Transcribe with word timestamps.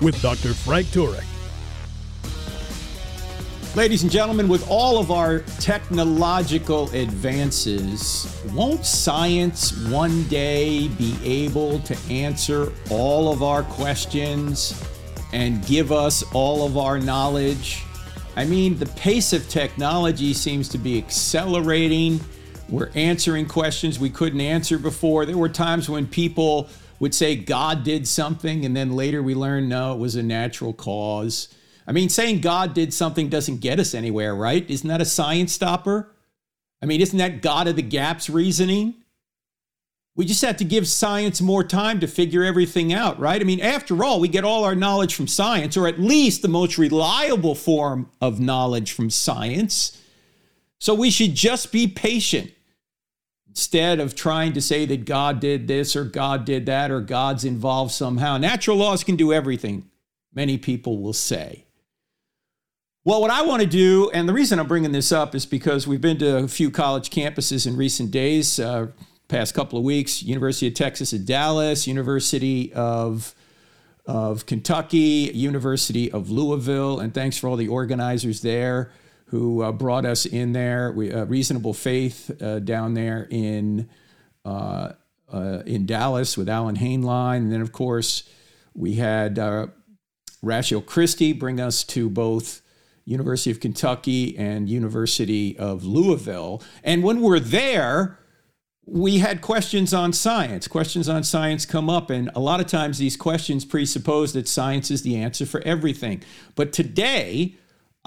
with 0.00 0.20
Dr. 0.22 0.54
Frank 0.54 0.86
Turek. 0.88 1.24
Ladies 3.74 4.02
and 4.02 4.10
gentlemen, 4.10 4.48
with 4.48 4.68
all 4.68 4.98
of 4.98 5.10
our 5.10 5.40
technological 5.60 6.90
advances, 6.90 8.42
won't 8.52 8.84
science 8.84 9.76
one 9.88 10.24
day 10.24 10.88
be 10.88 11.16
able 11.22 11.78
to 11.80 11.96
answer 12.10 12.72
all 12.90 13.32
of 13.32 13.42
our 13.42 13.62
questions 13.62 14.82
and 15.32 15.64
give 15.66 15.92
us 15.92 16.24
all 16.32 16.66
of 16.66 16.76
our 16.76 16.98
knowledge? 16.98 17.84
I 18.36 18.44
mean, 18.46 18.78
the 18.78 18.86
pace 18.86 19.32
of 19.32 19.48
technology 19.48 20.32
seems 20.32 20.68
to 20.70 20.78
be 20.78 20.96
accelerating. 20.98 22.20
We're 22.68 22.90
answering 22.94 23.46
questions 23.46 23.98
we 23.98 24.10
couldn't 24.10 24.40
answer 24.40 24.78
before. 24.78 25.26
There 25.26 25.38
were 25.38 25.48
times 25.48 25.88
when 25.88 26.06
people 26.06 26.68
would 27.00 27.14
say 27.14 27.36
God 27.36 27.84
did 27.84 28.08
something, 28.08 28.64
and 28.64 28.76
then 28.76 28.92
later 28.92 29.22
we 29.22 29.34
learn 29.34 29.68
no, 29.68 29.92
it 29.94 29.98
was 29.98 30.16
a 30.16 30.22
natural 30.22 30.72
cause. 30.72 31.48
I 31.86 31.92
mean, 31.92 32.08
saying 32.08 32.40
God 32.40 32.74
did 32.74 32.92
something 32.92 33.28
doesn't 33.28 33.58
get 33.60 33.80
us 33.80 33.94
anywhere, 33.94 34.34
right? 34.34 34.68
Isn't 34.68 34.88
that 34.88 35.00
a 35.00 35.06
science 35.06 35.52
stopper? 35.52 36.14
I 36.82 36.86
mean, 36.86 37.00
isn't 37.00 37.18
that 37.18 37.42
God 37.42 37.66
of 37.66 37.76
the 37.76 37.82
gaps 37.82 38.28
reasoning? 38.28 38.94
We 40.14 40.24
just 40.24 40.42
have 40.42 40.56
to 40.56 40.64
give 40.64 40.88
science 40.88 41.40
more 41.40 41.62
time 41.62 42.00
to 42.00 42.08
figure 42.08 42.42
everything 42.42 42.92
out, 42.92 43.20
right? 43.20 43.40
I 43.40 43.44
mean, 43.44 43.60
after 43.60 44.02
all, 44.02 44.18
we 44.18 44.26
get 44.26 44.44
all 44.44 44.64
our 44.64 44.74
knowledge 44.74 45.14
from 45.14 45.28
science, 45.28 45.76
or 45.76 45.86
at 45.86 46.00
least 46.00 46.42
the 46.42 46.48
most 46.48 46.76
reliable 46.76 47.54
form 47.54 48.10
of 48.20 48.40
knowledge 48.40 48.92
from 48.92 49.10
science. 49.10 50.02
So 50.80 50.92
we 50.92 51.10
should 51.10 51.34
just 51.34 51.70
be 51.70 51.86
patient 51.86 52.50
instead 53.58 53.98
of 53.98 54.14
trying 54.14 54.52
to 54.52 54.60
say 54.60 54.86
that 54.86 55.04
God 55.04 55.40
did 55.40 55.66
this 55.66 55.96
or 55.96 56.04
God 56.04 56.44
did 56.44 56.66
that 56.66 56.92
or 56.92 57.00
God's 57.00 57.44
involved 57.44 57.90
somehow. 57.90 58.38
Natural 58.38 58.76
laws 58.76 59.02
can 59.02 59.16
do 59.16 59.32
everything, 59.32 59.90
many 60.32 60.56
people 60.56 61.02
will 61.02 61.12
say. 61.12 61.64
Well, 63.04 63.20
what 63.20 63.32
I 63.32 63.42
want 63.42 63.62
to 63.62 63.66
do, 63.66 64.12
and 64.14 64.28
the 64.28 64.32
reason 64.32 64.60
I'm 64.60 64.68
bringing 64.68 64.92
this 64.92 65.10
up 65.10 65.34
is 65.34 65.44
because 65.44 65.88
we've 65.88 66.00
been 66.00 66.18
to 66.18 66.36
a 66.36 66.46
few 66.46 66.70
college 66.70 67.10
campuses 67.10 67.66
in 67.66 67.76
recent 67.76 68.12
days, 68.12 68.60
uh, 68.60 68.92
past 69.26 69.54
couple 69.54 69.76
of 69.76 69.84
weeks 69.84 70.22
University 70.22 70.68
of 70.68 70.74
Texas 70.74 71.12
at 71.12 71.26
Dallas, 71.26 71.88
University 71.88 72.72
of, 72.74 73.34
of 74.06 74.46
Kentucky, 74.46 75.32
University 75.34 76.12
of 76.12 76.30
Louisville, 76.30 77.00
and 77.00 77.12
thanks 77.12 77.36
for 77.36 77.48
all 77.48 77.56
the 77.56 77.66
organizers 77.66 78.40
there 78.42 78.92
who 79.28 79.62
uh, 79.62 79.72
brought 79.72 80.06
us 80.06 80.24
in 80.24 80.52
there. 80.52 80.90
We, 80.92 81.12
uh, 81.12 81.24
Reasonable 81.26 81.74
Faith 81.74 82.30
uh, 82.42 82.60
down 82.60 82.94
there 82.94 83.26
in, 83.30 83.88
uh, 84.44 84.92
uh, 85.30 85.62
in 85.66 85.84
Dallas 85.84 86.36
with 86.36 86.48
Alan 86.48 86.76
Hainline. 86.76 87.38
And 87.38 87.52
then, 87.52 87.60
of 87.60 87.72
course, 87.72 88.28
we 88.74 88.94
had 88.94 89.38
uh, 89.38 89.66
Rachel 90.42 90.80
Christie 90.80 91.34
bring 91.34 91.60
us 91.60 91.84
to 91.84 92.08
both 92.08 92.62
University 93.04 93.50
of 93.50 93.60
Kentucky 93.60 94.36
and 94.38 94.68
University 94.68 95.58
of 95.58 95.84
Louisville. 95.84 96.62
And 96.82 97.02
when 97.02 97.20
we're 97.20 97.40
there, 97.40 98.18
we 98.86 99.18
had 99.18 99.42
questions 99.42 99.92
on 99.92 100.14
science. 100.14 100.66
Questions 100.66 101.08
on 101.08 101.22
science 101.22 101.66
come 101.66 101.90
up, 101.90 102.08
and 102.08 102.30
a 102.34 102.40
lot 102.40 102.60
of 102.60 102.66
times 102.66 102.96
these 102.96 103.16
questions 103.16 103.66
presuppose 103.66 104.32
that 104.32 104.48
science 104.48 104.90
is 104.90 105.02
the 105.02 105.16
answer 105.16 105.44
for 105.44 105.60
everything. 105.62 106.22
But 106.54 106.72
today, 106.72 107.56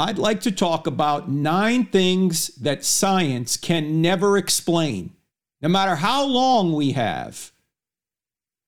I'd 0.01 0.17
like 0.17 0.41
to 0.41 0.51
talk 0.51 0.88
about 0.88 1.29
nine 1.29 1.85
things 1.85 2.47
that 2.56 2.84
science 2.84 3.56
can 3.56 4.01
never 4.01 4.35
explain, 4.35 5.13
no 5.62 5.69
matter 5.69 5.95
how 5.95 6.25
long 6.25 6.73
we 6.73 6.94
have. 6.94 7.51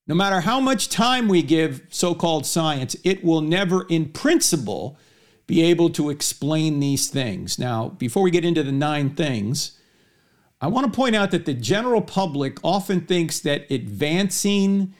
No 0.05 0.13
matter 0.13 0.41
how 0.41 0.59
much 0.59 0.89
time 0.89 1.27
we 1.27 1.41
give 1.41 1.87
so 1.89 2.13
called 2.13 2.45
science, 2.45 2.95
it 3.03 3.23
will 3.23 3.41
never, 3.41 3.87
in 3.87 4.09
principle, 4.09 4.95
be 5.47 5.63
able 5.63 5.89
to 5.91 6.11
explain 6.11 6.79
these 6.79 7.09
things. 7.09 7.57
Now, 7.57 7.89
before 7.89 8.21
we 8.21 8.29
get 8.29 8.45
into 8.45 8.61
the 8.61 8.71
nine 8.71 9.15
things, 9.15 9.79
I 10.61 10.67
want 10.67 10.85
to 10.85 10.95
point 10.95 11.15
out 11.15 11.31
that 11.31 11.45
the 11.45 11.55
general 11.55 12.01
public 12.01 12.59
often 12.63 13.01
thinks 13.01 13.39
that 13.39 13.71
advancing 13.71 14.93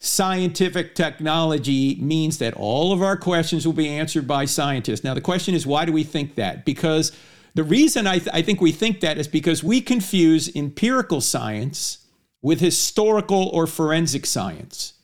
scientific 0.00 0.94
technology 0.94 1.96
means 2.00 2.38
that 2.38 2.54
all 2.54 2.92
of 2.92 3.02
our 3.02 3.18
questions 3.18 3.66
will 3.66 3.74
be 3.74 3.88
answered 3.88 4.26
by 4.26 4.46
scientists. 4.46 5.04
Now, 5.04 5.12
the 5.12 5.20
question 5.20 5.54
is, 5.54 5.66
why 5.66 5.84
do 5.84 5.92
we 5.92 6.04
think 6.04 6.34
that? 6.36 6.64
Because 6.64 7.12
the 7.54 7.62
reason 7.62 8.06
I, 8.06 8.18
th- 8.18 8.30
I 8.32 8.40
think 8.40 8.62
we 8.62 8.72
think 8.72 9.00
that 9.00 9.18
is 9.18 9.28
because 9.28 9.62
we 9.62 9.82
confuse 9.82 10.54
empirical 10.56 11.20
science 11.20 12.06
with 12.40 12.60
historical 12.60 13.48
or 13.48 13.66
forensic 13.66 14.24
science. 14.24 14.94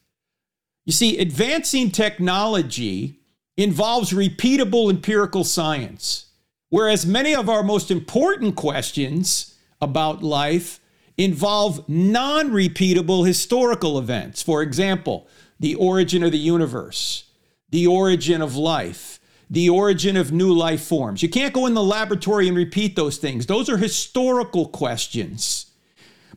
You 0.87 0.93
see, 0.93 1.19
advancing 1.19 1.91
technology 1.91 3.21
involves 3.59 4.13
repeatable 4.13 4.89
empirical 4.89 5.45
science, 5.45 6.27
whereas 6.71 7.05
many 7.05 7.35
of 7.35 7.51
our 7.51 7.63
most 7.63 7.91
important 7.91 8.57
questions 8.57 9.55
about 9.83 10.23
life 10.23 10.81
involve 11.17 11.89
non 11.89 12.51
repeatable 12.51 13.27
historical 13.27 13.99
events. 13.99 14.43
For 14.43 14.63
example, 14.63 15.29
the 15.59 15.75
origin 15.75 16.23
of 16.23 16.33
the 16.33 16.39
universe, 16.39 17.25
the 17.71 17.87
origin 17.87 18.43
of 18.43 18.57
life, 18.57 19.19
the 19.49 19.69
origin 19.69 20.17
of 20.17 20.33
new 20.33 20.53
life 20.53 20.83
forms. 20.83 21.23
You 21.23 21.29
can't 21.29 21.55
go 21.55 21.67
in 21.67 21.75
the 21.75 21.83
laboratory 21.83 22.49
and 22.49 22.57
repeat 22.57 22.97
those 22.97 23.17
things, 23.17 23.47
those 23.47 23.69
are 23.69 23.79
historical 23.79 24.69
questions. 24.69 25.67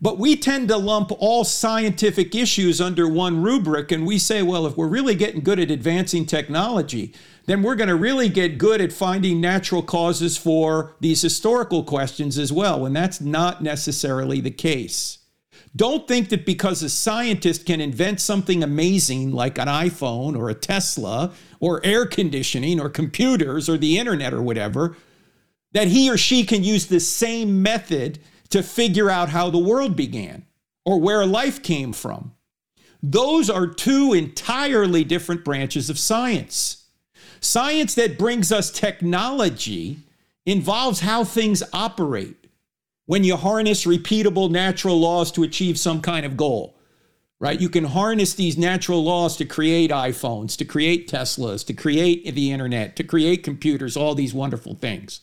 But 0.02 0.18
we 0.18 0.38
tend 0.38 0.70
to 0.70 0.78
lump 0.78 1.12
all 1.20 1.44
scientific 1.44 2.34
issues 2.34 2.80
under 2.80 3.08
one 3.08 3.42
rubric, 3.42 3.92
and 3.92 4.08
we 4.08 4.18
say, 4.18 4.42
well, 4.42 4.66
if 4.66 4.78
we're 4.78 4.88
really 4.88 5.16
getting 5.16 5.42
good 5.42 5.60
at 5.60 5.72
advancing 5.72 6.26
technology, 6.26 7.14
then 7.48 7.62
we're 7.64 7.76
going 7.76 7.90
to 7.90 7.96
really 7.96 8.30
get 8.30 8.58
good 8.58 8.80
at 8.80 8.94
finding 8.94 9.42
natural 9.42 9.84
causes 9.84 10.38
for 10.38 10.96
these 11.02 11.22
historical 11.22 11.84
questions 11.84 12.38
as 12.38 12.54
well, 12.54 12.80
when 12.80 12.94
that's 12.94 13.20
not 13.20 13.62
necessarily 13.62 14.40
the 14.40 14.52
case. 14.52 15.18
Don't 15.76 16.08
think 16.08 16.30
that 16.30 16.46
because 16.46 16.82
a 16.82 16.90
scientist 16.90 17.66
can 17.66 17.82
invent 17.82 18.22
something 18.22 18.64
amazing 18.64 19.32
like 19.32 19.58
an 19.58 19.68
iPhone 19.68 20.38
or 20.38 20.50
a 20.50 20.56
Tesla 20.56 21.34
or 21.60 21.86
air 21.86 22.06
conditioning 22.06 22.80
or 22.80 22.90
computers 22.90 23.68
or 23.68 23.78
the 23.78 24.00
internet 24.00 24.34
or 24.34 24.42
whatever, 24.42 24.96
that 25.74 25.88
he 25.88 26.10
or 26.10 26.18
she 26.18 26.44
can 26.44 26.64
use 26.64 26.88
the 26.88 27.00
same 27.00 27.62
method 27.62 28.18
to 28.50 28.64
figure 28.64 29.10
out 29.10 29.30
how 29.30 29.50
the 29.50 29.58
world 29.58 29.96
began 29.96 30.46
or 30.86 31.00
where 31.00 31.26
life 31.26 31.62
came 31.62 31.94
from. 31.94 32.34
Those 33.02 33.50
are 33.50 33.68
two 33.68 34.14
entirely 34.14 35.04
different 35.04 35.46
branches 35.46 35.90
of 35.90 36.00
science. 36.00 36.88
Science 37.40 37.96
that 37.96 38.18
brings 38.18 38.52
us 38.52 38.72
technology 38.72 40.00
involves 40.46 41.02
how 41.02 41.24
things 41.24 41.64
operate 41.72 42.48
when 43.06 43.24
you 43.24 43.38
harness 43.38 43.86
repeatable 43.86 44.52
natural 44.52 45.00
laws 45.00 45.32
to 45.32 45.44
achieve 45.44 45.80
some 45.80 46.02
kind 46.02 46.26
of 46.26 46.36
goal. 46.36 46.76
Right? 47.40 47.62
You 47.62 47.70
can 47.70 47.86
harness 47.86 48.34
these 48.34 48.58
natural 48.58 49.02
laws 49.02 49.38
to 49.38 49.46
create 49.46 49.92
iPhones, 49.92 50.58
to 50.58 50.66
create 50.66 51.10
Teslas, 51.10 51.66
to 51.68 51.74
create 51.74 52.36
the 52.36 52.52
internet, 52.52 52.98
to 52.98 53.04
create 53.06 53.44
computers, 53.44 53.96
all 53.96 54.14
these 54.14 54.34
wonderful 54.34 54.76
things. 54.76 55.22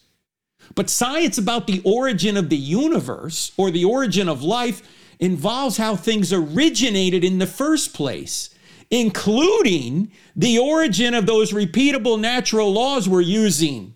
But 0.75 0.91
science 0.91 1.39
about 1.39 1.67
the 1.67 1.81
origin 1.85 2.37
of 2.37 2.49
the 2.49 2.57
universe 2.57 3.53
or 3.57 3.71
the 3.71 3.85
origin 3.85 4.29
of 4.29 4.43
life 4.43 4.83
involves 5.19 5.77
how 5.77 5.97
things 5.97 6.33
originated 6.33 7.25
in 7.25 7.39
the 7.39 7.47
first 7.47 7.95
place, 7.95 8.51
including 8.91 10.11
the 10.35 10.59
origin 10.59 11.15
of 11.15 11.27
those 11.27 11.53
repeatable 11.53 12.21
natural 12.21 12.73
laws 12.73 13.09
we're 13.09 13.21
using 13.21 13.95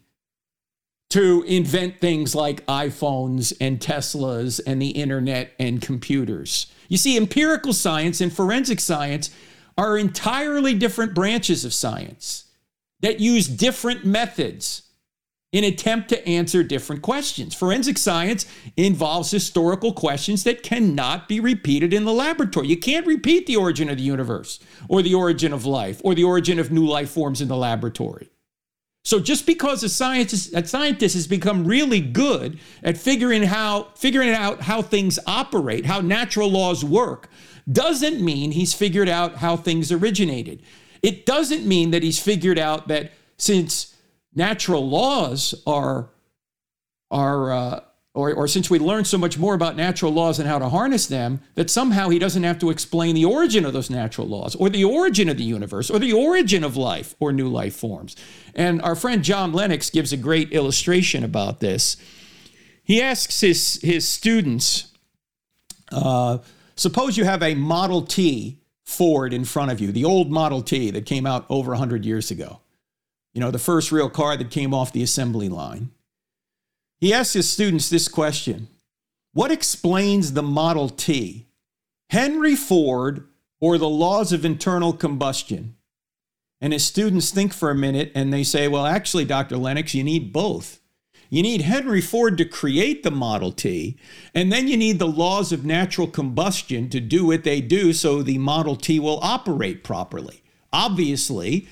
to 1.11 1.43
invent 1.46 2.00
things 2.00 2.34
like 2.34 2.64
iPhones 2.67 3.52
and 3.61 3.81
Teslas 3.81 4.61
and 4.64 4.81
the 4.81 4.90
internet 4.90 5.52
and 5.58 5.82
computers. 5.82 6.72
You 6.88 6.96
see, 6.96 7.17
empirical 7.17 7.72
science 7.72 8.20
and 8.20 8.32
forensic 8.32 8.81
science 8.81 9.31
are 9.76 9.99
entirely 9.99 10.75
different 10.75 11.14
branches 11.14 11.64
of 11.64 11.75
science 11.75 12.44
that 13.00 13.19
use 13.19 13.49
different 13.49 14.05
methods 14.05 14.82
in 15.52 15.64
attempt 15.64 16.08
to 16.08 16.29
answer 16.29 16.62
different 16.62 17.02
questions. 17.02 17.55
Forensic 17.55 17.99
science 17.99 18.47
involves 18.76 19.31
historical 19.31 19.93
questions 19.93 20.44
that 20.44 20.62
cannot 20.62 21.29
be 21.29 21.41
repeated 21.41 21.93
in 21.93 22.05
the 22.05 22.12
laboratory. 22.12 22.69
You 22.69 22.76
can't 22.76 23.06
repeat 23.06 23.47
the 23.47 23.56
origin 23.56 23.91
of 23.91 23.97
the 23.97 24.02
universe 24.02 24.61
or 24.88 25.02
the 25.02 25.14
origin 25.14 25.52
of 25.52 25.67
life 25.67 26.00
or 26.05 26.14
the 26.14 26.25
origin 26.25 26.58
of 26.58 26.70
new 26.70 26.87
life 26.87 27.11
forms 27.11 27.41
in 27.41 27.49
the 27.49 27.56
laboratory. 27.56 28.31
So 29.02 29.19
just 29.19 29.47
because 29.47 29.82
a 29.82 29.88
scientist, 29.88 30.55
a 30.55 30.64
scientist 30.67 31.14
has 31.14 31.26
become 31.26 31.64
really 31.64 32.00
good 32.00 32.61
at 32.82 32.99
figuring 32.99 33.43
how 33.44 33.88
figuring 33.96 34.31
out 34.31 34.61
how 34.61 34.82
things 34.82 35.19
operate, 35.26 35.87
how 35.87 36.00
natural 36.00 36.50
laws 36.50 36.85
work, 36.85 37.29
doesn't 37.70 38.20
mean 38.20 38.53
he's 38.53 38.75
figured 38.75 39.08
out 39.08 39.37
how 39.37 39.56
things 39.56 39.91
originated. 39.91 40.62
It 41.03 41.25
doesn't 41.25 41.67
mean 41.67 41.93
that 41.93 42.03
he's 42.03 42.20
figured 42.20 42.58
out 42.58 42.88
that 42.88 43.12
since 43.38 43.89
natural 44.35 44.88
laws 44.88 45.55
are 45.67 46.11
are 47.11 47.53
uh, 47.53 47.81
or, 48.15 48.35
or 48.35 48.49
since 48.49 48.69
we 48.69 48.79
learn 48.79 49.05
so 49.05 49.17
much 49.17 49.38
more 49.38 49.55
about 49.55 49.77
natural 49.77 50.12
laws 50.12 50.38
and 50.41 50.49
how 50.49 50.59
to 50.59 50.69
harness 50.69 51.06
them, 51.06 51.41
that 51.55 51.71
somehow 51.71 52.09
he 52.09 52.19
doesn't 52.19 52.43
have 52.43 52.59
to 52.59 52.71
explain 52.71 53.15
the 53.15 53.25
origin 53.25 53.65
of 53.65 53.73
those 53.73 53.88
natural 53.88 54.27
laws, 54.27 54.56
or 54.56 54.69
the 54.69 54.85
origin 54.85 55.29
of 55.29 55.37
the 55.37 55.44
universe, 55.44 55.91
or 55.91 56.00
the 56.00 56.12
origin 56.12 56.65
of 56.65 56.77
life 56.77 57.15
or 57.21 57.32
new 57.32 57.49
life 57.49 57.77
forms. 57.77 58.17
And 58.55 58.82
our 58.82 58.97
friend 58.97 59.23
John 59.23 59.53
Lennox 59.53 59.91
gives 59.91 60.12
a 60.12 60.17
great 60.17 60.53
illustration 60.53 61.23
about 61.23 61.61
this. 61.61 61.97
He 62.82 63.00
asks 63.00 63.41
his, 63.41 63.79
his 63.82 64.09
students 64.09 64.91
uh, 65.93 66.38
suppose 66.77 67.17
you 67.17 67.25
have 67.25 67.43
a 67.43 67.55
Model 67.55 68.03
T 68.03 68.59
Ford 68.85 69.32
in 69.32 69.44
front 69.44 69.71
of 69.71 69.81
you, 69.81 69.93
the 69.93 70.05
old 70.05 70.31
Model 70.31 70.62
T 70.62 70.91
that 70.91 71.06
came 71.06 71.27
out 71.27 71.47
over 71.49 71.71
100 71.71 72.05
years 72.05 72.31
ago. 72.31 72.59
You 73.32 73.41
know, 73.41 73.50
the 73.50 73.59
first 73.59 73.93
real 73.93 74.11
car 74.11 74.37
that 74.37 74.50
came 74.50 74.75
off 74.75 74.93
the 74.93 75.03
assembly 75.03 75.49
line. 75.49 75.91
He 76.99 77.15
asks 77.15 77.35
his 77.35 77.49
students 77.49 77.88
this 77.88 78.09
question 78.09 78.69
What 79.32 79.50
explains 79.50 80.32
the 80.32 80.43
Model 80.43 80.88
T? 80.88 81.47
Henry 82.11 82.56
Ford 82.56 83.27
or 83.61 83.79
the 83.79 83.88
laws 83.88 84.32
of 84.32 84.44
internal 84.44 84.93
combustion? 84.93 85.77
And 86.61 86.73
his 86.73 86.85
students 86.85 87.31
think 87.31 87.55
for 87.55 87.71
a 87.71 87.75
minute 87.75 88.12
and 88.15 88.32
they 88.32 88.43
say, 88.43 88.69
Well, 88.69 88.85
actually, 88.85 89.25
Dr. 89.25 89.56
Lennox, 89.56 89.94
you 89.94 90.05
need 90.05 90.32
both. 90.32 90.81
You 91.31 91.44
need 91.44 91.61
Henry 91.61 92.00
Ford 92.00 92.37
to 92.38 92.44
create 92.44 93.05
the 93.05 93.12
Model 93.12 93.53
T, 93.53 93.97
and 94.35 94.53
then 94.53 94.67
you 94.67 94.77
need 94.77 94.99
the 94.99 95.06
laws 95.06 95.53
of 95.53 95.65
natural 95.65 96.09
combustion 96.09 96.91
to 96.91 96.99
do 96.99 97.25
what 97.25 97.44
they 97.44 97.61
do 97.61 97.93
so 97.93 98.21
the 98.21 98.38
Model 98.38 98.75
T 98.75 98.99
will 98.99 99.21
operate 99.23 99.85
properly. 99.85 100.43
Obviously, 100.73 101.69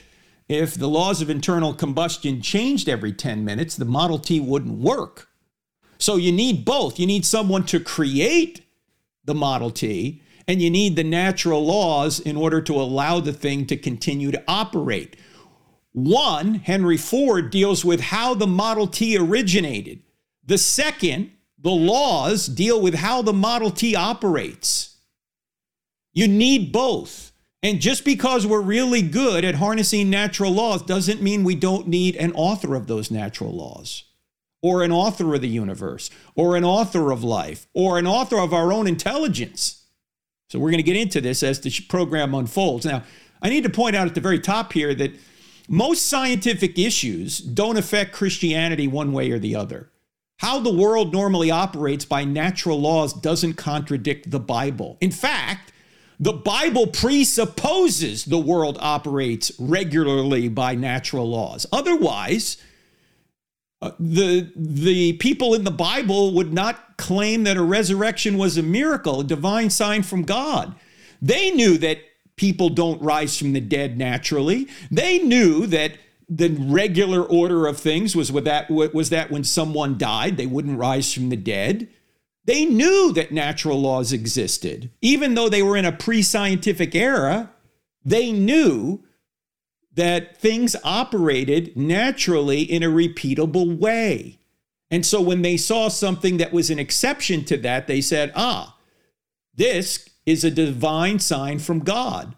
if 0.49 0.75
the 0.75 0.89
laws 0.89 1.21
of 1.21 1.29
internal 1.29 1.75
combustion 1.75 2.41
changed 2.41 2.89
every 2.89 3.12
10 3.12 3.45
minutes, 3.45 3.77
the 3.77 3.85
Model 3.85 4.19
T 4.19 4.41
wouldn't 4.41 4.79
work. 4.79 5.29
So 5.99 6.17
you 6.17 6.33
need 6.33 6.65
both. 6.65 6.99
You 6.99 7.06
need 7.06 7.27
someone 7.27 7.65
to 7.67 7.81
create 7.81 8.62
the 9.25 9.35
Model 9.35 9.71
T, 9.71 10.23
and 10.47 10.62
you 10.62 10.71
need 10.71 10.97
the 10.97 11.05
natural 11.05 11.65
laws 11.65 12.19
in 12.19 12.37
order 12.37 12.62
to 12.62 12.75
allow 12.75 13.21
the 13.21 13.33
thing 13.33 13.67
to 13.67 13.77
continue 13.77 14.31
to 14.31 14.43
operate. 14.49 15.17
One, 15.93 16.55
Henry 16.55 16.97
Ford, 16.97 17.50
deals 17.50 17.85
with 17.85 18.00
how 18.00 18.35
the 18.35 18.47
Model 18.47 18.87
T 18.87 19.19
originated. 19.19 20.03
The 20.47 20.56
second, 20.56 21.33
the 21.59 21.71
laws, 21.71 22.47
deal 22.47 22.81
with 22.81 22.95
how 22.95 23.21
the 23.21 23.33
Model 23.33 23.71
T 23.71 23.95
operates. 23.95 24.97
You 26.15 26.27
need 26.27 26.73
both. 26.73 27.28
And 27.63 27.81
just 27.81 28.05
because 28.05 28.47
we're 28.47 28.61
really 28.61 29.03
good 29.03 29.45
at 29.45 29.57
harnessing 29.57 30.09
natural 30.09 30.53
laws 30.53 30.83
doesn't 30.83 31.23
mean 31.23 31.43
we 31.43 31.57
don't 31.57 31.89
need 31.89 32.15
an 32.17 32.33
author 32.33 32.77
of 32.77 32.87
those 32.87 33.11
natural 33.11 33.53
laws, 33.53 34.05
or 34.63 34.83
an 34.83 34.93
author 34.93 35.35
of 35.35 35.41
the 35.41 35.49
universe, 35.49 36.09
or 36.37 36.57
an 36.57 36.65
author 36.65 37.11
of 37.11 37.25
life, 37.25 37.67
or 37.75 37.99
an 37.99 38.07
author 38.07 38.39
of 38.39 38.55
our 38.55 38.73
own 38.73 38.87
intelligence. 38.87 39.87
So 40.51 40.59
we're 40.59 40.71
going 40.71 40.79
to 40.79 40.85
get 40.85 40.97
into 40.97 41.21
this 41.21 41.43
as 41.43 41.61
the 41.61 41.71
program 41.89 42.33
unfolds. 42.35 42.87
Now, 42.87 43.03
I 43.43 43.49
need 43.49 43.65
to 43.65 43.71
point 43.71 43.97
out 43.97 44.07
at 44.07 44.15
the 44.15 44.21
very 44.21 44.39
top 44.39 44.73
here 44.73 44.95
that 44.95 45.13
most 45.69 46.07
scientific 46.07 46.79
issues 46.79 47.39
don't 47.39 47.77
affect 47.77 48.13
Christianity 48.13 48.89
one 48.89 49.13
way 49.13 49.31
or 49.31 49.39
the 49.39 49.57
other. 49.57 49.91
How 50.39 50.61
the 50.61 50.73
world 50.73 51.13
normally 51.13 51.51
operates 51.51 52.05
by 52.05 52.25
natural 52.25 52.81
laws 52.81 53.13
doesn't 53.13 53.55
contradict 53.55 54.31
the 54.31 54.41
Bible. 54.41 54.97
In 55.01 55.11
fact, 55.11 55.73
the 56.20 56.32
Bible 56.32 56.88
presupposes 56.88 58.25
the 58.25 58.38
world 58.38 58.76
operates 58.81 59.53
regularly 59.59 60.49
by 60.49 60.75
natural 60.75 61.29
laws. 61.29 61.67
Otherwise, 61.73 62.56
uh, 63.81 63.93
the, 64.00 64.50
the 64.56 65.12
people 65.15 65.55
in 65.55 65.62
the 65.62 65.70
Bible 65.70 66.35
would 66.35 66.53
not 66.53 66.97
claim 66.97 67.44
that 67.44 67.56
a 67.56 67.62
resurrection 67.62 68.37
was 68.37 68.59
a 68.59 68.62
miracle, 68.62 69.20
a 69.20 69.25
divine 69.25 69.70
sign 69.70 70.03
from 70.03 70.23
God. 70.23 70.75
They 71.23 71.53
knew 71.53 71.79
that 71.79 71.99
people 72.35 72.71
don't 72.71 73.00
rise 73.00 73.38
from 73.38 73.53
the 73.53 73.61
dead 73.61 73.97
naturally. 73.97 74.69
They 74.91 75.19
knew 75.21 75.67
that 75.67 75.93
the 76.29 76.49
regular 76.49 77.23
order 77.23 77.67
of 77.67 77.79
things 77.79 78.14
was 78.14 78.31
with 78.31 78.44
that 78.44 78.69
was 78.71 79.11
that 79.11 79.31
when 79.31 79.44
someone 79.44 79.97
died, 79.97 80.37
they 80.37 80.47
wouldn't 80.47 80.79
rise 80.79 81.12
from 81.12 81.31
the 81.31 81.37
dead. 81.37 81.88
They 82.49 82.65
knew 82.65 83.12
that 83.12 83.31
natural 83.31 83.79
laws 83.79 84.11
existed. 84.11 84.91
Even 85.03 85.35
though 85.35 85.50
they 85.50 85.62
were 85.62 85.77
in 85.77 85.85
a 85.85 85.93
pre 85.93 86.23
scientific 86.23 86.95
era, 86.95 87.50
they 88.06 88.33
knew 88.33 89.05
that 89.93 90.39
things 90.39 90.75
operated 90.83 91.77
naturally 91.77 92.62
in 92.62 92.83
a 92.83 92.89
repeatable 92.89 93.77
way. 93.77 94.39
And 94.91 95.05
so 95.05 95.21
when 95.21 95.43
they 95.43 95.59
saw 95.59 95.89
something 95.89 96.39
that 96.39 96.50
was 96.50 96.71
an 96.71 96.79
exception 96.79 97.45
to 97.45 97.59
that, 97.59 97.87
they 97.87 98.00
said, 98.00 98.33
ah, 98.35 98.79
this 99.55 100.09
is 100.25 100.43
a 100.43 100.50
divine 100.50 101.19
sign 101.19 101.59
from 101.59 101.81
God. 101.81 102.35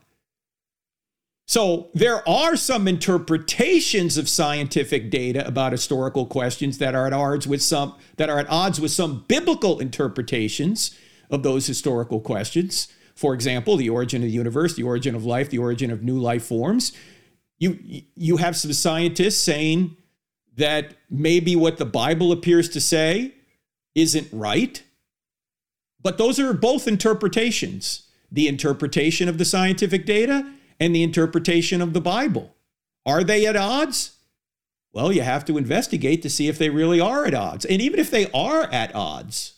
So 1.50 1.88
there 1.94 2.26
are 2.28 2.54
some 2.54 2.86
interpretations 2.86 4.16
of 4.16 4.28
scientific 4.28 5.10
data 5.10 5.44
about 5.44 5.72
historical 5.72 6.24
questions 6.24 6.78
that 6.78 6.94
are 6.94 7.08
at 7.08 7.12
odds 7.12 7.44
with 7.44 7.60
some 7.60 7.96
that 8.18 8.30
are 8.30 8.38
at 8.38 8.48
odds 8.48 8.80
with 8.80 8.92
some 8.92 9.24
biblical 9.26 9.80
interpretations 9.80 10.96
of 11.28 11.42
those 11.42 11.66
historical 11.66 12.20
questions. 12.20 12.86
For 13.16 13.34
example, 13.34 13.76
the 13.76 13.90
origin 13.90 14.22
of 14.22 14.28
the 14.28 14.32
universe, 14.32 14.76
the 14.76 14.84
origin 14.84 15.16
of 15.16 15.24
life, 15.24 15.50
the 15.50 15.58
origin 15.58 15.90
of 15.90 16.04
new 16.04 16.20
life 16.20 16.44
forms. 16.44 16.92
You 17.58 17.80
you 18.14 18.36
have 18.36 18.54
some 18.54 18.72
scientists 18.72 19.40
saying 19.40 19.96
that 20.54 20.94
maybe 21.10 21.56
what 21.56 21.78
the 21.78 21.84
Bible 21.84 22.30
appears 22.30 22.68
to 22.68 22.80
say 22.80 23.34
isn't 23.96 24.28
right. 24.30 24.84
But 26.00 26.16
those 26.16 26.38
are 26.38 26.52
both 26.52 26.86
interpretations. 26.86 28.06
The 28.30 28.46
interpretation 28.46 29.28
of 29.28 29.38
the 29.38 29.44
scientific 29.44 30.06
data 30.06 30.48
and 30.80 30.94
the 30.94 31.02
interpretation 31.02 31.82
of 31.82 31.92
the 31.92 32.00
Bible. 32.00 32.56
Are 33.06 33.22
they 33.22 33.46
at 33.46 33.56
odds? 33.56 34.16
Well, 34.92 35.12
you 35.12 35.22
have 35.22 35.44
to 35.44 35.58
investigate 35.58 36.22
to 36.22 36.30
see 36.30 36.48
if 36.48 36.58
they 36.58 36.70
really 36.70 37.00
are 37.00 37.26
at 37.26 37.34
odds. 37.34 37.64
And 37.64 37.80
even 37.80 38.00
if 38.00 38.10
they 38.10 38.30
are 38.32 38.64
at 38.72 38.94
odds, 38.94 39.54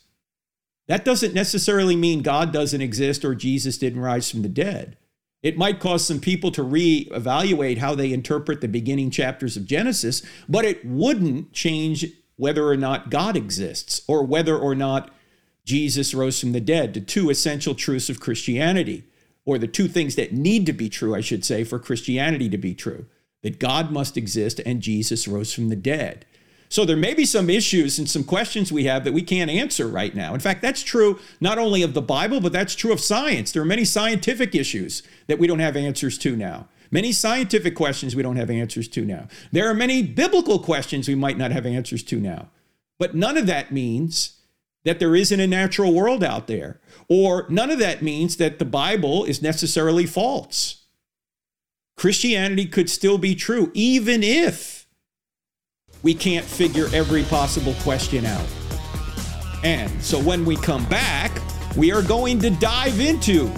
that 0.88 1.04
doesn't 1.04 1.32
necessarily 1.32 1.96
mean 1.96 2.22
God 2.22 2.52
doesn't 2.52 2.82
exist 2.82 3.24
or 3.24 3.34
Jesus 3.34 3.78
didn't 3.78 4.00
rise 4.00 4.30
from 4.30 4.42
the 4.42 4.48
dead. 4.48 4.98
It 5.42 5.56
might 5.56 5.80
cause 5.80 6.04
some 6.04 6.20
people 6.20 6.50
to 6.52 6.62
reevaluate 6.62 7.78
how 7.78 7.94
they 7.94 8.12
interpret 8.12 8.60
the 8.60 8.68
beginning 8.68 9.10
chapters 9.10 9.56
of 9.56 9.66
Genesis, 9.66 10.22
but 10.48 10.64
it 10.64 10.84
wouldn't 10.84 11.52
change 11.52 12.06
whether 12.36 12.68
or 12.68 12.76
not 12.76 13.10
God 13.10 13.36
exists 13.36 14.02
or 14.06 14.24
whether 14.24 14.56
or 14.56 14.74
not 14.74 15.10
Jesus 15.64 16.14
rose 16.14 16.38
from 16.40 16.52
the 16.52 16.60
dead, 16.60 16.94
the 16.94 17.00
two 17.00 17.30
essential 17.30 17.74
truths 17.74 18.10
of 18.10 18.20
Christianity 18.20 19.04
or 19.44 19.58
the 19.58 19.66
two 19.66 19.88
things 19.88 20.14
that 20.16 20.32
need 20.32 20.66
to 20.66 20.72
be 20.72 20.88
true, 20.88 21.14
I 21.14 21.20
should 21.20 21.44
say, 21.44 21.64
for 21.64 21.78
Christianity 21.78 22.48
to 22.48 22.58
be 22.58 22.74
true 22.74 23.06
that 23.42 23.58
God 23.58 23.90
must 23.90 24.16
exist 24.16 24.60
and 24.64 24.80
Jesus 24.80 25.26
rose 25.26 25.52
from 25.52 25.68
the 25.68 25.76
dead. 25.76 26.24
So 26.68 26.86
there 26.86 26.96
may 26.96 27.12
be 27.12 27.26
some 27.26 27.50
issues 27.50 27.98
and 27.98 28.08
some 28.08 28.24
questions 28.24 28.72
we 28.72 28.84
have 28.84 29.04
that 29.04 29.12
we 29.12 29.20
can't 29.20 29.50
answer 29.50 29.86
right 29.86 30.14
now. 30.14 30.32
In 30.32 30.40
fact, 30.40 30.62
that's 30.62 30.82
true 30.82 31.18
not 31.38 31.58
only 31.58 31.82
of 31.82 31.92
the 31.92 32.00
Bible, 32.00 32.40
but 32.40 32.52
that's 32.52 32.74
true 32.74 32.92
of 32.92 33.00
science. 33.00 33.52
There 33.52 33.60
are 33.60 33.66
many 33.66 33.84
scientific 33.84 34.54
issues 34.54 35.02
that 35.26 35.38
we 35.38 35.46
don't 35.46 35.58
have 35.58 35.76
answers 35.76 36.16
to 36.18 36.34
now. 36.34 36.68
Many 36.90 37.12
scientific 37.12 37.74
questions 37.74 38.16
we 38.16 38.22
don't 38.22 38.36
have 38.36 38.48
answers 38.48 38.88
to 38.88 39.04
now. 39.04 39.28
There 39.50 39.68
are 39.68 39.74
many 39.74 40.02
biblical 40.02 40.58
questions 40.58 41.08
we 41.08 41.14
might 41.14 41.36
not 41.36 41.50
have 41.50 41.66
answers 41.66 42.02
to 42.04 42.20
now. 42.20 42.48
But 42.98 43.14
none 43.14 43.36
of 43.36 43.46
that 43.46 43.72
means 43.72 44.38
that 44.84 44.98
there 44.98 45.14
isn't 45.14 45.40
a 45.40 45.46
natural 45.46 45.92
world 45.92 46.24
out 46.24 46.46
there. 46.46 46.80
Or 47.08 47.46
none 47.48 47.70
of 47.70 47.78
that 47.78 48.02
means 48.02 48.36
that 48.36 48.58
the 48.58 48.64
Bible 48.64 49.24
is 49.24 49.42
necessarily 49.42 50.06
false. 50.06 50.84
Christianity 51.96 52.66
could 52.66 52.90
still 52.90 53.18
be 53.18 53.34
true, 53.34 53.70
even 53.74 54.22
if 54.22 54.86
we 56.02 56.14
can't 56.14 56.44
figure 56.44 56.88
every 56.92 57.22
possible 57.24 57.74
question 57.82 58.26
out. 58.26 58.46
And 59.62 60.02
so 60.02 60.18
when 60.18 60.44
we 60.44 60.56
come 60.56 60.84
back, 60.86 61.30
we 61.76 61.92
are 61.92 62.02
going 62.02 62.40
to 62.40 62.50
dive 62.50 62.98
into 62.98 63.50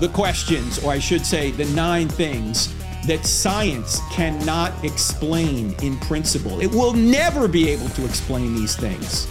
the 0.00 0.08
questions, 0.12 0.82
or 0.82 0.90
I 0.90 0.98
should 0.98 1.24
say, 1.24 1.52
the 1.52 1.64
nine 1.66 2.08
things 2.08 2.74
that 3.06 3.24
science 3.24 4.00
cannot 4.10 4.84
explain 4.84 5.74
in 5.82 5.96
principle. 5.98 6.60
It 6.60 6.70
will 6.70 6.92
never 6.92 7.46
be 7.46 7.68
able 7.68 7.88
to 7.90 8.04
explain 8.04 8.54
these 8.54 8.76
things. 8.76 9.28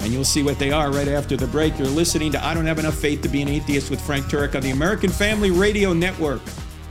And 0.00 0.12
you'll 0.12 0.24
see 0.24 0.42
what 0.42 0.58
they 0.58 0.70
are 0.70 0.90
right 0.90 1.08
after 1.08 1.36
the 1.36 1.46
break. 1.46 1.78
You're 1.78 1.88
listening 1.88 2.32
to 2.32 2.44
I 2.44 2.54
Don't 2.54 2.66
Have 2.66 2.78
Enough 2.78 2.94
Faith 2.94 3.22
to 3.22 3.28
Be 3.28 3.42
an 3.42 3.48
Atheist 3.48 3.90
with 3.90 4.00
Frank 4.00 4.26
Turek 4.26 4.54
on 4.54 4.62
the 4.62 4.70
American 4.70 5.10
Family 5.10 5.50
Radio 5.50 5.92
Network. 5.92 6.40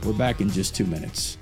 We're 0.04 0.12
back 0.12 0.40
in 0.40 0.50
just 0.50 0.76
two 0.76 0.84
minutes. 0.84 1.38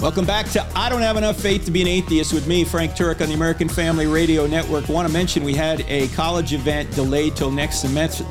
Welcome 0.00 0.26
back 0.26 0.48
to 0.50 0.66
I 0.74 0.88
Don't 0.88 1.02
Have 1.02 1.16
Enough 1.16 1.40
Faith 1.40 1.64
to 1.64 1.70
Be 1.70 1.82
an 1.82 1.88
Atheist 1.88 2.32
with 2.32 2.46
me, 2.46 2.64
Frank 2.64 2.92
Turek, 2.92 3.20
on 3.20 3.28
the 3.28 3.34
American 3.34 3.68
Family 3.68 4.06
Radio 4.06 4.46
Network. 4.46 4.88
Want 4.88 5.08
to 5.08 5.12
mention 5.12 5.42
we 5.42 5.54
had 5.54 5.80
a 5.88 6.08
college 6.08 6.52
event 6.52 6.90
delayed 6.92 7.34
till 7.34 7.50
next 7.50 7.80
semester. 7.80 8.24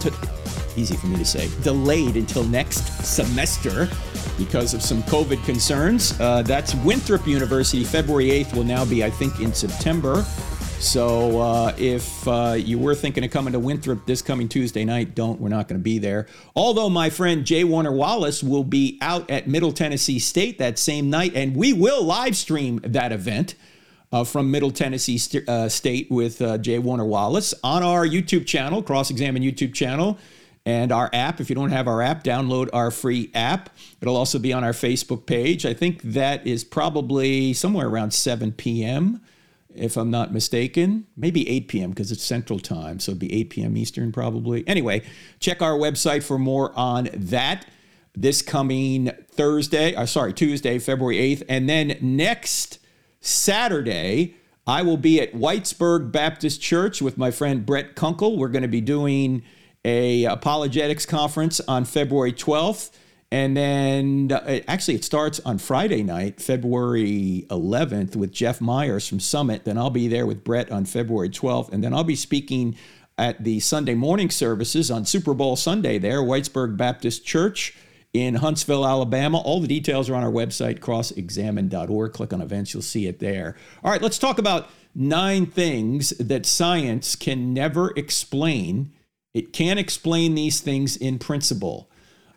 easy 0.78 0.96
for 0.96 1.08
me 1.08 1.18
to 1.18 1.26
say. 1.26 1.50
Delayed 1.64 2.18
until 2.18 2.44
next 2.44 3.04
semester 3.04 3.90
because 4.38 4.74
of 4.74 4.82
some 4.82 5.02
COVID 5.04 5.44
concerns. 5.46 6.20
Uh, 6.20 6.42
that's 6.42 6.76
Winthrop 6.76 7.28
University. 7.28 7.84
February 7.84 8.28
8th 8.28 8.56
will 8.56 8.64
now 8.64 8.86
be, 8.86 9.04
I 9.04 9.10
think, 9.10 9.40
in 9.40 9.54
September. 9.54 10.26
So 10.80 11.40
uh, 11.40 11.74
if 11.78 12.28
uh, 12.28 12.56
you 12.58 12.78
were 12.78 12.96
thinking 12.96 13.24
of 13.24 13.32
coming 13.32 13.54
to 13.54 13.60
Winthrop 13.60 14.06
this 14.06 14.22
coming 14.22 14.50
Tuesday 14.50 14.84
night, 14.84 15.16
don't. 15.16 15.40
We're 15.40 15.50
not 15.50 15.68
going 15.68 15.80
to 15.80 15.84
be 15.84 16.00
there. 16.00 16.28
Although 16.56 16.90
my 16.90 17.10
friend 17.10 17.46
J. 17.46 17.64
Warner 17.64 17.92
Wallace 17.92 18.44
will 18.44 18.64
be 18.64 18.98
out 19.02 19.30
at 19.32 19.48
Middle 19.48 19.72
Tennessee 19.72 20.20
State 20.20 20.60
that 20.60 20.78
same 20.78 21.10
night, 21.10 21.34
and 21.34 21.56
we 21.56 21.72
will 21.74 22.04
live 22.04 22.36
stream 22.36 22.82
that 22.84 23.12
event. 23.12 23.56
Uh, 24.12 24.24
from 24.24 24.50
Middle 24.50 24.72
Tennessee 24.72 25.18
St- 25.18 25.50
uh, 25.50 25.68
State 25.68 26.10
with 26.10 26.42
uh, 26.42 26.58
J. 26.60 26.80
Warner 26.80 27.04
Wallace 27.04 27.54
on 27.64 27.84
our 27.84 28.08
YouTube 28.08 28.46
channel, 28.46 28.82
Cross 28.82 29.10
Examined 29.10 29.44
YouTube 29.44 29.74
channel, 29.74 30.18
and 30.66 30.92
our 30.92 31.10
app. 31.14 31.40
If 31.40 31.50
you 31.50 31.56
don't 31.56 31.72
have 31.72 31.88
our 31.88 32.02
app, 32.02 32.24
download 32.24 32.70
our 32.74 32.92
free 32.92 33.32
app. 33.34 33.70
It'll 34.02 34.18
also 34.18 34.40
be 34.40 34.54
on 34.54 34.64
our 34.64 34.74
Facebook 34.74 35.26
page. 35.26 35.66
I 35.66 35.74
think 35.74 36.02
that 36.02 36.46
is 36.48 36.64
probably 36.64 37.54
somewhere 37.54 37.88
around 37.88 38.12
7 38.12 38.52
p.m 38.54 39.22
if 39.76 39.98
I'm 39.98 40.10
not 40.10 40.34
mistaken. 40.34 41.06
Maybe 41.16 41.48
8 41.50 41.68
p.m. 41.68 41.90
because 41.92 42.12
it's 42.12 42.24
Central 42.24 42.60
Time, 42.60 43.00
so 43.00 43.12
it'd 43.12 43.20
be 43.20 43.34
8 43.34 43.50
p.m. 43.50 43.78
Eastern 43.78 44.12
probably. 44.12 44.68
Anyway, 44.68 45.04
check 45.40 45.62
our 45.62 45.74
website 45.74 46.24
for 46.24 46.40
more 46.40 46.72
on 46.78 47.10
that. 47.14 47.66
This 48.18 48.42
coming 48.42 49.12
Thursday, 49.32 49.94
or 49.94 50.00
uh, 50.00 50.06
sorry, 50.06 50.32
Tuesday, 50.32 50.80
February 50.80 51.18
8th, 51.18 51.44
and 51.50 51.68
then 51.68 51.98
next 52.00 52.80
Saturday, 53.20 54.36
I 54.66 54.84
will 54.84 54.96
be 54.96 55.20
at 55.20 55.34
Whitesburg 55.34 56.14
Baptist 56.14 56.62
Church 56.62 57.02
with 57.02 57.18
my 57.18 57.30
friend 57.30 57.66
Brett 57.66 57.98
Kunkle. 57.98 58.38
We're 58.38 58.48
going 58.48 58.62
to 58.62 58.70
be 58.70 58.80
doing 58.80 59.44
a 59.86 60.26
apologetics 60.26 61.06
conference 61.06 61.62
on 61.68 61.86
February 61.86 62.34
12th. 62.34 62.90
And 63.32 63.56
then 63.56 64.32
uh, 64.32 64.62
actually, 64.68 64.96
it 64.96 65.06
starts 65.06 65.40
on 65.42 65.60
Friday 65.60 66.04
night, 66.04 66.42
February 66.42 67.46
11th, 67.50 68.16
with 68.16 68.32
Jeff 68.32 68.60
Myers 68.60 69.08
from 69.08 69.20
Summit. 69.20 69.64
Then 69.64 69.78
I'll 69.78 69.90
be 69.90 70.08
there 70.08 70.26
with 70.26 70.44
Brett 70.44 70.72
on 70.72 70.86
February 70.86 71.30
12th. 71.30 71.72
And 71.72 71.84
then 71.84 71.94
I'll 71.94 72.04
be 72.04 72.16
speaking 72.16 72.76
at 73.18 73.44
the 73.44 73.60
Sunday 73.60 73.94
morning 73.94 74.30
services 74.30 74.90
on 74.90 75.06
Super 75.06 75.34
Bowl 75.34 75.56
Sunday 75.56 76.00
there, 76.00 76.20
Whitesburg 76.20 76.78
Baptist 76.78 77.24
Church 77.24 77.76
in 78.12 78.36
Huntsville, 78.36 78.86
Alabama. 78.86 79.38
All 79.38 79.60
the 79.60 79.68
details 79.68 80.10
are 80.10 80.16
on 80.16 80.24
our 80.24 80.32
website, 80.32 80.80
crossexamined.org. 80.80 82.14
Click 82.14 82.34
on 82.34 82.42
events, 82.42 82.74
you'll 82.74 82.84
see 82.84 83.08
it 83.08 83.20
there. 83.20 83.56
All 83.84 83.92
right, 83.92 84.02
let's 84.02 84.18
talk 84.18 84.40
about 84.40 84.70
nine 84.96 85.46
things 85.46 86.10
that 86.18 86.46
science 86.46 87.16
can 87.16 87.54
never 87.54 87.92
explain. 87.96 88.92
It 89.36 89.52
can't 89.52 89.78
explain 89.78 90.34
these 90.34 90.62
things 90.62 90.96
in 90.96 91.20
principle. 91.20 91.90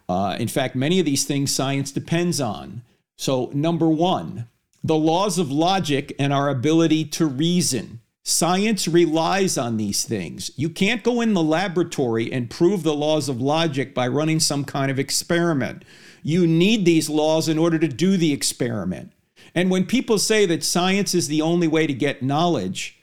Uh, 0.08 0.36
in 0.40 0.48
fact, 0.48 0.74
many 0.74 0.98
of 0.98 1.06
these 1.06 1.24
things 1.24 1.54
science 1.54 1.92
depends 1.92 2.40
on. 2.40 2.82
So, 3.16 3.50
number 3.54 3.88
one, 3.88 4.48
the 4.82 4.96
laws 4.96 5.38
of 5.38 5.50
logic 5.50 6.12
and 6.18 6.32
our 6.32 6.48
ability 6.48 7.04
to 7.04 7.26
reason. 7.26 8.00
Science 8.24 8.88
relies 8.88 9.56
on 9.56 9.76
these 9.76 10.04
things. 10.04 10.50
You 10.56 10.68
can't 10.68 11.04
go 11.04 11.20
in 11.20 11.34
the 11.34 11.42
laboratory 11.42 12.32
and 12.32 12.50
prove 12.50 12.82
the 12.82 12.94
laws 12.94 13.28
of 13.28 13.40
logic 13.40 13.94
by 13.94 14.08
running 14.08 14.40
some 14.40 14.64
kind 14.64 14.90
of 14.90 14.98
experiment. 14.98 15.84
You 16.24 16.48
need 16.48 16.84
these 16.84 17.08
laws 17.08 17.48
in 17.48 17.58
order 17.58 17.78
to 17.78 17.88
do 17.88 18.16
the 18.16 18.32
experiment. 18.32 19.12
And 19.54 19.70
when 19.70 19.86
people 19.86 20.18
say 20.18 20.46
that 20.46 20.64
science 20.64 21.14
is 21.14 21.28
the 21.28 21.42
only 21.42 21.68
way 21.68 21.86
to 21.86 21.94
get 21.94 22.24
knowledge, 22.24 22.97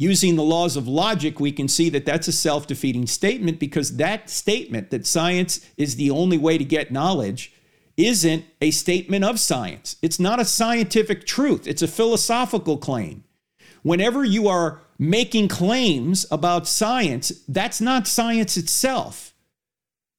Using 0.00 0.36
the 0.36 0.42
laws 0.42 0.78
of 0.78 0.88
logic, 0.88 1.40
we 1.40 1.52
can 1.52 1.68
see 1.68 1.90
that 1.90 2.06
that's 2.06 2.26
a 2.26 2.32
self 2.32 2.66
defeating 2.66 3.06
statement 3.06 3.60
because 3.60 3.98
that 3.98 4.30
statement 4.30 4.88
that 4.88 5.06
science 5.06 5.60
is 5.76 5.96
the 5.96 6.10
only 6.10 6.38
way 6.38 6.56
to 6.56 6.64
get 6.64 6.90
knowledge 6.90 7.52
isn't 7.98 8.46
a 8.62 8.70
statement 8.70 9.26
of 9.26 9.38
science. 9.38 9.96
It's 10.00 10.18
not 10.18 10.40
a 10.40 10.46
scientific 10.46 11.26
truth, 11.26 11.66
it's 11.66 11.82
a 11.82 11.86
philosophical 11.86 12.78
claim. 12.78 13.24
Whenever 13.82 14.24
you 14.24 14.48
are 14.48 14.80
making 14.98 15.48
claims 15.48 16.24
about 16.30 16.66
science, 16.66 17.44
that's 17.46 17.78
not 17.78 18.06
science 18.06 18.56
itself. 18.56 19.34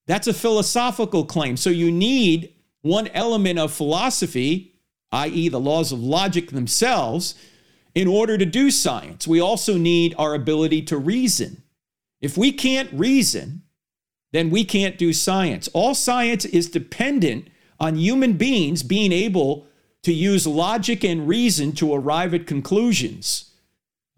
That's 0.06 0.28
a 0.28 0.34
philosophical 0.34 1.26
claim. 1.26 1.58
So 1.58 1.72
you 1.72 1.92
need 1.92 2.54
one 2.84 3.08
element 3.16 3.58
of 3.58 3.74
philosophy, 3.74 4.76
i.e., 5.12 5.50
the 5.50 5.60
laws 5.60 5.92
of 5.92 6.00
logic 6.00 6.52
themselves, 6.52 7.34
in 7.94 8.08
order 8.08 8.38
to 8.38 8.46
do 8.46 8.72
science. 8.72 9.28
We 9.28 9.40
also 9.40 9.78
need 9.78 10.16
our 10.18 10.34
ability 10.34 10.84
to 10.84 10.98
reason. 10.98 11.64
If 12.22 12.38
we 12.38 12.52
can't 12.52 12.92
reason, 12.94 13.64
then 14.32 14.50
we 14.50 14.64
can't 14.64 14.98
do 14.98 15.12
science. 15.12 15.68
All 15.74 15.94
science 15.94 16.46
is 16.46 16.70
dependent 16.70 17.50
on 17.80 17.96
human 17.96 18.34
beings 18.34 18.84
being 18.84 19.12
able 19.12 19.68
to 20.04 20.14
use 20.14 20.48
logic 20.48 21.04
and 21.04 21.28
reason 21.28 21.74
to 21.74 21.94
arrive 21.94 22.34
at 22.34 22.48
conclusions. 22.48 23.51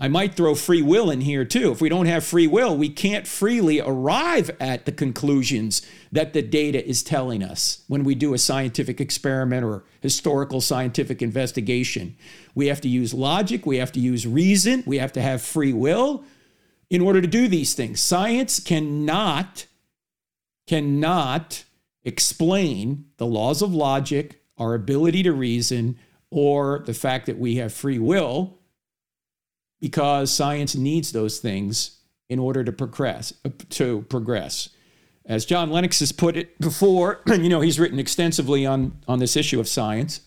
I 0.03 0.09
might 0.09 0.35
throw 0.35 0.53
free 0.53 0.81
will 0.81 1.09
in 1.09 1.21
here 1.21 1.45
too. 1.45 1.71
If 1.71 1.79
we 1.79 1.87
don't 1.87 2.07
have 2.07 2.25
free 2.25 2.45
will, 2.45 2.75
we 2.75 2.89
can't 2.89 3.25
freely 3.25 3.79
arrive 3.79 4.51
at 4.59 4.83
the 4.83 4.91
conclusions 4.91 5.81
that 6.11 6.33
the 6.33 6.41
data 6.41 6.85
is 6.85 7.03
telling 7.03 7.41
us 7.41 7.85
when 7.87 8.03
we 8.03 8.13
do 8.13 8.33
a 8.33 8.37
scientific 8.37 8.99
experiment 8.99 9.63
or 9.63 9.85
historical 10.01 10.59
scientific 10.59 11.21
investigation. 11.21 12.17
We 12.53 12.67
have 12.67 12.81
to 12.81 12.89
use 12.89 13.13
logic, 13.13 13.65
we 13.65 13.77
have 13.77 13.93
to 13.93 14.01
use 14.01 14.27
reason, 14.27 14.83
we 14.85 14.97
have 14.97 15.13
to 15.13 15.21
have 15.21 15.41
free 15.41 15.71
will 15.71 16.25
in 16.89 16.99
order 16.99 17.21
to 17.21 17.27
do 17.27 17.47
these 17.47 17.73
things. 17.73 18.01
Science 18.01 18.59
cannot 18.59 19.67
cannot 20.67 21.63
explain 22.03 23.05
the 23.15 23.25
laws 23.25 23.61
of 23.61 23.73
logic, 23.73 24.43
our 24.57 24.73
ability 24.73 25.23
to 25.23 25.31
reason, 25.31 25.97
or 26.29 26.83
the 26.85 26.93
fact 26.93 27.25
that 27.27 27.39
we 27.39 27.55
have 27.55 27.71
free 27.71 27.99
will 27.99 28.59
because 29.83 30.31
science 30.31 30.77
needs 30.77 31.11
those 31.11 31.39
things 31.39 31.99
in 32.29 32.39
order 32.39 32.63
to 32.63 32.71
progress 32.71 33.33
uh, 33.43 33.49
to 33.69 34.03
progress. 34.03 34.69
As 35.25 35.43
John 35.43 35.71
Lennox 35.71 35.99
has 35.99 36.13
put 36.13 36.37
it 36.37 36.57
before 36.57 37.19
you 37.27 37.49
know 37.49 37.59
he's 37.59 37.81
written 37.81 37.99
extensively 37.99 38.65
on 38.65 38.97
on 39.09 39.19
this 39.19 39.35
issue 39.35 39.59
of 39.59 39.67
science. 39.67 40.21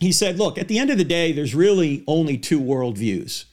He 0.00 0.10
said 0.10 0.40
look 0.40 0.58
at 0.58 0.66
the 0.66 0.80
end 0.80 0.90
of 0.90 0.98
the 0.98 1.04
day 1.04 1.30
there's 1.30 1.54
really 1.54 2.02
only 2.08 2.36
two 2.36 2.60
worldviews. 2.60 3.44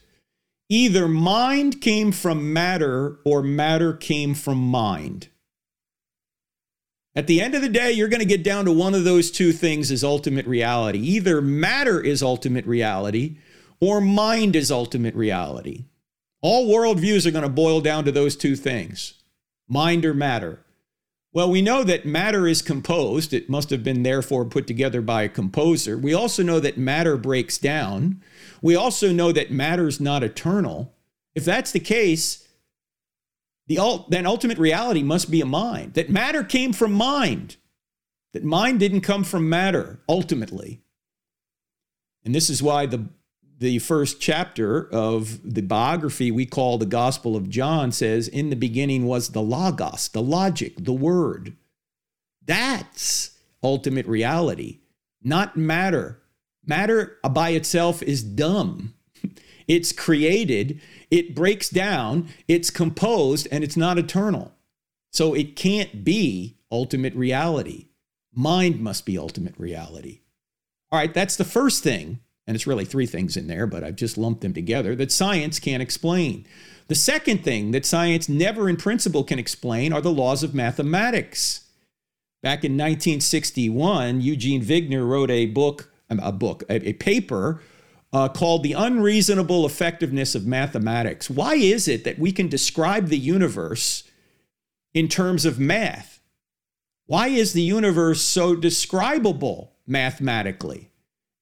Either 0.69 1.07
mind 1.07 1.81
came 1.81 2.11
from 2.11 2.51
matter 2.51 3.19
or 3.23 3.43
matter 3.43 3.93
came 3.93 4.33
from 4.33 4.57
mind. 4.57 5.27
At 7.15 7.27
the 7.27 7.41
end 7.41 7.53
of 7.53 7.61
the 7.61 7.69
day, 7.69 7.91
you're 7.91 8.07
going 8.07 8.21
to 8.21 8.25
get 8.25 8.43
down 8.43 8.65
to 8.65 8.71
one 8.71 8.93
of 8.93 9.03
those 9.03 9.29
two 9.31 9.51
things 9.51 9.91
as 9.91 10.03
ultimate 10.03 10.45
reality. 10.45 10.99
Either 10.99 11.41
matter 11.41 11.99
is 11.99 12.21
ultimate 12.21 12.65
reality, 12.67 13.37
or 13.81 14.01
mind 14.01 14.55
is 14.55 14.71
ultimate 14.71 15.15
reality. 15.15 15.85
All 16.41 16.67
worldviews 16.67 17.25
are 17.25 17.31
going 17.31 17.43
to 17.43 17.49
boil 17.49 17.81
down 17.81 18.05
to 18.05 18.11
those 18.11 18.35
two 18.35 18.55
things 18.55 19.15
mind 19.67 20.03
or 20.03 20.13
matter. 20.13 20.65
Well, 21.31 21.51
we 21.51 21.61
know 21.61 21.83
that 21.83 22.05
matter 22.05 22.47
is 22.47 22.63
composed. 22.63 23.33
It 23.33 23.49
must 23.49 23.69
have 23.69 23.83
been 23.83 24.01
therefore 24.01 24.45
put 24.45 24.65
together 24.65 24.99
by 24.99 25.23
a 25.23 25.29
composer. 25.29 25.95
We 25.95 26.11
also 26.11 26.41
know 26.41 26.59
that 26.59 26.77
matter 26.77 27.17
breaks 27.17 27.59
down. 27.59 28.23
We 28.63 28.75
also 28.75 29.11
know 29.11 29.31
that 29.31 29.51
matter 29.51 29.87
is 29.87 29.99
not 29.99 30.23
eternal. 30.23 30.95
If 31.35 31.45
that's 31.45 31.71
the 31.71 31.79
case, 31.79 32.47
the, 33.67 34.03
then 34.09 34.25
ultimate 34.25 34.57
reality 34.57 35.03
must 35.03 35.29
be 35.29 35.41
a 35.41 35.45
mind. 35.45 35.93
That 35.93 36.09
matter 36.09 36.43
came 36.43 36.73
from 36.73 36.93
mind. 36.93 37.57
That 38.33 38.43
mind 38.43 38.79
didn't 38.79 39.01
come 39.01 39.23
from 39.23 39.47
matter, 39.47 39.99
ultimately. 40.09 40.81
And 42.25 42.33
this 42.33 42.49
is 42.49 42.63
why 42.63 42.87
the 42.87 43.07
the 43.59 43.79
first 43.79 44.21
chapter 44.21 44.89
of 44.93 45.39
the 45.43 45.61
biography 45.61 46.31
we 46.31 46.45
call 46.45 46.77
the 46.77 46.85
Gospel 46.85 47.35
of 47.35 47.49
John 47.49 47.91
says, 47.91 48.27
In 48.27 48.49
the 48.49 48.55
beginning 48.55 49.05
was 49.05 49.29
the 49.29 49.41
Logos, 49.41 50.07
the 50.07 50.21
logic, 50.21 50.75
the 50.77 50.93
word. 50.93 51.57
That's 52.45 53.37
ultimate 53.61 54.07
reality, 54.07 54.79
not 55.21 55.57
matter. 55.57 56.21
Matter 56.65 57.17
by 57.29 57.49
itself 57.49 58.01
is 58.01 58.23
dumb. 58.23 58.95
It's 59.67 59.91
created, 59.91 60.81
it 61.11 61.35
breaks 61.35 61.69
down, 61.69 62.29
it's 62.47 62.71
composed, 62.71 63.47
and 63.51 63.63
it's 63.63 63.77
not 63.77 63.99
eternal. 63.99 64.55
So 65.11 65.35
it 65.35 65.55
can't 65.55 66.03
be 66.03 66.57
ultimate 66.71 67.13
reality. 67.13 67.89
Mind 68.33 68.79
must 68.79 69.05
be 69.05 69.15
ultimate 69.15 69.53
reality. 69.59 70.21
All 70.91 70.97
right, 70.97 71.13
that's 71.13 71.35
the 71.35 71.43
first 71.43 71.83
thing, 71.83 72.19
and 72.49 72.55
it's 72.55 72.65
really 72.65 72.83
three 72.83 73.05
things 73.05 73.37
in 73.37 73.45
there, 73.45 73.67
but 73.67 73.83
I've 73.83 73.95
just 73.95 74.17
lumped 74.17 74.41
them 74.41 74.55
together 74.55 74.95
that 74.95 75.11
science 75.11 75.59
can't 75.59 75.83
explain. 75.83 76.47
The 76.87 76.95
second 76.95 77.43
thing 77.43 77.69
that 77.73 77.85
science 77.85 78.27
never 78.27 78.67
in 78.67 78.75
principle 78.75 79.23
can 79.23 79.37
explain 79.37 79.93
are 79.93 80.01
the 80.01 80.11
laws 80.11 80.41
of 80.41 80.55
mathematics. 80.55 81.67
Back 82.41 82.63
in 82.65 82.71
1961, 82.71 84.21
Eugene 84.21 84.63
Wigner 84.63 85.07
wrote 85.07 85.29
a 85.29 85.45
book, 85.45 85.93
um, 86.09 86.19
a 86.23 86.31
book, 86.31 86.63
a, 86.71 86.89
a 86.89 86.93
paper 86.93 87.61
uh, 88.11 88.29
called 88.29 88.63
The 88.63 88.73
Unreasonable 88.73 89.63
Effectiveness 89.67 90.33
of 90.33 90.47
Mathematics. 90.47 91.29
Why 91.29 91.53
is 91.53 91.87
it 91.87 92.03
that 92.03 92.17
we 92.17 92.31
can 92.31 92.47
describe 92.47 93.09
the 93.09 93.19
universe 93.19 94.05
in 94.95 95.07
terms 95.07 95.45
of 95.45 95.59
math? 95.59 96.19
Why 97.05 97.27
is 97.27 97.53
the 97.53 97.61
universe 97.61 98.23
so 98.23 98.55
describable 98.55 99.75
mathematically? 99.85 100.88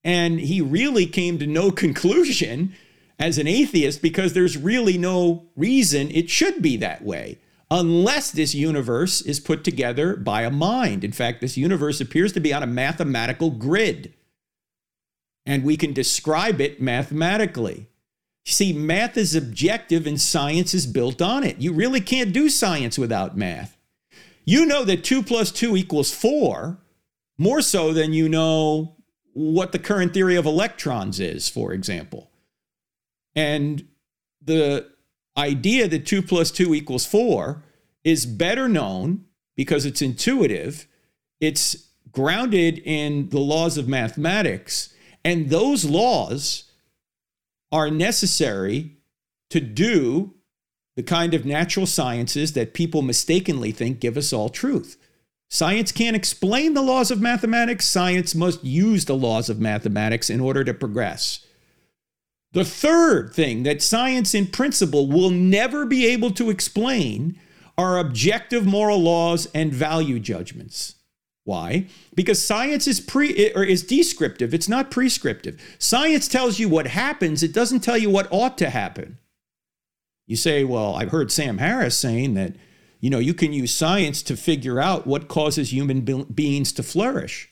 And 0.08 0.40
he 0.40 0.62
really 0.62 1.06
came 1.06 1.38
to 1.38 1.46
no 1.46 1.70
conclusion 1.70 2.74
as 3.20 3.38
an 3.38 3.46
atheist 3.46 4.02
because 4.02 4.32
there's 4.32 4.56
really 4.56 4.98
no 4.98 5.48
reason 5.58 6.10
it 6.12 6.30
should 6.30 6.62
be 6.62 6.78
that 6.78 7.04
way 7.04 7.40
unless 7.70 8.32
this 8.32 8.56
universe 8.56 9.20
is 9.20 9.42
put 9.42 9.66
together 9.66 10.16
by 10.16 10.44
a 10.44 10.50
mind. 10.50 11.04
In 11.04 11.12
fact, 11.12 11.42
this 11.42 11.58
universe 11.58 12.00
appears 12.00 12.32
to 12.32 12.40
be 12.40 12.54
on 12.54 12.64
a 12.64 12.68
mathematical 12.68 13.50
grid, 13.52 14.14
and 15.46 15.66
we 15.66 15.76
can 15.76 15.92
describe 15.92 16.62
it 16.62 16.82
mathematically. 16.82 17.88
See, 18.46 18.72
math 18.72 19.18
is 19.18 19.36
objective 19.36 20.08
and 20.08 20.22
science 20.22 20.74
is 20.74 20.88
built 20.88 21.22
on 21.22 21.44
it. 21.44 21.60
You 21.60 21.74
really 21.74 22.00
can't 22.00 22.32
do 22.32 22.48
science 22.48 22.98
without 22.98 23.36
math. 23.36 23.76
You 24.46 24.66
know 24.66 24.86
that 24.86 25.04
2 25.04 25.22
plus 25.22 25.52
2 25.52 25.76
equals 25.76 26.16
4 26.16 26.78
more 27.38 27.62
so 27.62 27.92
than 27.92 28.14
you 28.14 28.30
know 28.30 28.97
what 29.38 29.72
the 29.72 29.78
current 29.78 30.16
theory 30.16 30.36
of 30.36 30.48
electrons 30.48 31.20
is, 31.20 31.48
for 31.48 31.72
example. 31.72 32.32
And 33.36 33.88
the 34.42 34.90
idea 35.38 35.88
that 35.88 36.08
2 36.08 36.24
plus 36.24 36.50
2 36.50 36.74
equals 36.74 37.06
4 37.06 37.64
is 38.04 38.26
better 38.26 38.68
known 38.68 39.26
because 39.56 39.86
it's 39.86 40.02
intuitive, 40.02 40.88
it's 41.40 41.90
grounded 42.12 42.80
in 42.80 43.30
the 43.30 43.40
laws 43.40 43.78
of 43.78 43.88
mathematics, 43.88 44.92
and 45.24 45.52
those 45.52 45.86
laws 45.86 46.72
are 47.72 47.92
necessary 47.92 48.98
to 49.52 49.60
do 49.60 50.34
the 50.96 51.04
kind 51.04 51.36
of 51.36 51.46
natural 51.46 51.86
sciences 51.86 52.54
that 52.54 52.74
people 52.74 53.04
mistakenly 53.04 53.72
think 53.72 54.00
give 54.00 54.18
us 54.18 54.34
all 54.34 54.50
truth. 54.50 54.98
Science 55.50 55.92
can't 55.92 56.16
explain 56.16 56.74
the 56.74 56.82
laws 56.82 57.10
of 57.10 57.22
mathematics. 57.22 57.86
Science 57.86 58.36
must 58.36 58.64
use 58.64 59.06
the 59.06 59.16
laws 59.16 59.50
of 59.50 59.60
mathematics 59.60 60.30
in 60.30 60.42
order 60.42 60.64
to 60.64 60.74
progress. 60.74 61.46
The 62.52 62.66
third 62.66 63.34
thing 63.34 63.64
that 63.64 63.82
science 63.82 64.34
in 64.34 64.48
principle 64.48 65.08
will 65.08 65.30
never 65.30 65.86
be 65.86 66.06
able 66.08 66.32
to 66.32 66.50
explain 66.50 67.40
are 67.78 68.00
objective 68.00 68.66
moral 68.66 69.00
laws 69.00 69.48
and 69.54 69.74
value 69.74 70.20
judgments. 70.20 70.96
Why? 71.44 71.86
Because 72.14 72.44
science 72.44 72.88
is 72.88 73.00
pre 73.00 73.52
or 73.54 73.64
is 73.64 73.84
descriptive, 73.84 74.54
it's 74.54 74.68
not 74.68 74.92
prescriptive. 74.92 75.62
Science 75.80 76.28
tells 76.28 76.60
you 76.60 76.68
what 76.68 76.88
happens, 76.88 77.42
it 77.42 77.54
doesn't 77.54 77.82
tell 77.82 77.98
you 77.98 78.10
what 78.10 78.28
ought 78.32 78.58
to 78.58 78.70
happen. 78.70 79.18
You 80.26 80.36
say, 80.36 80.66
well, 80.66 80.96
I've 80.96 81.12
heard 81.12 81.32
Sam 81.32 81.60
Harris 81.60 81.98
saying 81.98 82.34
that 82.34 82.56
you 83.00 83.10
know, 83.10 83.20
you 83.20 83.34
can 83.34 83.54
use 83.54 83.74
science 83.74 84.24
to 84.24 84.36
figure 84.36 84.80
out 84.80 85.06
what 85.06 85.28
causes 85.28 85.72
human 85.72 86.02
be- 86.02 86.26
beings 86.26 86.72
to 86.74 86.84
flourish. 86.84 87.50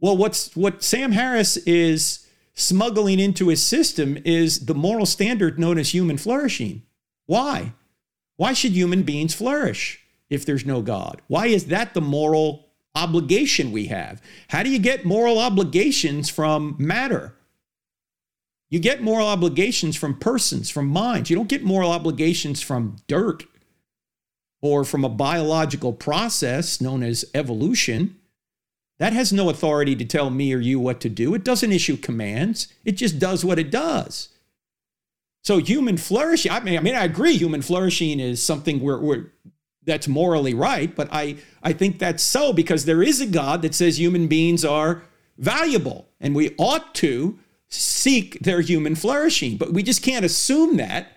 Well, 0.00 0.16
what's 0.16 0.54
what 0.56 0.82
Sam 0.82 1.12
Harris 1.12 1.56
is 1.58 2.26
smuggling 2.54 3.18
into 3.18 3.48
his 3.48 3.62
system 3.62 4.16
is 4.24 4.66
the 4.66 4.74
moral 4.74 5.06
standard 5.06 5.58
known 5.58 5.78
as 5.78 5.92
human 5.92 6.16
flourishing. 6.16 6.82
Why? 7.26 7.72
Why 8.36 8.52
should 8.52 8.72
human 8.72 9.02
beings 9.02 9.34
flourish 9.34 10.00
if 10.30 10.46
there's 10.46 10.64
no 10.64 10.82
God? 10.82 11.20
Why 11.26 11.46
is 11.46 11.66
that 11.66 11.94
the 11.94 12.00
moral 12.00 12.68
obligation 12.94 13.72
we 13.72 13.86
have? 13.86 14.22
How 14.48 14.62
do 14.62 14.70
you 14.70 14.78
get 14.78 15.04
moral 15.04 15.38
obligations 15.38 16.30
from 16.30 16.76
matter? 16.78 17.34
You 18.70 18.80
get 18.80 19.02
moral 19.02 19.26
obligations 19.26 19.94
from 19.94 20.18
persons, 20.18 20.70
from 20.70 20.88
minds. 20.88 21.30
You 21.30 21.36
don't 21.36 21.48
get 21.48 21.62
moral 21.62 21.92
obligations 21.92 22.60
from 22.60 22.96
dirt 23.06 23.44
or 24.64 24.82
from 24.82 25.04
a 25.04 25.10
biological 25.10 25.92
process 25.92 26.80
known 26.80 27.02
as 27.02 27.22
evolution. 27.34 28.16
That 28.98 29.12
has 29.12 29.30
no 29.30 29.50
authority 29.50 29.94
to 29.94 30.06
tell 30.06 30.30
me 30.30 30.54
or 30.54 30.58
you 30.58 30.80
what 30.80 31.00
to 31.02 31.10
do. 31.10 31.34
It 31.34 31.44
doesn't 31.44 31.70
issue 31.70 31.98
commands. 31.98 32.68
It 32.82 32.92
just 32.92 33.18
does 33.18 33.44
what 33.44 33.58
it 33.58 33.70
does. 33.70 34.30
So 35.42 35.58
human 35.58 35.98
flourishing, 35.98 36.50
I 36.50 36.60
mean, 36.60 36.78
I 36.78 36.80
mean, 36.80 36.94
I 36.94 37.04
agree 37.04 37.36
human 37.36 37.60
flourishing 37.60 38.18
is 38.18 38.42
something 38.42 38.80
where, 38.80 38.96
where 38.96 39.32
that's 39.84 40.08
morally 40.08 40.54
right, 40.54 40.96
but 40.96 41.10
I, 41.12 41.36
I 41.62 41.74
think 41.74 41.98
that's 41.98 42.22
so 42.22 42.54
because 42.54 42.86
there 42.86 43.02
is 43.02 43.20
a 43.20 43.26
God 43.26 43.60
that 43.60 43.74
says 43.74 43.98
human 43.98 44.28
beings 44.28 44.64
are 44.64 45.02
valuable 45.36 46.08
and 46.22 46.34
we 46.34 46.54
ought 46.56 46.94
to 46.94 47.38
seek 47.68 48.40
their 48.40 48.62
human 48.62 48.94
flourishing. 48.94 49.58
But 49.58 49.74
we 49.74 49.82
just 49.82 50.02
can't 50.02 50.24
assume 50.24 50.78
that. 50.78 51.13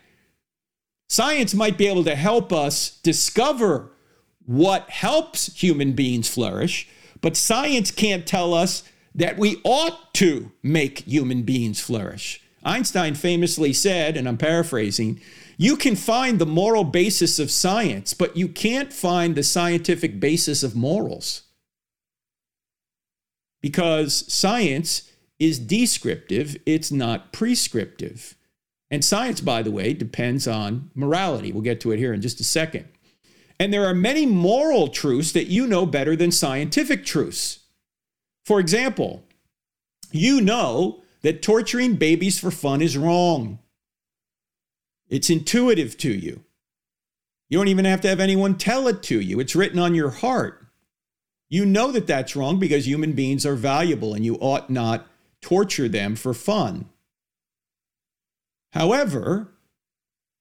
Science 1.07 1.53
might 1.53 1.77
be 1.77 1.87
able 1.87 2.03
to 2.03 2.15
help 2.15 2.51
us 2.51 2.99
discover 3.01 3.91
what 4.45 4.89
helps 4.89 5.53
human 5.61 5.93
beings 5.93 6.27
flourish, 6.27 6.87
but 7.21 7.37
science 7.37 7.91
can't 7.91 8.27
tell 8.27 8.53
us 8.53 8.83
that 9.15 9.37
we 9.37 9.59
ought 9.63 10.13
to 10.13 10.51
make 10.61 10.99
human 10.99 11.43
beings 11.43 11.79
flourish. 11.79 12.41
Einstein 12.63 13.15
famously 13.15 13.73
said, 13.73 14.17
and 14.17 14.27
I'm 14.27 14.37
paraphrasing, 14.37 15.21
you 15.57 15.75
can 15.75 15.95
find 15.95 16.37
the 16.37 16.45
moral 16.45 16.83
basis 16.83 17.39
of 17.39 17.49
science, 17.49 18.13
but 18.13 18.37
you 18.37 18.47
can't 18.47 18.93
find 18.93 19.35
the 19.35 19.43
scientific 19.43 20.19
basis 20.19 20.61
of 20.61 20.75
morals. 20.75 21.43
Because 23.61 24.31
science 24.31 25.11
is 25.39 25.57
descriptive, 25.57 26.57
it's 26.65 26.91
not 26.91 27.33
prescriptive. 27.33 28.35
And 28.89 29.03
science, 29.03 29.41
by 29.41 29.61
the 29.61 29.71
way, 29.71 29.93
depends 29.93 30.47
on 30.47 30.91
morality. 30.95 31.51
We'll 31.51 31.61
get 31.61 31.81
to 31.81 31.91
it 31.91 31.97
here 31.97 32.13
in 32.13 32.21
just 32.21 32.39
a 32.39 32.45
second. 32.45 32.87
And 33.59 33.73
there 33.73 33.85
are 33.85 33.93
many 33.93 34.25
moral 34.25 34.87
truths 34.87 35.31
that 35.33 35.47
you 35.47 35.67
know 35.67 35.85
better 35.85 36.15
than 36.15 36.31
scientific 36.31 37.05
truths. 37.05 37.59
For 38.45 38.59
example, 38.59 39.23
you 40.11 40.39
know 40.39 41.01
that 41.21 41.41
torturing 41.41 41.95
babies 41.95 42.39
for 42.39 42.51
fun 42.51 42.81
is 42.81 42.97
wrong. 42.97 43.59
It's 45.09 45.29
intuitive 45.29 45.97
to 45.97 46.11
you. 46.11 46.43
You 47.49 47.57
don't 47.57 47.67
even 47.67 47.85
have 47.85 48.01
to 48.01 48.07
have 48.09 48.19
anyone 48.19 48.57
tell 48.57 48.87
it 48.87 49.01
to 49.03 49.19
you, 49.19 49.39
it's 49.39 49.55
written 49.55 49.79
on 49.79 49.95
your 49.95 50.09
heart. 50.09 50.65
You 51.49 51.65
know 51.65 51.93
that 51.93 52.07
that's 52.07 52.35
wrong 52.35 52.59
because 52.59 52.87
human 52.87 53.13
beings 53.13 53.45
are 53.45 53.55
valuable 53.55 54.13
and 54.13 54.25
you 54.25 54.35
ought 54.35 54.69
not 54.69 55.07
torture 55.41 55.87
them 55.87 56.15
for 56.15 56.33
fun. 56.33 56.89
However, 58.71 59.53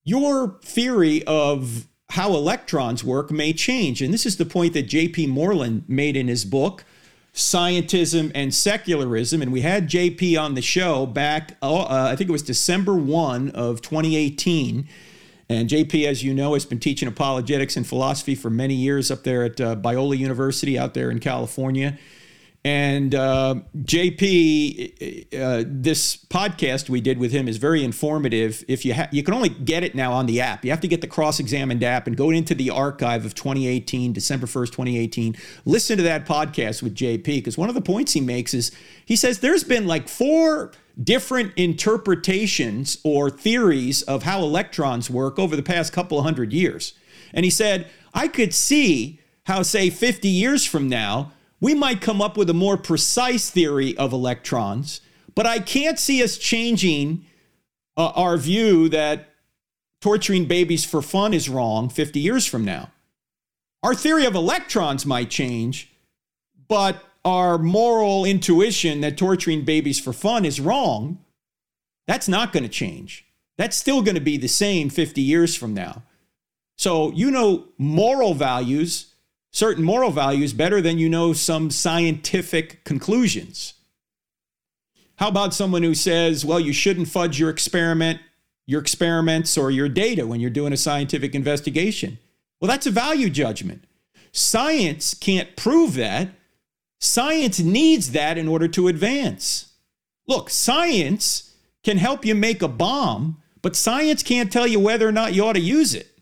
your 0.04 0.58
theory 0.62 1.24
of 1.24 1.86
how 2.10 2.34
electrons 2.34 3.02
work 3.02 3.30
may 3.30 3.52
change. 3.52 4.00
And 4.00 4.14
this 4.14 4.24
is 4.24 4.36
the 4.36 4.44
point 4.44 4.74
that 4.74 4.82
J.P. 4.82 5.26
Moreland 5.26 5.84
made 5.88 6.16
in 6.16 6.28
his 6.28 6.44
book, 6.44 6.84
Scientism 7.34 8.30
and 8.34 8.54
Secularism. 8.54 9.42
And 9.42 9.52
we 9.52 9.62
had 9.62 9.88
J.P. 9.88 10.36
on 10.36 10.54
the 10.54 10.62
show 10.62 11.06
back, 11.06 11.56
uh, 11.60 11.86
I 11.88 12.14
think 12.14 12.30
it 12.30 12.32
was 12.32 12.42
December 12.42 12.94
1 12.94 13.50
of 13.50 13.82
2018. 13.82 14.88
And 15.48 15.68
JP, 15.68 16.06
as 16.06 16.24
you 16.24 16.34
know, 16.34 16.54
has 16.54 16.64
been 16.64 16.80
teaching 16.80 17.08
apologetics 17.08 17.76
and 17.76 17.86
philosophy 17.86 18.34
for 18.34 18.50
many 18.50 18.74
years 18.74 19.10
up 19.10 19.22
there 19.22 19.44
at 19.44 19.60
uh, 19.60 19.76
Biola 19.76 20.18
University 20.18 20.78
out 20.78 20.94
there 20.94 21.10
in 21.10 21.20
California. 21.20 21.98
And 22.66 23.14
uh, 23.14 23.54
JP, 23.76 25.40
uh, 25.40 25.62
this 25.68 26.16
podcast 26.16 26.88
we 26.88 27.00
did 27.00 27.16
with 27.16 27.30
him 27.30 27.46
is 27.46 27.58
very 27.58 27.84
informative. 27.84 28.64
If 28.66 28.84
you 28.84 28.92
ha- 28.92 29.06
you 29.12 29.22
can 29.22 29.34
only 29.34 29.50
get 29.50 29.84
it 29.84 29.94
now 29.94 30.12
on 30.12 30.26
the 30.26 30.40
app, 30.40 30.64
you 30.64 30.72
have 30.72 30.80
to 30.80 30.88
get 30.88 31.00
the 31.00 31.06
Cross 31.06 31.38
Examined 31.38 31.84
app 31.84 32.08
and 32.08 32.16
go 32.16 32.30
into 32.30 32.56
the 32.56 32.70
archive 32.70 33.24
of 33.24 33.36
2018, 33.36 34.12
December 34.12 34.48
1st, 34.48 34.72
2018. 34.72 35.36
Listen 35.64 35.96
to 35.96 36.02
that 36.02 36.26
podcast 36.26 36.82
with 36.82 36.96
JP 36.96 37.22
because 37.22 37.56
one 37.56 37.68
of 37.68 37.76
the 37.76 37.80
points 37.80 38.14
he 38.14 38.20
makes 38.20 38.52
is 38.52 38.72
he 39.04 39.14
says 39.14 39.38
there's 39.38 39.62
been 39.62 39.86
like 39.86 40.08
four 40.08 40.72
different 41.00 41.52
interpretations 41.54 42.98
or 43.04 43.30
theories 43.30 44.02
of 44.02 44.24
how 44.24 44.40
electrons 44.40 45.08
work 45.08 45.38
over 45.38 45.54
the 45.54 45.62
past 45.62 45.92
couple 45.92 46.20
hundred 46.20 46.52
years. 46.52 46.94
And 47.32 47.44
he 47.44 47.50
said, 47.52 47.88
I 48.12 48.26
could 48.26 48.52
see 48.52 49.20
how, 49.44 49.62
say, 49.62 49.88
50 49.88 50.26
years 50.26 50.66
from 50.66 50.88
now, 50.88 51.30
we 51.60 51.74
might 51.74 52.00
come 52.00 52.20
up 52.20 52.36
with 52.36 52.50
a 52.50 52.54
more 52.54 52.76
precise 52.76 53.50
theory 53.50 53.96
of 53.96 54.12
electrons, 54.12 55.00
but 55.34 55.46
I 55.46 55.58
can't 55.58 55.98
see 55.98 56.22
us 56.22 56.38
changing 56.38 57.24
uh, 57.96 58.12
our 58.14 58.36
view 58.36 58.88
that 58.90 59.30
torturing 60.00 60.44
babies 60.44 60.84
for 60.84 61.02
fun 61.02 61.32
is 61.32 61.48
wrong 61.48 61.88
50 61.88 62.20
years 62.20 62.46
from 62.46 62.64
now. 62.64 62.90
Our 63.82 63.94
theory 63.94 64.26
of 64.26 64.34
electrons 64.34 65.06
might 65.06 65.30
change, 65.30 65.92
but 66.68 67.02
our 67.24 67.58
moral 67.58 68.24
intuition 68.24 69.00
that 69.00 69.16
torturing 69.16 69.64
babies 69.64 69.98
for 69.98 70.12
fun 70.12 70.44
is 70.44 70.60
wrong, 70.60 71.18
that's 72.06 72.28
not 72.28 72.52
going 72.52 72.62
to 72.62 72.68
change. 72.68 73.24
That's 73.58 73.76
still 73.76 74.02
going 74.02 74.14
to 74.14 74.20
be 74.20 74.36
the 74.36 74.48
same 74.48 74.90
50 74.90 75.20
years 75.20 75.56
from 75.56 75.74
now. 75.74 76.02
So, 76.76 77.10
you 77.12 77.30
know 77.30 77.68
moral 77.78 78.34
values, 78.34 79.14
certain 79.52 79.84
moral 79.84 80.10
values, 80.10 80.52
better 80.52 80.80
than 80.80 80.98
you 80.98 81.08
know 81.08 81.32
some 81.32 81.70
scientific 81.70 82.84
conclusions. 82.84 83.74
How 85.16 85.28
about 85.28 85.54
someone 85.54 85.82
who 85.82 85.94
says, 85.94 86.44
well, 86.44 86.60
you 86.60 86.72
shouldn't 86.72 87.08
fudge 87.08 87.40
your 87.40 87.48
experiment, 87.48 88.20
your 88.66 88.80
experiments 88.80 89.56
or 89.56 89.70
your 89.70 89.88
data 89.88 90.26
when 90.26 90.40
you're 90.40 90.50
doing 90.50 90.72
a 90.72 90.76
scientific 90.76 91.34
investigation? 91.34 92.18
Well, 92.60 92.68
that's 92.68 92.86
a 92.86 92.90
value 92.90 93.30
judgment. 93.30 93.84
Science 94.32 95.14
can't 95.14 95.56
prove 95.56 95.94
that. 95.94 96.28
Science 97.00 97.60
needs 97.60 98.12
that 98.12 98.36
in 98.36 98.48
order 98.48 98.68
to 98.68 98.88
advance. 98.88 99.72
Look, 100.26 100.50
science 100.50 101.54
can 101.82 101.96
help 101.98 102.24
you 102.24 102.34
make 102.34 102.62
a 102.62 102.68
bomb, 102.68 103.40
but 103.62 103.76
science 103.76 104.22
can't 104.22 104.52
tell 104.52 104.66
you 104.66 104.80
whether 104.80 105.08
or 105.08 105.12
not 105.12 105.32
you 105.34 105.44
ought 105.44 105.54
to 105.54 105.60
use 105.60 105.94
it. 105.94 106.15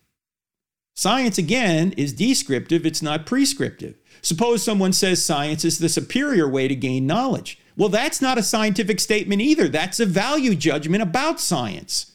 Science, 0.95 1.39
again, 1.39 1.93
is 1.97 2.13
descriptive, 2.13 2.87
it's 2.87 3.03
not 3.03 3.27
prescriptive. 3.27 3.97
Suppose 4.23 4.63
someone 4.63 4.93
says 4.93 5.25
science 5.25 5.65
is 5.65 5.79
the 5.79 5.89
superior 5.89 6.49
way 6.49 6.69
to 6.69 6.75
gain 6.75 7.07
knowledge. 7.07 7.59
Well, 7.77 7.89
that's 7.89 8.23
not 8.23 8.39
a 8.39 8.43
scientific 8.43 9.01
statement 9.01 9.43
either. 9.43 9.69
That's 9.69 9.99
a 9.99 10.07
value 10.07 10.55
judgment 10.55 11.03
about 11.03 11.41
science. 11.41 12.13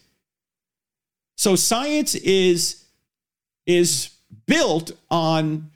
So 1.37 1.55
science 1.55 2.15
is, 2.15 2.85
is 3.65 4.11
built 4.47 4.91
on 5.11 5.71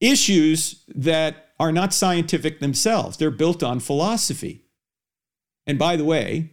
issues 0.00 0.84
that 0.94 1.48
are 1.58 1.72
not 1.72 1.92
scientific 1.92 2.60
themselves, 2.60 3.16
they're 3.16 3.30
built 3.30 3.62
on 3.62 3.80
philosophy. 3.80 4.64
And 5.66 5.78
by 5.78 5.96
the 5.96 6.04
way, 6.04 6.52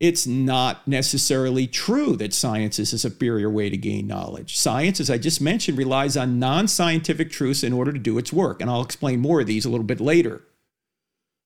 it's 0.00 0.26
not 0.26 0.88
necessarily 0.88 1.66
true 1.66 2.16
that 2.16 2.32
science 2.32 2.78
is 2.78 2.94
a 2.94 2.98
superior 2.98 3.50
way 3.50 3.68
to 3.68 3.76
gain 3.76 4.06
knowledge. 4.06 4.56
Science, 4.56 4.98
as 4.98 5.10
I 5.10 5.18
just 5.18 5.42
mentioned, 5.42 5.76
relies 5.76 6.16
on 6.16 6.38
non 6.38 6.66
scientific 6.68 7.30
truths 7.30 7.62
in 7.62 7.74
order 7.74 7.92
to 7.92 7.98
do 7.98 8.16
its 8.16 8.32
work. 8.32 8.62
And 8.62 8.70
I'll 8.70 8.80
explain 8.80 9.20
more 9.20 9.42
of 9.42 9.46
these 9.46 9.66
a 9.66 9.68
little 9.68 9.84
bit 9.84 10.00
later. 10.00 10.42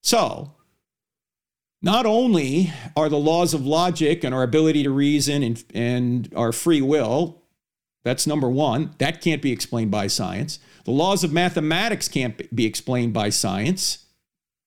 So, 0.05 0.53
not 1.83 2.07
only 2.07 2.73
are 2.97 3.09
the 3.09 3.19
laws 3.19 3.55
of 3.55 3.67
logic 3.67 4.23
and 4.23 4.33
our 4.33 4.45
ability 4.45 4.85
to 4.85 4.91
reason 4.91 5.43
and, 5.43 5.65
and 5.75 6.33
our 6.37 6.53
free 6.53 6.81
will, 6.81 7.43
that's 8.05 8.27
number 8.27 8.49
one, 8.49 8.95
that 8.99 9.21
can't 9.21 9.43
be 9.43 9.51
explained 9.51 9.91
by 9.91 10.07
science. 10.07 10.61
The 10.85 10.93
laws 10.93 11.25
of 11.25 11.33
mathematics 11.33 12.07
can't 12.07 12.55
be 12.55 12.67
explained 12.67 13.13
by 13.15 13.31
science. 13.31 14.07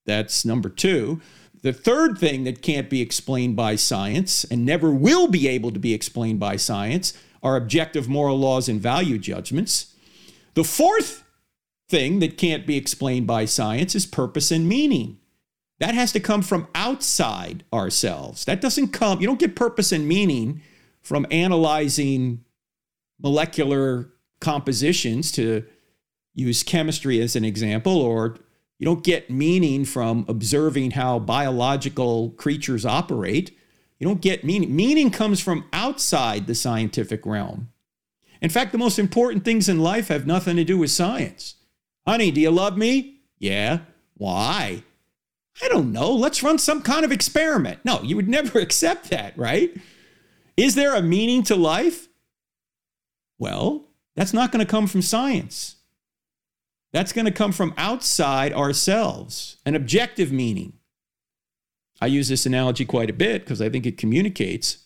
That's 0.05 0.43
number 0.43 0.69
two. 0.69 1.21
The 1.67 1.73
third 1.73 2.17
thing 2.17 2.45
that 2.45 2.61
can't 2.61 2.89
be 2.89 3.01
explained 3.01 3.57
by 3.57 3.75
science 3.75 4.45
and 4.45 4.65
never 4.65 4.89
will 4.89 5.27
be 5.27 5.49
able 5.49 5.71
to 5.71 5.79
be 5.79 5.93
explained 5.93 6.39
by 6.39 6.55
science 6.55 7.11
are 7.43 7.57
objective 7.57 8.07
moral 8.07 8.39
laws 8.39 8.69
and 8.69 8.79
value 8.79 9.17
judgments. 9.17 9.93
The 10.53 10.63
fourth 10.63 11.25
thing 11.89 12.19
that 12.19 12.37
can't 12.37 12.65
be 12.65 12.77
explained 12.77 13.27
by 13.27 13.43
science 13.43 13.95
is 13.95 14.05
purpose 14.05 14.49
and 14.49 14.69
meaning. 14.69 15.17
That 15.81 15.93
has 15.93 16.13
to 16.13 16.21
come 16.21 16.41
from 16.41 16.69
outside 16.73 17.65
ourselves. 17.73 18.45
That 18.45 18.61
doesn't 18.61 18.93
come, 18.93 19.19
you 19.19 19.27
don't 19.27 19.37
get 19.37 19.53
purpose 19.53 19.91
and 19.91 20.07
meaning 20.07 20.61
from 21.01 21.27
analyzing 21.29 22.45
molecular 23.21 24.13
compositions 24.39 25.33
to 25.33 25.65
use 26.33 26.63
chemistry 26.63 27.19
as 27.19 27.35
an 27.35 27.43
example, 27.43 27.97
or 27.97 28.37
you 28.79 28.85
don't 28.85 29.03
get 29.03 29.29
meaning 29.29 29.85
from 29.85 30.25
observing 30.27 30.91
how 30.91 31.19
biological 31.19 32.31
creatures 32.31 32.85
operate. 32.85 33.57
You 33.99 34.07
don't 34.07 34.21
get 34.21 34.43
meaning. 34.43 34.75
Meaning 34.75 35.09
comes 35.09 35.39
from 35.41 35.65
outside 35.73 36.45
the 36.45 36.53
scientific 36.53 37.25
realm. 37.25 37.69
In 38.39 38.51
fact, 38.51 38.71
the 38.71 38.77
most 38.77 38.99
important 38.99 39.43
things 39.43 39.67
in 39.67 39.79
life 39.79 40.09
have 40.09 40.27
nothing 40.27 40.55
to 40.57 40.63
do 40.63 40.77
with 40.77 40.91
science. 40.91 41.55
Honey, 42.05 42.29
do 42.29 42.39
you 42.39 42.51
love 42.51 42.77
me? 42.77 43.21
Yeah. 43.39 43.79
Why? 44.13 44.83
I 45.61 45.67
don't 45.69 45.91
know. 45.91 46.11
Let's 46.11 46.43
run 46.43 46.59
some 46.59 46.83
kind 46.83 47.03
of 47.03 47.11
experiment. 47.11 47.79
No, 47.83 48.01
you 48.03 48.15
would 48.15 48.29
never 48.29 48.59
accept 48.59 49.09
that, 49.09 49.35
right? 49.37 49.75
Is 50.55 50.75
there 50.75 50.95
a 50.95 51.01
meaning 51.01 51.41
to 51.43 51.55
life? 51.55 52.07
Well, 53.39 53.85
that's 54.15 54.33
not 54.33 54.51
going 54.51 54.65
to 54.65 54.69
come 54.69 54.87
from 54.87 55.01
science. 55.01 55.76
That's 56.97 57.13
going 57.13 57.25
to 57.25 57.31
come 57.31 57.51
from 57.51 57.75
outside 57.77 58.51
ourselves, 58.53 59.57
an 59.67 59.75
objective 59.75 60.31
meaning. 60.31 60.73
I 62.01 62.07
use 62.07 62.27
this 62.27 62.47
analogy 62.47 62.85
quite 62.85 63.11
a 63.11 63.13
bit 63.13 63.43
because 63.43 63.61
I 63.61 63.69
think 63.69 63.85
it 63.85 63.99
communicates. 63.99 64.79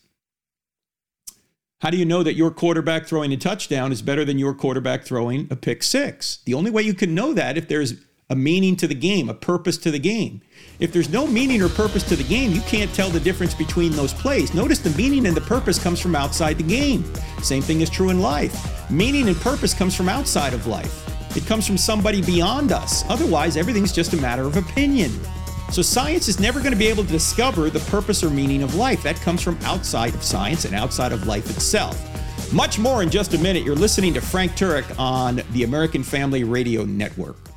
How 1.80 1.90
do 1.90 1.96
you 1.96 2.04
know 2.04 2.22
that 2.22 2.34
your 2.34 2.52
quarterback 2.52 3.06
throwing 3.06 3.32
a 3.32 3.38
touchdown 3.38 3.94
is 3.94 4.02
better 4.02 4.26
than 4.26 4.38
your 4.38 4.54
quarterback 4.54 5.06
throwing 5.06 5.48
a 5.50 5.56
pick 5.56 5.84
six? 5.84 6.40
The 6.44 6.54
only 6.54 6.70
way 6.70 6.82
you 6.82 6.94
can 6.94 7.16
know 7.16 7.32
that 7.32 7.58
if 7.58 7.70
there's 7.70 7.94
a 8.30 8.36
meaning 8.36 8.76
to 8.76 8.88
the 8.88 8.96
game, 8.96 9.30
a 9.30 9.34
purpose 9.34 9.78
to 9.78 9.90
the 9.90 9.98
game. 9.98 10.42
If 10.82 10.92
there's 10.92 11.08
no 11.08 11.26
meaning 11.26 11.62
or 11.62 11.70
purpose 11.70 12.04
to 12.10 12.18
the 12.18 12.26
game, 12.26 12.52
you 12.52 12.62
can't 12.64 12.94
tell 12.94 13.10
the 13.10 13.22
difference 13.22 13.54
between 13.54 13.94
those 13.94 14.14
plays. 14.14 14.54
Notice 14.54 14.80
the 14.80 14.98
meaning 14.98 15.28
and 15.28 15.38
the 15.38 15.40
purpose 15.40 15.82
comes 15.82 16.02
from 16.02 16.18
outside 16.18 16.58
the 16.58 16.64
game. 16.64 17.06
Same 17.42 17.64
thing 17.64 17.80
is 17.80 17.90
true 17.90 18.10
in 18.10 18.20
life. 18.20 18.92
Meaning 18.92 19.30
and 19.30 19.38
purpose 19.38 19.74
comes 19.74 19.96
from 19.96 20.10
outside 20.10 20.54
of 20.54 20.68
life. 20.68 21.11
It 21.36 21.46
comes 21.46 21.66
from 21.66 21.78
somebody 21.78 22.22
beyond 22.22 22.72
us. 22.72 23.04
Otherwise, 23.10 23.58
everything's 23.58 23.92
just 23.92 24.14
a 24.14 24.18
matter 24.18 24.44
of 24.44 24.58
opinion. 24.58 25.12
So, 25.72 25.82
science 25.82 26.28
is 26.28 26.40
never 26.40 26.60
going 26.60 26.74
to 26.74 26.78
be 26.78 26.88
able 26.88 27.04
to 27.04 27.10
discover 27.10 27.70
the 27.70 27.80
purpose 27.92 28.24
or 28.24 28.30
meaning 28.30 28.64
of 28.64 28.76
life. 28.76 29.02
That 29.04 29.16
comes 29.18 29.42
from 29.42 29.58
outside 29.64 30.14
of 30.14 30.24
science 30.24 30.66
and 30.66 30.76
outside 30.76 31.14
of 31.14 31.28
life 31.28 31.50
itself. 31.50 31.98
Much 32.54 32.78
more 32.78 33.02
in 33.02 33.10
just 33.10 33.34
a 33.34 33.38
minute. 33.38 33.64
You're 33.64 33.76
listening 33.76 34.14
to 34.16 34.22
Frank 34.22 34.52
Turek 34.54 35.00
on 35.00 35.42
the 35.52 35.64
American 35.64 36.04
Family 36.04 36.44
Radio 36.44 36.84
Network. 36.84 37.51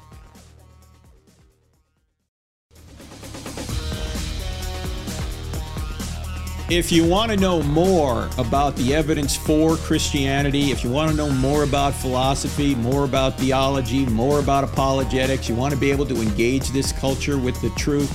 If 6.71 6.91
you 6.91 7.07
want 7.07 7.31
to 7.31 7.37
know 7.37 7.63
more 7.63 8.31
about 8.39 8.75
the 8.77 8.95
evidence 8.95 9.37
for 9.37 9.77
Christianity, 9.77 10.71
if 10.71 10.83
you 10.83 10.89
want 10.89 11.11
to 11.11 11.17
know 11.17 11.29
more 11.29 11.63
about 11.63 11.93
philosophy, 11.93 12.75
more 12.77 13.05
about 13.05 13.39
theology, 13.39 14.07
more 14.07 14.41
about 14.41 14.65
apologetics, 14.65 15.47
you 15.47 15.55
want 15.55 15.75
to 15.75 15.79
be 15.79 15.91
able 15.91 16.07
to 16.07 16.23
engage 16.23 16.71
this 16.71 16.91
culture 16.91 17.37
with 17.37 17.61
the 17.61 17.69
truth, 17.71 18.11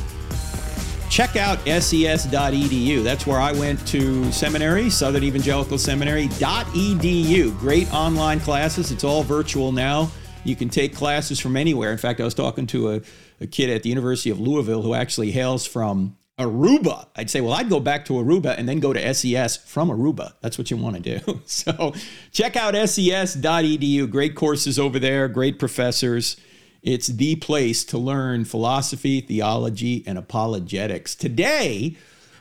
check 1.11 1.35
out 1.35 1.59
ses.edu. 1.67 3.03
That's 3.03 3.27
where 3.27 3.39
I 3.39 3.51
went 3.51 3.87
to 3.89 4.31
seminary, 4.31 4.89
Southern 4.89 5.23
Evangelical 5.23 5.77
Seminary.edu. 5.77 7.59
Great 7.59 7.93
online 7.93 8.39
classes. 8.39 8.91
It's 8.91 9.03
all 9.03 9.21
virtual 9.21 9.71
now. 9.71 10.09
You 10.43 10.55
can 10.55 10.69
take 10.69 10.95
classes 10.95 11.39
from 11.39 11.55
anywhere. 11.55 11.91
In 11.91 11.99
fact, 11.99 12.19
I 12.19 12.23
was 12.23 12.33
talking 12.33 12.65
to 12.67 12.93
a, 12.93 13.01
a 13.41 13.45
kid 13.45 13.69
at 13.69 13.83
the 13.83 13.89
University 13.89 14.31
of 14.31 14.39
Louisville 14.39 14.81
who 14.81 14.95
actually 14.95 15.29
hails 15.29 15.67
from 15.67 16.15
Aruba. 16.39 17.07
I'd 17.15 17.29
say, 17.29 17.41
well, 17.41 17.53
I'd 17.53 17.69
go 17.69 17.79
back 17.79 18.05
to 18.05 18.13
Aruba 18.13 18.57
and 18.57 18.67
then 18.67 18.79
go 18.79 18.93
to 18.93 19.13
SES 19.13 19.57
from 19.57 19.89
Aruba. 19.89 20.33
That's 20.41 20.57
what 20.57 20.71
you 20.71 20.77
want 20.77 21.03
to 21.03 21.19
do. 21.19 21.41
So 21.49 21.93
check 22.31 22.55
out 22.55 22.75
ses.edu. 22.75 24.09
Great 24.09 24.35
courses 24.35 24.79
over 24.79 24.97
there, 24.99 25.27
great 25.27 25.59
professors. 25.59 26.37
It's 26.81 27.07
the 27.07 27.35
place 27.35 27.83
to 27.85 27.97
learn 27.97 28.45
philosophy, 28.45 29.19
theology, 29.19 30.03
and 30.07 30.17
apologetics. 30.17 31.15
Today, 31.15 31.97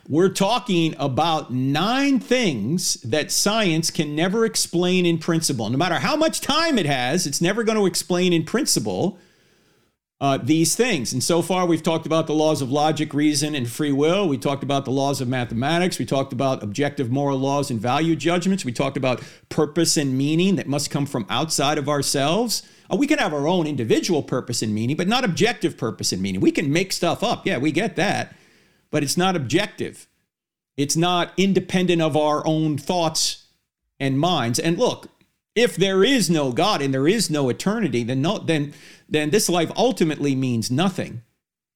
we're 0.09 0.29
talking 0.29 0.95
about 0.99 1.53
nine 1.53 2.21
things 2.21 2.95
that 3.03 3.33
science 3.33 3.91
can 3.91 4.15
never 4.15 4.45
explain 4.45 5.05
in 5.05 5.19
principle. 5.19 5.69
No 5.69 5.77
matter 5.77 5.97
how 5.97 6.17
much 6.17 6.41
time 6.41 6.79
it 6.79 6.87
has, 6.87 7.27
it's 7.27 7.41
never 7.41 7.65
going 7.65 7.79
to 7.79 7.87
explain 7.87 8.33
in 8.33 8.45
principle 8.45 9.19
uh, 10.21 10.39
these 10.43 10.75
things. 10.75 11.13
And 11.13 11.23
so 11.23 11.43
far, 11.43 11.65
we've 11.65 11.83
talked 11.83 12.05
about 12.05 12.27
the 12.27 12.35
laws 12.35 12.61
of 12.61 12.73
logic, 12.73 13.15
reason, 13.15 13.55
and 13.55 13.71
free 13.71 13.93
will. 13.93 14.29
We 14.29 14.37
talked 14.37 14.65
about 14.65 14.85
the 14.85 14.91
laws 14.91 15.21
of 15.21 15.29
mathematics. 15.29 15.99
We 15.99 16.07
talked 16.07 16.33
about 16.33 16.63
objective 16.63 17.09
moral 17.11 17.39
laws 17.39 17.71
and 17.71 17.81
value 17.81 18.17
judgments. 18.17 18.65
We 18.65 18.73
talked 18.73 18.97
about 18.97 19.23
purpose 19.49 19.97
and 19.97 20.19
meaning 20.19 20.57
that 20.57 20.67
must 20.67 20.91
come 20.91 21.07
from 21.07 21.25
outside 21.31 21.79
of 21.79 21.89
ourselves. 21.89 22.65
Uh, 22.93 22.97
we 22.97 23.07
can 23.07 23.19
have 23.19 23.33
our 23.33 23.47
own 23.47 23.69
individual 23.69 24.23
purpose 24.23 24.61
and 24.61 24.75
meaning, 24.75 24.97
but 24.97 25.07
not 25.07 25.25
objective 25.25 25.77
purpose 25.77 26.13
and 26.13 26.21
meaning. 26.21 26.41
We 26.41 26.51
can 26.51 26.73
make 26.73 26.93
stuff 26.93 27.23
up. 27.23 27.47
Yeah, 27.47 27.59
we 27.59 27.71
get 27.71 27.95
that. 27.95 28.35
But 28.91 29.05
it's 29.05 29.17
not 29.17 29.37
objective, 29.37 30.09
it's 30.77 30.97
not 30.97 31.33
independent 31.37 32.03
of 32.03 32.17
our 32.17 32.45
own 32.47 32.79
thoughts 32.79 33.45
and 34.01 34.19
minds. 34.19 34.59
And 34.59 34.79
look, 34.79 35.09
if 35.59 35.77
there 35.77 36.05
is 36.05 36.31
no 36.31 36.53
God 36.53 36.81
and 36.81 36.95
there 36.95 37.09
is 37.09 37.31
no 37.31 37.49
eternity, 37.49 38.03
then 38.03 38.23
no, 38.23 38.39
then 38.39 38.73
then 39.09 39.31
this 39.31 39.49
life 39.49 39.71
ultimately 39.77 40.35
means 40.35 40.71
nothing. 40.71 41.23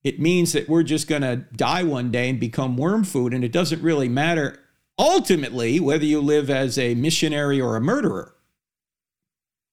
It 0.04 0.20
means 0.20 0.52
that 0.52 0.68
we're 0.68 0.82
just 0.82 1.08
going 1.08 1.22
to 1.22 1.36
die 1.56 1.82
one 1.84 2.10
day 2.10 2.28
and 2.28 2.40
become 2.40 2.76
worm 2.76 3.04
food, 3.04 3.32
and 3.32 3.44
it 3.44 3.52
doesn't 3.52 3.82
really 3.82 4.08
matter 4.08 4.58
ultimately 4.98 5.80
whether 5.80 6.04
you 6.04 6.20
live 6.20 6.50
as 6.50 6.78
a 6.78 6.94
missionary 6.94 7.60
or 7.60 7.76
a 7.76 7.80
murderer, 7.80 8.34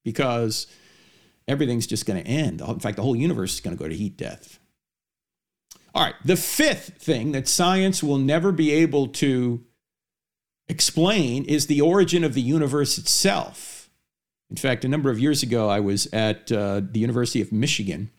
because 0.03 0.67
everything's 1.47 1.87
just 1.87 2.05
going 2.05 2.23
to 2.23 2.29
end. 2.29 2.61
In 2.61 2.79
fact, 2.79 2.95
the 2.95 3.01
whole 3.01 3.15
universe 3.15 3.55
is 3.55 3.59
going 3.59 3.75
to 3.75 3.83
go 3.83 3.89
to 3.89 3.95
heat 3.95 4.17
death. 4.17 4.59
All 5.93 6.03
right, 6.03 6.15
the 6.23 6.37
fifth 6.37 7.01
thing 7.01 7.31
that 7.31 7.47
science 7.47 8.03
will 8.03 8.19
never 8.19 8.51
be 8.51 8.71
able 8.71 9.07
to 9.07 9.63
explain 10.67 11.43
is 11.45 11.65
the 11.65 11.81
origin 11.81 12.23
of 12.23 12.35
the 12.35 12.41
universe 12.41 12.97
itself. 12.97 13.78
In 14.49 14.55
fact, 14.55 14.83
a 14.83 14.88
number 14.88 15.09
of 15.09 15.19
years 15.19 15.43
ago, 15.43 15.69
I 15.69 15.79
was 15.79 16.07
at 16.12 16.51
uh, 16.51 16.81
the 16.83 16.99
University 16.99 17.41
of 17.41 17.51
Michigan. 17.51 18.09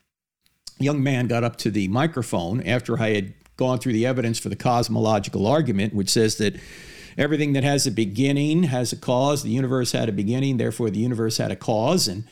A 0.80 0.84
young 0.84 1.02
man 1.02 1.26
got 1.26 1.42
up 1.42 1.56
to 1.56 1.70
the 1.70 1.88
microphone 1.88 2.62
after 2.62 3.00
I 3.00 3.10
had 3.10 3.34
gone 3.56 3.78
through 3.78 3.92
the 3.92 4.06
evidence 4.06 4.38
for 4.38 4.48
the 4.48 4.56
cosmological 4.56 5.46
argument, 5.46 5.92
which 5.92 6.08
says 6.08 6.36
that 6.36 6.54
everything 7.18 7.52
that 7.54 7.64
has 7.64 7.86
a 7.86 7.90
beginning 7.90 8.64
has 8.64 8.92
a 8.92 8.96
cause. 8.96 9.42
The 9.42 9.50
universe 9.50 9.92
had 9.92 10.08
a 10.08 10.12
beginning, 10.12 10.56
therefore, 10.56 10.90
the 10.90 11.00
universe 11.00 11.38
had 11.38 11.50
a 11.50 11.56
cause. 11.56 12.06
And 12.06 12.24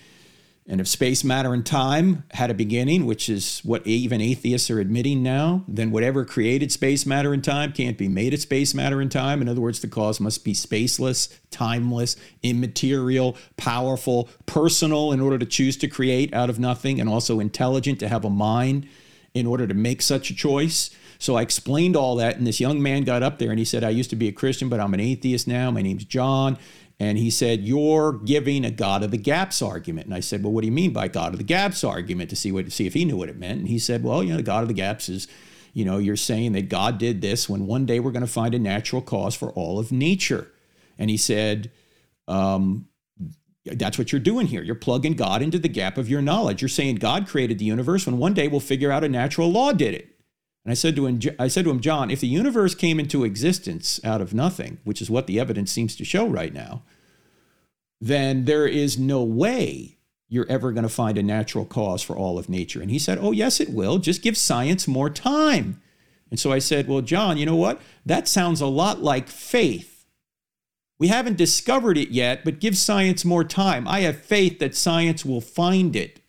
and 0.70 0.82
if 0.82 0.86
space, 0.86 1.24
matter, 1.24 1.54
and 1.54 1.64
time 1.64 2.24
had 2.32 2.50
a 2.50 2.54
beginning, 2.54 3.06
which 3.06 3.30
is 3.30 3.60
what 3.60 3.86
even 3.86 4.20
atheists 4.20 4.70
are 4.70 4.80
admitting 4.80 5.22
now, 5.22 5.64
then 5.66 5.90
whatever 5.90 6.26
created 6.26 6.70
space, 6.70 7.06
matter, 7.06 7.32
and 7.32 7.42
time 7.42 7.72
can't 7.72 7.96
be 7.96 8.06
made 8.06 8.34
of 8.34 8.40
space, 8.40 8.74
matter, 8.74 9.00
and 9.00 9.10
time. 9.10 9.40
In 9.40 9.48
other 9.48 9.62
words, 9.62 9.80
the 9.80 9.88
cause 9.88 10.20
must 10.20 10.44
be 10.44 10.52
spaceless, 10.52 11.34
timeless, 11.50 12.16
immaterial, 12.42 13.34
powerful, 13.56 14.28
personal 14.44 15.10
in 15.10 15.20
order 15.20 15.38
to 15.38 15.46
choose 15.46 15.78
to 15.78 15.88
create 15.88 16.34
out 16.34 16.50
of 16.50 16.58
nothing, 16.58 17.00
and 17.00 17.08
also 17.08 17.40
intelligent 17.40 17.98
to 18.00 18.08
have 18.08 18.26
a 18.26 18.30
mind 18.30 18.86
in 19.32 19.46
order 19.46 19.66
to 19.66 19.74
make 19.74 20.02
such 20.02 20.28
a 20.30 20.34
choice. 20.34 20.90
So 21.18 21.36
I 21.36 21.42
explained 21.42 21.96
all 21.96 22.16
that, 22.16 22.36
and 22.36 22.46
this 22.46 22.60
young 22.60 22.82
man 22.82 23.04
got 23.04 23.22
up 23.22 23.38
there 23.38 23.50
and 23.50 23.58
he 23.58 23.64
said, 23.64 23.84
I 23.84 23.90
used 23.90 24.10
to 24.10 24.16
be 24.16 24.28
a 24.28 24.32
Christian, 24.32 24.68
but 24.68 24.80
I'm 24.80 24.94
an 24.94 25.00
atheist 25.00 25.48
now. 25.48 25.70
My 25.70 25.82
name's 25.82 26.04
John. 26.04 26.58
And 27.00 27.16
he 27.16 27.30
said, 27.30 27.60
You're 27.60 28.12
giving 28.12 28.64
a 28.64 28.70
God 28.70 29.02
of 29.02 29.10
the 29.10 29.18
gaps 29.18 29.62
argument. 29.62 30.06
And 30.06 30.14
I 30.14 30.20
said, 30.20 30.42
Well, 30.42 30.52
what 30.52 30.62
do 30.62 30.66
you 30.66 30.72
mean 30.72 30.92
by 30.92 31.08
God 31.08 31.32
of 31.32 31.38
the 31.38 31.44
gaps 31.44 31.84
argument 31.84 32.30
to 32.30 32.36
see 32.36 32.50
what 32.50 32.70
see 32.72 32.86
if 32.86 32.94
he 32.94 33.04
knew 33.04 33.16
what 33.16 33.28
it 33.28 33.38
meant? 33.38 33.60
And 33.60 33.68
he 33.68 33.78
said, 33.78 34.02
Well, 34.02 34.22
you 34.22 34.30
know, 34.30 34.36
the 34.36 34.42
God 34.42 34.62
of 34.62 34.68
the 34.68 34.74
gaps 34.74 35.08
is, 35.08 35.28
you 35.72 35.84
know, 35.84 35.98
you're 35.98 36.16
saying 36.16 36.52
that 36.52 36.68
God 36.68 36.98
did 36.98 37.20
this 37.20 37.48
when 37.48 37.66
one 37.66 37.86
day 37.86 38.00
we're 38.00 38.10
going 38.10 38.26
to 38.26 38.26
find 38.26 38.54
a 38.54 38.58
natural 38.58 39.02
cause 39.02 39.34
for 39.34 39.50
all 39.50 39.78
of 39.78 39.92
nature. 39.92 40.48
And 40.98 41.08
he 41.08 41.16
said, 41.16 41.70
um, 42.26 42.88
that's 43.64 43.98
what 43.98 44.12
you're 44.12 44.20
doing 44.20 44.46
here. 44.46 44.62
You're 44.62 44.74
plugging 44.74 45.14
God 45.14 45.42
into 45.42 45.58
the 45.58 45.68
gap 45.68 45.98
of 45.98 46.08
your 46.08 46.22
knowledge. 46.22 46.62
You're 46.62 46.68
saying 46.68 46.96
God 46.96 47.26
created 47.26 47.58
the 47.58 47.64
universe 47.64 48.06
when 48.06 48.18
one 48.18 48.34
day 48.34 48.48
we'll 48.48 48.60
figure 48.60 48.90
out 48.90 49.04
a 49.04 49.08
natural 49.08 49.50
law 49.50 49.72
did 49.72 49.94
it. 49.94 50.17
And 50.68 50.72
I 50.72 50.74
said 50.74 50.96
to 50.96 51.06
him, 51.06 51.18
I 51.38 51.48
said 51.48 51.64
to 51.64 51.70
him, 51.70 51.80
John, 51.80 52.10
if 52.10 52.20
the 52.20 52.28
universe 52.28 52.74
came 52.74 53.00
into 53.00 53.24
existence 53.24 53.98
out 54.04 54.20
of 54.20 54.34
nothing, 54.34 54.76
which 54.84 55.00
is 55.00 55.08
what 55.08 55.26
the 55.26 55.40
evidence 55.40 55.72
seems 55.72 55.96
to 55.96 56.04
show 56.04 56.26
right 56.26 56.52
now, 56.52 56.82
then 58.02 58.44
there 58.44 58.66
is 58.66 58.98
no 58.98 59.22
way 59.22 59.96
you're 60.28 60.46
ever 60.50 60.70
going 60.72 60.82
to 60.82 60.90
find 60.90 61.16
a 61.16 61.22
natural 61.22 61.64
cause 61.64 62.02
for 62.02 62.14
all 62.14 62.38
of 62.38 62.50
nature. 62.50 62.82
And 62.82 62.90
he 62.90 62.98
said, 62.98 63.16
Oh, 63.18 63.32
yes, 63.32 63.60
it 63.60 63.70
will. 63.70 63.96
Just 63.96 64.20
give 64.20 64.36
science 64.36 64.86
more 64.86 65.08
time. 65.08 65.80
And 66.30 66.38
so 66.38 66.52
I 66.52 66.58
said, 66.58 66.86
Well, 66.86 67.00
John, 67.00 67.38
you 67.38 67.46
know 67.46 67.56
what? 67.56 67.80
That 68.04 68.28
sounds 68.28 68.60
a 68.60 68.66
lot 68.66 69.02
like 69.02 69.28
faith. 69.28 70.04
We 70.98 71.08
haven't 71.08 71.38
discovered 71.38 71.96
it 71.96 72.10
yet, 72.10 72.44
but 72.44 72.60
give 72.60 72.76
science 72.76 73.24
more 73.24 73.42
time. 73.42 73.88
I 73.88 74.00
have 74.00 74.20
faith 74.20 74.58
that 74.58 74.76
science 74.76 75.24
will 75.24 75.40
find 75.40 75.96
it. 75.96 76.20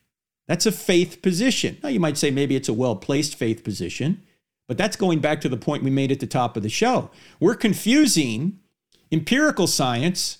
That's 0.47 0.65
a 0.65 0.71
faith 0.71 1.21
position. 1.21 1.77
Now, 1.83 1.89
you 1.89 1.99
might 1.99 2.17
say 2.17 2.31
maybe 2.31 2.55
it's 2.55 2.69
a 2.69 2.73
well 2.73 2.95
placed 2.95 3.35
faith 3.35 3.65
position. 3.65 4.23
But 4.69 4.77
that's 4.77 4.95
going 4.95 5.17
back 5.19 5.41
to 5.41 5.49
the 5.49 5.57
point 5.57 5.81
we 5.81 5.89
made 5.89 6.11
at 6.11 6.19
the 6.19 6.27
top 6.27 6.55
of 6.55 6.61
the 6.61 6.69
show. 6.69 7.09
We're 7.39 7.55
confusing 7.55 8.59
empirical 9.11 9.65
science 9.65 10.37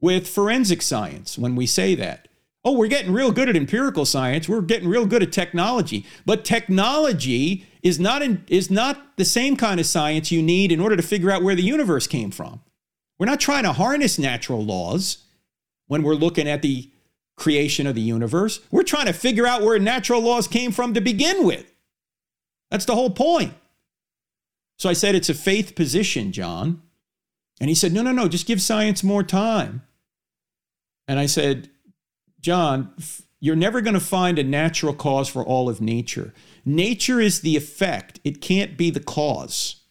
with 0.00 0.26
forensic 0.26 0.80
science 0.80 1.36
when 1.36 1.54
we 1.54 1.66
say 1.66 1.94
that. 1.94 2.26
Oh, 2.64 2.72
we're 2.72 2.88
getting 2.88 3.12
real 3.12 3.32
good 3.32 3.50
at 3.50 3.54
empirical 3.54 4.06
science. 4.06 4.48
We're 4.48 4.62
getting 4.62 4.88
real 4.88 5.04
good 5.04 5.22
at 5.22 5.30
technology. 5.30 6.06
But 6.24 6.42
technology 6.42 7.66
is 7.82 8.00
not 8.00 8.22
in, 8.22 8.44
is 8.48 8.70
not 8.70 9.18
the 9.18 9.26
same 9.26 9.58
kind 9.58 9.78
of 9.78 9.84
science 9.84 10.32
you 10.32 10.42
need 10.42 10.72
in 10.72 10.80
order 10.80 10.96
to 10.96 11.02
figure 11.02 11.30
out 11.30 11.42
where 11.42 11.54
the 11.54 11.62
universe 11.62 12.06
came 12.06 12.30
from. 12.30 12.62
We're 13.18 13.26
not 13.26 13.40
trying 13.40 13.64
to 13.64 13.74
harness 13.74 14.18
natural 14.18 14.64
laws 14.64 15.18
when 15.86 16.02
we're 16.02 16.14
looking 16.14 16.48
at 16.48 16.62
the 16.62 16.90
creation 17.36 17.86
of 17.86 17.94
the 17.94 18.00
universe. 18.00 18.60
We're 18.70 18.84
trying 18.84 19.06
to 19.06 19.12
figure 19.12 19.46
out 19.46 19.60
where 19.60 19.78
natural 19.78 20.22
laws 20.22 20.48
came 20.48 20.72
from 20.72 20.94
to 20.94 21.02
begin 21.02 21.44
with. 21.44 21.70
That's 22.70 22.86
the 22.86 22.94
whole 22.94 23.10
point. 23.10 23.52
So 24.78 24.88
I 24.88 24.92
said, 24.92 25.14
It's 25.14 25.28
a 25.28 25.34
faith 25.34 25.74
position, 25.74 26.32
John. 26.32 26.82
And 27.60 27.68
he 27.68 27.74
said, 27.74 27.92
No, 27.92 28.02
no, 28.02 28.12
no, 28.12 28.28
just 28.28 28.46
give 28.46 28.60
science 28.60 29.02
more 29.02 29.22
time. 29.22 29.82
And 31.08 31.18
I 31.18 31.26
said, 31.26 31.70
John, 32.40 32.94
you're 33.40 33.56
never 33.56 33.80
going 33.80 33.94
to 33.94 34.00
find 34.00 34.38
a 34.38 34.44
natural 34.44 34.94
cause 34.94 35.28
for 35.28 35.44
all 35.44 35.68
of 35.68 35.80
nature. 35.80 36.32
Nature 36.64 37.20
is 37.20 37.40
the 37.40 37.56
effect, 37.56 38.20
it 38.24 38.40
can't 38.40 38.76
be 38.76 38.90
the 38.90 39.00
cause. 39.00 39.82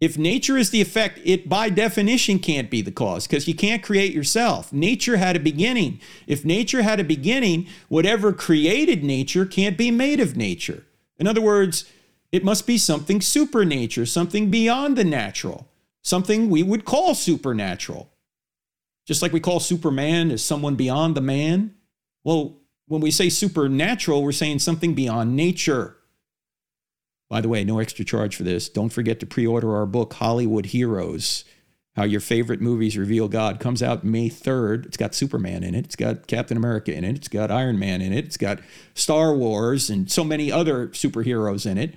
If 0.00 0.18
nature 0.18 0.58
is 0.58 0.70
the 0.70 0.80
effect, 0.80 1.20
it 1.22 1.48
by 1.48 1.68
definition 1.68 2.40
can't 2.40 2.68
be 2.68 2.82
the 2.82 2.90
cause 2.90 3.28
because 3.28 3.46
you 3.46 3.54
can't 3.54 3.84
create 3.84 4.12
yourself. 4.12 4.72
Nature 4.72 5.16
had 5.16 5.36
a 5.36 5.40
beginning. 5.40 6.00
If 6.26 6.44
nature 6.44 6.82
had 6.82 6.98
a 6.98 7.04
beginning, 7.04 7.68
whatever 7.88 8.32
created 8.32 9.04
nature 9.04 9.46
can't 9.46 9.78
be 9.78 9.92
made 9.92 10.18
of 10.18 10.36
nature. 10.36 10.84
In 11.18 11.28
other 11.28 11.40
words, 11.40 11.84
it 12.32 12.44
must 12.44 12.66
be 12.66 12.78
something 12.78 13.20
supernature, 13.20 14.06
something 14.06 14.50
beyond 14.50 14.96
the 14.96 15.04
natural, 15.04 15.68
something 16.02 16.48
we 16.48 16.62
would 16.62 16.86
call 16.86 17.14
supernatural. 17.14 18.10
Just 19.06 19.20
like 19.20 19.32
we 19.32 19.40
call 19.40 19.60
Superman 19.60 20.30
as 20.30 20.42
someone 20.42 20.74
beyond 20.74 21.14
the 21.14 21.20
man. 21.20 21.74
Well, 22.24 22.56
when 22.86 23.02
we 23.02 23.10
say 23.10 23.28
supernatural, 23.28 24.22
we're 24.22 24.32
saying 24.32 24.60
something 24.60 24.94
beyond 24.94 25.36
nature. 25.36 25.96
By 27.28 27.40
the 27.40 27.48
way, 27.48 27.64
no 27.64 27.78
extra 27.78 28.04
charge 28.04 28.36
for 28.36 28.44
this. 28.44 28.68
Don't 28.68 28.92
forget 28.92 29.20
to 29.20 29.26
pre 29.26 29.46
order 29.46 29.74
our 29.74 29.86
book, 29.86 30.14
Hollywood 30.14 30.66
Heroes 30.66 31.44
How 31.96 32.04
Your 32.04 32.20
Favorite 32.20 32.60
Movies 32.60 32.96
Reveal 32.96 33.28
God. 33.28 33.58
Comes 33.58 33.82
out 33.82 34.04
May 34.04 34.28
3rd. 34.28 34.86
It's 34.86 34.96
got 34.96 35.14
Superman 35.14 35.64
in 35.64 35.74
it, 35.74 35.84
it's 35.84 35.96
got 35.96 36.26
Captain 36.26 36.56
America 36.56 36.94
in 36.94 37.04
it, 37.04 37.16
it's 37.16 37.28
got 37.28 37.50
Iron 37.50 37.78
Man 37.78 38.00
in 38.00 38.12
it, 38.12 38.24
it's 38.24 38.36
got 38.36 38.60
Star 38.94 39.34
Wars 39.34 39.90
and 39.90 40.10
so 40.10 40.22
many 40.22 40.52
other 40.52 40.88
superheroes 40.88 41.68
in 41.68 41.76
it. 41.76 41.94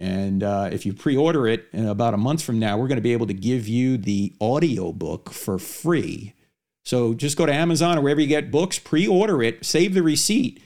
And 0.00 0.44
uh, 0.44 0.70
if 0.72 0.86
you 0.86 0.92
pre 0.92 1.16
order 1.16 1.48
it 1.48 1.66
in 1.72 1.86
about 1.86 2.14
a 2.14 2.18
month 2.18 2.42
from 2.42 2.58
now, 2.58 2.78
we're 2.78 2.88
going 2.88 2.96
to 2.96 3.02
be 3.02 3.12
able 3.12 3.26
to 3.26 3.34
give 3.34 3.66
you 3.66 3.98
the 3.98 4.32
audio 4.40 4.92
book 4.92 5.30
for 5.30 5.58
free. 5.58 6.34
So 6.84 7.14
just 7.14 7.36
go 7.36 7.46
to 7.46 7.52
Amazon 7.52 7.98
or 7.98 8.00
wherever 8.00 8.20
you 8.20 8.28
get 8.28 8.50
books, 8.50 8.78
pre 8.78 9.06
order 9.06 9.42
it, 9.42 9.62
save 9.64 9.94
the 9.94 10.02
receipt. 10.02 10.62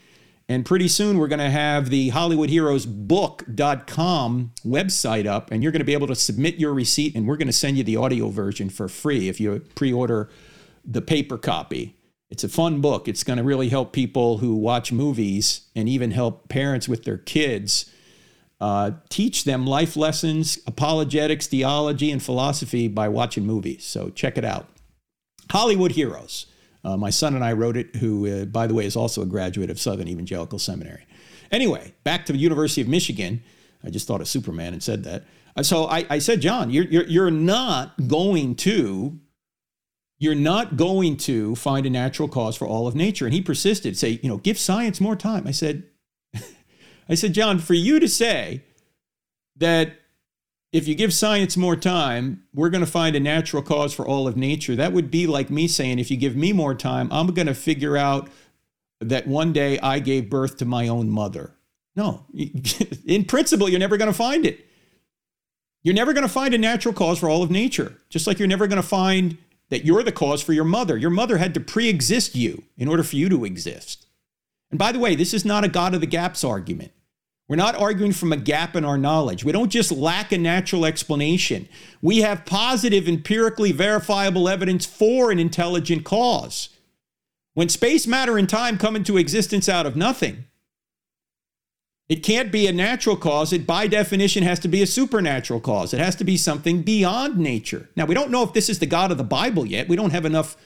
And 0.48 0.66
pretty 0.66 0.88
soon 0.88 1.18
we're 1.18 1.28
going 1.28 1.38
to 1.38 1.50
have 1.50 1.88
the 1.88 2.10
HollywoodHeroesBook.com 2.10 4.52
website 4.66 5.26
up, 5.26 5.50
and 5.50 5.62
you're 5.62 5.72
going 5.72 5.80
to 5.80 5.84
be 5.84 5.94
able 5.94 6.08
to 6.08 6.14
submit 6.14 6.56
your 6.56 6.74
receipt, 6.74 7.14
and 7.14 7.26
we're 7.26 7.38
going 7.38 7.46
to 7.46 7.52
send 7.52 7.78
you 7.78 7.84
the 7.84 7.96
audio 7.96 8.28
version 8.28 8.68
for 8.68 8.88
free 8.88 9.28
if 9.28 9.40
you 9.40 9.60
pre 9.74 9.90
order 9.92 10.28
the 10.84 11.00
paper 11.00 11.38
copy. 11.38 11.96
It's 12.28 12.44
a 12.44 12.48
fun 12.48 12.80
book. 12.80 13.08
It's 13.08 13.24
going 13.24 13.36
to 13.36 13.42
really 13.42 13.68
help 13.68 13.92
people 13.92 14.38
who 14.38 14.54
watch 14.54 14.92
movies 14.92 15.68
and 15.74 15.88
even 15.88 16.10
help 16.10 16.48
parents 16.48 16.88
with 16.88 17.04
their 17.04 17.18
kids 17.18 17.91
uh, 18.62 18.92
teach 19.08 19.42
them 19.42 19.66
life 19.66 19.96
lessons, 19.96 20.60
apologetics, 20.68 21.48
theology, 21.48 22.12
and 22.12 22.22
philosophy 22.22 22.86
by 22.86 23.08
watching 23.08 23.44
movies. 23.44 23.84
So 23.84 24.10
check 24.10 24.38
it 24.38 24.44
out. 24.44 24.68
Hollywood 25.50 25.92
Heroes. 25.92 26.46
Uh, 26.84 26.96
my 26.96 27.10
son 27.10 27.34
and 27.34 27.44
I 27.44 27.54
wrote 27.54 27.76
it, 27.76 27.96
who, 27.96 28.28
uh, 28.28 28.44
by 28.44 28.68
the 28.68 28.74
way, 28.74 28.86
is 28.86 28.94
also 28.94 29.20
a 29.20 29.26
graduate 29.26 29.68
of 29.68 29.80
Southern 29.80 30.06
Evangelical 30.06 30.60
Seminary. 30.60 31.06
Anyway, 31.50 31.92
back 32.04 32.24
to 32.26 32.32
the 32.32 32.38
University 32.38 32.80
of 32.80 32.86
Michigan. 32.86 33.42
I 33.84 33.90
just 33.90 34.06
thought 34.06 34.20
of 34.20 34.28
Superman 34.28 34.72
and 34.72 34.82
said 34.82 35.02
that. 35.04 35.24
Uh, 35.56 35.64
so 35.64 35.86
I, 35.86 36.06
I 36.08 36.18
said, 36.20 36.40
John, 36.40 36.70
you're, 36.70 36.84
you're, 36.84 37.06
you're 37.06 37.30
not 37.32 38.06
going 38.06 38.54
to 38.56 39.18
you're 40.18 40.36
not 40.36 40.76
going 40.76 41.16
to 41.16 41.56
find 41.56 41.84
a 41.84 41.90
natural 41.90 42.28
cause 42.28 42.56
for 42.56 42.64
all 42.64 42.86
of 42.86 42.94
nature. 42.94 43.24
And 43.24 43.34
he 43.34 43.42
persisted, 43.42 43.96
say, 43.96 44.20
you 44.22 44.28
know, 44.28 44.36
give 44.36 44.56
science 44.56 45.00
more 45.00 45.16
time. 45.16 45.48
I 45.48 45.50
said, 45.50 45.82
I 47.08 47.14
said, 47.14 47.32
John, 47.32 47.58
for 47.58 47.74
you 47.74 48.00
to 48.00 48.08
say 48.08 48.62
that 49.56 49.92
if 50.72 50.88
you 50.88 50.94
give 50.94 51.12
science 51.12 51.56
more 51.56 51.76
time, 51.76 52.44
we're 52.54 52.70
going 52.70 52.84
to 52.84 52.90
find 52.90 53.14
a 53.14 53.20
natural 53.20 53.62
cause 53.62 53.92
for 53.92 54.06
all 54.06 54.26
of 54.26 54.36
nature, 54.36 54.74
that 54.76 54.92
would 54.92 55.10
be 55.10 55.26
like 55.26 55.50
me 55.50 55.68
saying, 55.68 55.98
if 55.98 56.10
you 56.10 56.16
give 56.16 56.34
me 56.34 56.52
more 56.52 56.74
time, 56.74 57.08
I'm 57.12 57.28
going 57.28 57.46
to 57.46 57.54
figure 57.54 57.96
out 57.96 58.30
that 59.00 59.26
one 59.26 59.52
day 59.52 59.78
I 59.80 59.98
gave 59.98 60.30
birth 60.30 60.56
to 60.58 60.64
my 60.64 60.88
own 60.88 61.10
mother. 61.10 61.54
No, 61.94 62.24
in 63.06 63.24
principle, 63.24 63.68
you're 63.68 63.78
never 63.78 63.98
going 63.98 64.10
to 64.10 64.16
find 64.16 64.46
it. 64.46 64.66
You're 65.82 65.94
never 65.94 66.12
going 66.12 66.26
to 66.26 66.32
find 66.32 66.54
a 66.54 66.58
natural 66.58 66.94
cause 66.94 67.18
for 67.18 67.28
all 67.28 67.42
of 67.42 67.50
nature, 67.50 67.98
just 68.08 68.26
like 68.26 68.38
you're 68.38 68.48
never 68.48 68.66
going 68.66 68.80
to 68.80 68.86
find 68.86 69.36
that 69.68 69.84
you're 69.84 70.02
the 70.02 70.12
cause 70.12 70.40
for 70.42 70.52
your 70.52 70.64
mother. 70.64 70.96
Your 70.96 71.10
mother 71.10 71.38
had 71.38 71.54
to 71.54 71.60
pre 71.60 71.88
exist 71.88 72.34
you 72.34 72.62
in 72.78 72.88
order 72.88 73.02
for 73.02 73.16
you 73.16 73.28
to 73.28 73.44
exist. 73.44 74.01
And 74.72 74.78
by 74.78 74.90
the 74.90 74.98
way, 74.98 75.14
this 75.14 75.32
is 75.32 75.44
not 75.44 75.64
a 75.64 75.68
God 75.68 75.94
of 75.94 76.00
the 76.00 76.06
gaps 76.06 76.42
argument. 76.42 76.90
We're 77.46 77.56
not 77.56 77.76
arguing 77.76 78.12
from 78.12 78.32
a 78.32 78.38
gap 78.38 78.74
in 78.74 78.84
our 78.84 78.96
knowledge. 78.96 79.44
We 79.44 79.52
don't 79.52 79.68
just 79.68 79.92
lack 79.92 80.32
a 80.32 80.38
natural 80.38 80.86
explanation. 80.86 81.68
We 82.00 82.22
have 82.22 82.46
positive, 82.46 83.06
empirically 83.06 83.72
verifiable 83.72 84.48
evidence 84.48 84.86
for 84.86 85.30
an 85.30 85.38
intelligent 85.38 86.04
cause. 86.04 86.70
When 87.52 87.68
space, 87.68 88.06
matter, 88.06 88.38
and 88.38 88.48
time 88.48 88.78
come 88.78 88.96
into 88.96 89.18
existence 89.18 89.68
out 89.68 89.84
of 89.84 89.96
nothing, 89.96 90.46
it 92.08 92.22
can't 92.22 92.50
be 92.50 92.66
a 92.66 92.72
natural 92.72 93.16
cause. 93.16 93.52
It, 93.52 93.66
by 93.66 93.86
definition, 93.86 94.42
has 94.44 94.58
to 94.60 94.68
be 94.68 94.80
a 94.80 94.86
supernatural 94.86 95.60
cause. 95.60 95.92
It 95.92 96.00
has 96.00 96.16
to 96.16 96.24
be 96.24 96.38
something 96.38 96.82
beyond 96.82 97.36
nature. 97.36 97.90
Now, 97.96 98.06
we 98.06 98.14
don't 98.14 98.30
know 98.30 98.42
if 98.42 98.54
this 98.54 98.70
is 98.70 98.78
the 98.78 98.86
God 98.86 99.10
of 99.10 99.18
the 99.18 99.24
Bible 99.24 99.66
yet. 99.66 99.88
We 99.88 99.96
don't 99.96 100.12
have 100.12 100.24
enough 100.24 100.56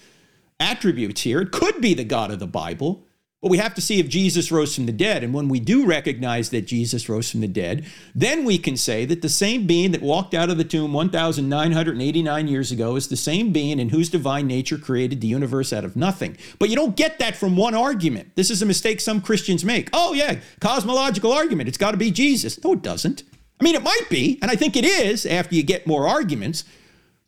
attributes 0.60 1.22
here. 1.22 1.40
It 1.40 1.50
could 1.50 1.80
be 1.80 1.94
the 1.94 2.04
God 2.04 2.30
of 2.30 2.38
the 2.38 2.46
Bible. 2.46 3.05
But 3.46 3.52
we 3.52 3.58
have 3.58 3.74
to 3.74 3.80
see 3.80 4.00
if 4.00 4.08
Jesus 4.08 4.50
rose 4.50 4.74
from 4.74 4.86
the 4.86 4.92
dead. 4.92 5.22
And 5.22 5.32
when 5.32 5.48
we 5.48 5.60
do 5.60 5.86
recognize 5.86 6.50
that 6.50 6.66
Jesus 6.66 7.08
rose 7.08 7.30
from 7.30 7.42
the 7.42 7.46
dead, 7.46 7.86
then 8.12 8.44
we 8.44 8.58
can 8.58 8.76
say 8.76 9.04
that 9.04 9.22
the 9.22 9.28
same 9.28 9.68
being 9.68 9.92
that 9.92 10.02
walked 10.02 10.34
out 10.34 10.50
of 10.50 10.58
the 10.58 10.64
tomb 10.64 10.92
1,989 10.92 12.48
years 12.48 12.72
ago 12.72 12.96
is 12.96 13.06
the 13.06 13.16
same 13.16 13.52
being 13.52 13.78
in 13.78 13.90
whose 13.90 14.08
divine 14.08 14.48
nature 14.48 14.76
created 14.76 15.20
the 15.20 15.28
universe 15.28 15.72
out 15.72 15.84
of 15.84 15.94
nothing. 15.94 16.36
But 16.58 16.70
you 16.70 16.74
don't 16.74 16.96
get 16.96 17.20
that 17.20 17.36
from 17.36 17.56
one 17.56 17.76
argument. 17.76 18.34
This 18.34 18.50
is 18.50 18.62
a 18.62 18.66
mistake 18.66 19.00
some 19.00 19.20
Christians 19.20 19.64
make. 19.64 19.90
Oh, 19.92 20.12
yeah, 20.12 20.40
cosmological 20.58 21.30
argument. 21.30 21.68
It's 21.68 21.78
got 21.78 21.92
to 21.92 21.96
be 21.96 22.10
Jesus. 22.10 22.60
No, 22.64 22.72
it 22.72 22.82
doesn't. 22.82 23.22
I 23.60 23.62
mean, 23.62 23.76
it 23.76 23.82
might 23.84 24.08
be, 24.10 24.40
and 24.42 24.50
I 24.50 24.56
think 24.56 24.74
it 24.74 24.84
is 24.84 25.24
after 25.24 25.54
you 25.54 25.62
get 25.62 25.86
more 25.86 26.08
arguments, 26.08 26.64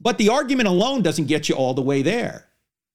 but 0.00 0.18
the 0.18 0.31
argument 0.31 0.66
alone 0.66 1.02
doesn't 1.02 1.26
get 1.26 1.48
you 1.48 1.54
all 1.54 1.74
the 1.74 1.81
way 1.81 2.02
there. 2.02 2.48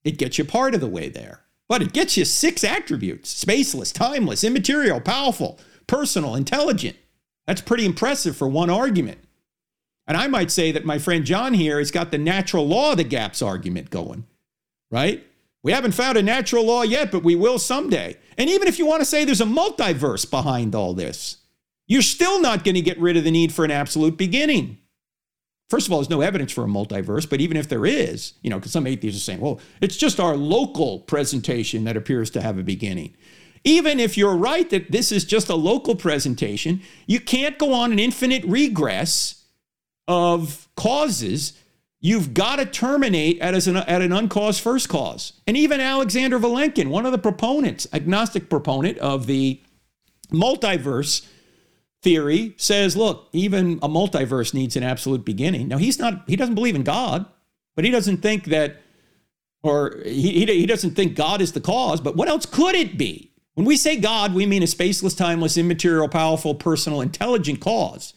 It 0.04 0.18
gets 0.18 0.38
you 0.38 0.44
part 0.44 0.76
of 0.76 0.82
the 0.82 0.90
way 0.90 1.08
there. 1.08 1.43
But 1.70 1.82
it 1.82 1.94
gets 1.94 2.18
you 2.18 2.26
six 2.26 2.64
attributes 2.64 3.44
spaceless, 3.44 3.94
timeless, 3.94 4.44
immaterial, 4.44 5.00
powerful, 5.00 5.60
personal, 5.88 6.36
intelligent. 6.36 6.98
That's 7.48 7.62
pretty 7.62 7.86
impressive 7.86 8.38
for 8.38 8.48
one 8.48 8.70
argument. 8.70 9.20
And 10.08 10.18
I 10.18 10.28
might 10.28 10.52
say 10.52 10.72
that 10.72 10.86
my 10.86 11.00
friend 11.00 11.26
John 11.26 11.54
here 11.54 11.80
has 11.80 11.92
got 11.92 12.12
the 12.12 12.18
natural 12.18 12.68
law 12.68 12.92
of 12.92 12.98
the 12.98 13.04
gaps 13.04 13.42
argument 13.42 13.90
going, 13.90 14.26
right? 14.92 15.26
We 15.62 15.72
haven't 15.72 15.94
found 15.94 16.18
a 16.18 16.24
natural 16.24 16.66
law 16.66 16.82
yet, 16.82 17.10
but 17.12 17.24
we 17.24 17.36
will 17.36 17.58
someday. 17.58 18.18
And 18.38 18.50
even 18.50 18.68
if 18.68 18.80
you 18.80 18.86
want 18.86 19.00
to 19.00 19.06
say 19.06 19.24
there's 19.24 19.40
a 19.40 19.46
multiverse 19.46 20.30
behind 20.30 20.76
all 20.76 20.94
this, 20.94 21.38
you're 21.88 22.02
still 22.02 22.42
not 22.42 22.66
going 22.66 22.76
to 22.76 22.82
get 22.82 23.00
rid 23.00 23.16
of 23.16 23.24
the 23.24 23.32
need 23.32 23.54
for 23.54 23.64
an 23.64 23.72
absolute 23.72 24.18
beginning. 24.18 24.78
First 25.70 25.88
of 25.88 25.94
all, 25.94 26.00
there's 26.00 26.10
no 26.10 26.22
evidence 26.22 26.52
for 26.52 26.64
a 26.64 26.68
multiverse, 26.68 27.28
but 27.28 27.42
even 27.42 27.58
if 27.58 27.68
there 27.68 27.86
is, 27.86 28.34
you 28.42 28.50
know, 28.50 28.60
because 28.60 28.72
some 28.72 28.86
atheists 28.86 29.22
are 29.22 29.24
saying, 29.24 29.40
well, 29.40 29.60
it's 29.82 29.98
just 29.98 30.20
our 30.20 30.36
local 30.36 31.00
presentation 31.00 31.84
that 31.86 31.98
appears 31.98 32.30
to 32.32 32.42
have 32.42 32.58
a 32.60 32.64
beginning. 32.64 33.16
Even 33.64 34.00
if 34.00 34.18
you're 34.18 34.36
right 34.36 34.70
that 34.70 34.92
this 34.92 35.12
is 35.12 35.24
just 35.24 35.50
a 35.50 35.56
local 35.56 35.96
presentation, 35.96 36.82
you 37.08 37.20
can't 37.20 37.58
go 37.58 37.74
on 37.74 37.92
an 37.92 38.00
infinite 38.00 38.44
regress 38.44 39.46
of 40.08 40.68
causes. 40.76 41.54
You've 42.02 42.34
got 42.34 42.58
to 42.58 42.66
terminate 42.66 43.40
at 43.40 43.66
an, 43.66 43.78
at 43.78 44.02
an 44.02 44.12
uncaused 44.12 44.60
first 44.60 44.90
cause. 44.90 45.34
And 45.48 45.56
even 45.56 45.80
Alexander 45.80 46.38
Vilenkin, 46.40 46.90
one 46.90 47.06
of 47.06 47.14
the 47.14 47.18
proponents, 47.18 47.88
agnostic 47.94 48.50
proponent 48.50 48.98
of 48.98 49.28
the 49.28 49.62
multiverse, 50.30 51.26
theory 52.04 52.54
says, 52.58 52.96
look, 52.96 53.30
even 53.32 53.80
a 53.82 53.88
multiverse 53.88 54.54
needs 54.54 54.76
an 54.76 54.84
absolute 54.84 55.26
beginning. 55.26 55.70
Now, 55.70 55.78
he's 55.78 55.98
not, 55.98 56.24
he 56.28 56.36
doesn't 56.36 56.56
believe 56.56 56.76
in 56.76 56.84
God, 56.84 57.26
but 57.76 57.86
he 57.86 57.92
doesn't 57.92 58.18
think 58.18 58.46
that, 58.46 58.82
or 59.64 60.02
he, 60.06 60.46
he, 60.46 60.66
doesn't 60.66 60.92
think 60.92 61.16
God 61.16 61.42
is 61.42 61.54
the 61.54 61.62
cause, 61.62 62.02
but 62.02 62.18
what 62.18 62.28
else 62.28 62.46
could 62.46 62.76
it 62.76 62.98
be? 62.98 63.32
When 63.54 63.66
we 63.66 63.78
say 63.78 63.96
God, 63.96 64.34
we 64.34 64.46
mean 64.46 64.64
a 64.64 64.68
spaceless, 64.68 65.18
timeless, 65.18 65.58
immaterial, 65.58 66.10
powerful, 66.10 66.54
personal, 66.54 67.02
intelligent 67.02 67.62
cause 67.62 68.14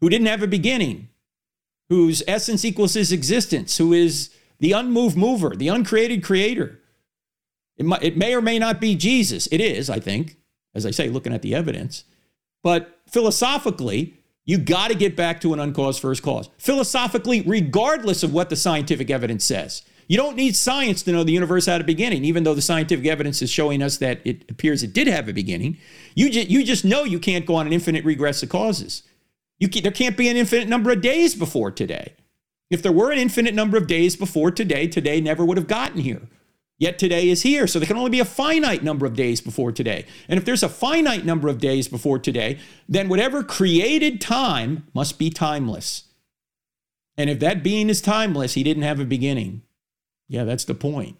who 0.00 0.08
didn't 0.08 0.26
have 0.26 0.42
a 0.42 0.48
beginning, 0.48 1.08
whose 1.88 2.22
essence 2.26 2.64
equals 2.64 2.94
his 2.94 3.12
existence, 3.12 3.78
who 3.78 3.92
is 3.92 4.30
the 4.58 4.72
unmoved 4.72 5.16
mover, 5.16 5.50
the 5.50 5.68
uncreated 5.68 6.24
creator. 6.24 6.80
It, 7.76 7.86
might, 7.86 8.02
it 8.02 8.16
may 8.16 8.34
or 8.34 8.40
may 8.40 8.58
not 8.58 8.80
be 8.80 8.96
Jesus. 8.96 9.46
It 9.52 9.60
is, 9.60 9.88
I 9.88 10.00
think, 10.00 10.36
as 10.74 10.86
I 10.86 10.90
say, 10.90 11.08
looking 11.08 11.34
at 11.34 11.42
the 11.42 11.54
evidence. 11.54 12.04
But 12.64 12.98
philosophically, 13.06 14.14
you 14.44 14.58
got 14.58 14.88
to 14.88 14.96
get 14.96 15.14
back 15.14 15.40
to 15.42 15.52
an 15.52 15.60
uncaused 15.60 16.00
first 16.00 16.22
cause. 16.22 16.48
Philosophically, 16.58 17.42
regardless 17.42 18.24
of 18.24 18.32
what 18.32 18.50
the 18.50 18.56
scientific 18.56 19.10
evidence 19.10 19.44
says. 19.44 19.82
You 20.08 20.16
don't 20.16 20.36
need 20.36 20.54
science 20.56 21.02
to 21.04 21.12
know 21.12 21.24
the 21.24 21.32
universe 21.32 21.66
had 21.66 21.80
a 21.80 21.84
beginning, 21.84 22.24
even 22.24 22.42
though 22.42 22.54
the 22.54 22.60
scientific 22.60 23.06
evidence 23.06 23.40
is 23.40 23.50
showing 23.50 23.82
us 23.82 23.98
that 23.98 24.20
it 24.24 24.50
appears 24.50 24.82
it 24.82 24.92
did 24.92 25.06
have 25.06 25.28
a 25.28 25.32
beginning. 25.32 25.78
You, 26.14 26.28
ju- 26.28 26.42
you 26.42 26.64
just 26.64 26.84
know 26.84 27.04
you 27.04 27.18
can't 27.18 27.46
go 27.46 27.54
on 27.54 27.66
an 27.66 27.72
infinite 27.72 28.04
regress 28.04 28.42
of 28.42 28.48
causes. 28.50 29.02
You 29.58 29.68
can- 29.68 29.82
there 29.82 29.92
can't 29.92 30.16
be 30.16 30.28
an 30.28 30.36
infinite 30.36 30.68
number 30.68 30.90
of 30.90 31.00
days 31.00 31.34
before 31.34 31.70
today. 31.70 32.12
If 32.70 32.82
there 32.82 32.92
were 32.92 33.12
an 33.12 33.18
infinite 33.18 33.54
number 33.54 33.76
of 33.76 33.86
days 33.86 34.16
before 34.16 34.50
today, 34.50 34.88
today 34.88 35.20
never 35.20 35.44
would 35.44 35.56
have 35.56 35.68
gotten 35.68 36.00
here. 36.00 36.22
Yet 36.76 36.98
today 36.98 37.28
is 37.28 37.42
here. 37.42 37.66
So 37.66 37.78
there 37.78 37.86
can 37.86 37.96
only 37.96 38.10
be 38.10 38.20
a 38.20 38.24
finite 38.24 38.82
number 38.82 39.06
of 39.06 39.14
days 39.14 39.40
before 39.40 39.70
today. 39.70 40.06
And 40.28 40.38
if 40.38 40.44
there's 40.44 40.62
a 40.62 40.68
finite 40.68 41.24
number 41.24 41.48
of 41.48 41.58
days 41.58 41.86
before 41.86 42.18
today, 42.18 42.58
then 42.88 43.08
whatever 43.08 43.44
created 43.44 44.20
time 44.20 44.88
must 44.92 45.18
be 45.18 45.30
timeless. 45.30 46.04
And 47.16 47.30
if 47.30 47.38
that 47.40 47.62
being 47.62 47.88
is 47.88 48.00
timeless, 48.00 48.54
he 48.54 48.64
didn't 48.64 48.82
have 48.82 48.98
a 48.98 49.04
beginning. 49.04 49.62
Yeah, 50.26 50.44
that's 50.44 50.64
the 50.64 50.74
point. 50.74 51.16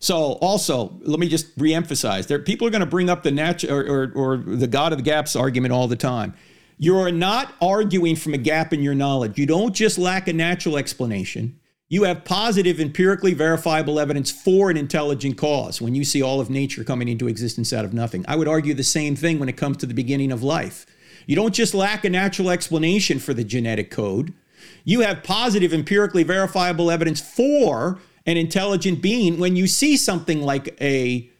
So 0.00 0.32
also, 0.42 0.98
let 1.02 1.20
me 1.20 1.28
just 1.28 1.56
reemphasize: 1.58 2.26
there 2.26 2.38
people 2.40 2.66
are 2.66 2.70
going 2.70 2.80
to 2.80 2.86
bring 2.86 3.08
up 3.08 3.22
the 3.22 3.30
natural 3.30 3.72
or, 3.72 3.84
or, 3.84 4.12
or 4.14 4.36
the 4.36 4.66
God 4.66 4.92
of 4.92 4.98
the 4.98 5.04
gaps 5.04 5.36
argument 5.36 5.72
all 5.72 5.86
the 5.86 5.96
time. 5.96 6.34
You're 6.76 7.12
not 7.12 7.54
arguing 7.62 8.16
from 8.16 8.34
a 8.34 8.38
gap 8.38 8.72
in 8.72 8.82
your 8.82 8.94
knowledge. 8.94 9.38
You 9.38 9.46
don't 9.46 9.74
just 9.74 9.96
lack 9.96 10.26
a 10.26 10.32
natural 10.32 10.76
explanation. 10.76 11.58
You 11.94 12.02
have 12.02 12.24
positive, 12.24 12.80
empirically 12.80 13.34
verifiable 13.34 14.00
evidence 14.00 14.28
for 14.28 14.68
an 14.68 14.76
intelligent 14.76 15.38
cause 15.38 15.80
when 15.80 15.94
you 15.94 16.02
see 16.02 16.20
all 16.20 16.40
of 16.40 16.50
nature 16.50 16.82
coming 16.82 17.06
into 17.06 17.28
existence 17.28 17.72
out 17.72 17.84
of 17.84 17.94
nothing. 17.94 18.24
I 18.26 18.34
would 18.34 18.48
argue 18.48 18.74
the 18.74 18.82
same 18.82 19.14
thing 19.14 19.38
when 19.38 19.48
it 19.48 19.56
comes 19.56 19.76
to 19.76 19.86
the 19.86 19.94
beginning 19.94 20.32
of 20.32 20.42
life. 20.42 20.86
You 21.28 21.36
don't 21.36 21.54
just 21.54 21.72
lack 21.72 22.04
a 22.04 22.10
natural 22.10 22.50
explanation 22.50 23.20
for 23.20 23.32
the 23.32 23.44
genetic 23.44 23.92
code, 23.92 24.34
you 24.82 25.02
have 25.02 25.22
positive, 25.22 25.72
empirically 25.72 26.24
verifiable 26.24 26.90
evidence 26.90 27.20
for 27.20 28.00
an 28.26 28.38
intelligent 28.38 29.00
being 29.00 29.38
when 29.38 29.54
you 29.54 29.68
see 29.68 29.96
something 29.96 30.42
like 30.42 30.76
a, 30.80 31.30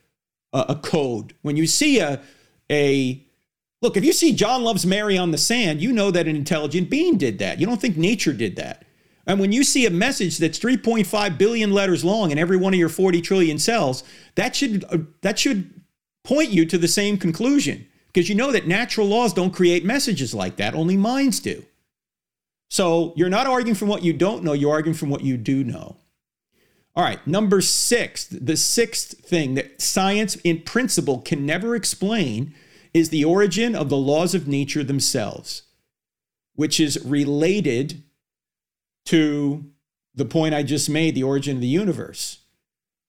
a, 0.52 0.76
code, 0.76 1.34
when 1.42 1.56
you 1.56 1.66
see 1.66 1.98
a, 1.98 2.22
a 2.70 3.20
Look, 3.82 3.96
if 3.96 4.04
you 4.04 4.12
see 4.12 4.32
John 4.36 4.62
loves 4.62 4.86
Mary 4.86 5.18
on 5.18 5.32
the 5.32 5.36
sand, 5.36 5.82
you 5.82 5.92
know 5.92 6.12
that 6.12 6.28
an 6.28 6.36
intelligent 6.36 6.90
being 6.90 7.18
did 7.18 7.40
that. 7.40 7.58
You 7.58 7.66
don't 7.66 7.80
think 7.80 7.96
nature 7.96 8.32
did 8.32 8.54
that. 8.54 8.84
And 9.26 9.40
when 9.40 9.52
you 9.52 9.64
see 9.64 9.86
a 9.86 9.90
message 9.90 10.38
that's 10.38 10.58
3.5 10.58 11.38
billion 11.38 11.72
letters 11.72 12.04
long 12.04 12.30
in 12.30 12.38
every 12.38 12.56
one 12.56 12.74
of 12.74 12.78
your 12.78 12.88
40 12.88 13.20
trillion 13.22 13.58
cells, 13.58 14.04
that 14.34 14.54
should 14.54 14.84
uh, 14.90 14.98
that 15.22 15.38
should 15.38 15.80
point 16.24 16.50
you 16.50 16.66
to 16.66 16.78
the 16.78 16.88
same 16.88 17.16
conclusion 17.16 17.86
because 18.08 18.28
you 18.28 18.34
know 18.34 18.52
that 18.52 18.66
natural 18.66 19.06
laws 19.06 19.32
don't 19.32 19.52
create 19.52 19.84
messages 19.84 20.34
like 20.34 20.56
that, 20.56 20.74
only 20.74 20.96
minds 20.96 21.40
do. 21.40 21.64
So 22.70 23.12
you're 23.16 23.28
not 23.28 23.46
arguing 23.46 23.74
from 23.74 23.88
what 23.88 24.04
you 24.04 24.12
don't 24.12 24.44
know, 24.44 24.52
you're 24.52 24.72
arguing 24.72 24.96
from 24.96 25.10
what 25.10 25.22
you 25.22 25.36
do 25.36 25.64
know. 25.64 25.96
All 26.96 27.02
right, 27.02 27.24
number 27.26 27.60
6, 27.60 28.26
the 28.26 28.56
sixth 28.56 29.18
thing 29.18 29.54
that 29.54 29.82
science 29.82 30.36
in 30.36 30.60
principle 30.60 31.18
can 31.18 31.44
never 31.44 31.74
explain 31.74 32.54
is 32.92 33.08
the 33.08 33.24
origin 33.24 33.74
of 33.74 33.88
the 33.88 33.96
laws 33.96 34.32
of 34.32 34.46
nature 34.46 34.84
themselves, 34.84 35.62
which 36.54 36.78
is 36.78 37.04
related 37.04 38.04
to 39.06 39.64
the 40.14 40.24
point 40.24 40.54
I 40.54 40.62
just 40.62 40.88
made, 40.88 41.14
the 41.14 41.22
origin 41.22 41.56
of 41.56 41.60
the 41.60 41.66
universe. 41.66 42.38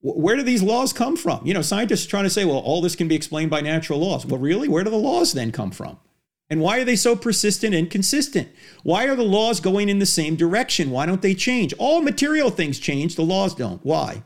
Where 0.01 0.35
do 0.35 0.43
these 0.43 0.63
laws 0.63 0.93
come 0.93 1.15
from? 1.15 1.45
You 1.45 1.53
know, 1.53 1.61
scientists 1.61 2.05
are 2.05 2.09
trying 2.09 2.25
to 2.25 2.29
say, 2.29 2.45
well, 2.45 2.57
all 2.57 2.81
this 2.81 2.95
can 2.95 3.07
be 3.07 3.15
explained 3.15 3.49
by 3.49 3.61
natural 3.61 3.99
laws. 3.99 4.25
Well, 4.25 4.39
really? 4.39 4.67
Where 4.67 4.83
do 4.83 4.91
the 4.91 4.97
laws 4.97 5.33
then 5.33 5.51
come 5.51 5.71
from? 5.71 5.97
And 6.47 6.61
why 6.61 6.79
are 6.79 6.85
they 6.85 6.95
so 6.95 7.15
persistent 7.15 7.73
and 7.73 7.89
consistent? 7.89 8.49
Why 8.83 9.05
are 9.05 9.15
the 9.15 9.23
laws 9.23 9.59
going 9.59 9.89
in 9.89 9.97
the 9.97 10.05
same 10.05 10.35
direction? 10.35 10.91
Why 10.91 11.07
don't 11.07 11.23
they 11.23 11.33
change? 11.33 11.73
All 11.79 12.01
material 12.01 12.51
things 12.51 12.77
change, 12.77 13.15
the 13.15 13.23
laws 13.23 13.55
don't. 13.55 13.83
Why? 13.83 14.23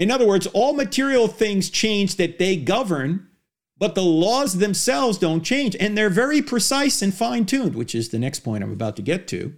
In 0.00 0.10
other 0.10 0.26
words, 0.26 0.48
all 0.48 0.72
material 0.72 1.28
things 1.28 1.70
change 1.70 2.16
that 2.16 2.38
they 2.38 2.56
govern, 2.56 3.28
but 3.78 3.94
the 3.94 4.02
laws 4.02 4.58
themselves 4.58 5.18
don't 5.18 5.44
change. 5.44 5.76
And 5.78 5.96
they're 5.96 6.10
very 6.10 6.42
precise 6.42 7.00
and 7.00 7.14
fine 7.14 7.46
tuned, 7.46 7.76
which 7.76 7.94
is 7.94 8.08
the 8.08 8.18
next 8.18 8.40
point 8.40 8.64
I'm 8.64 8.72
about 8.72 8.96
to 8.96 9.02
get 9.02 9.28
to. 9.28 9.54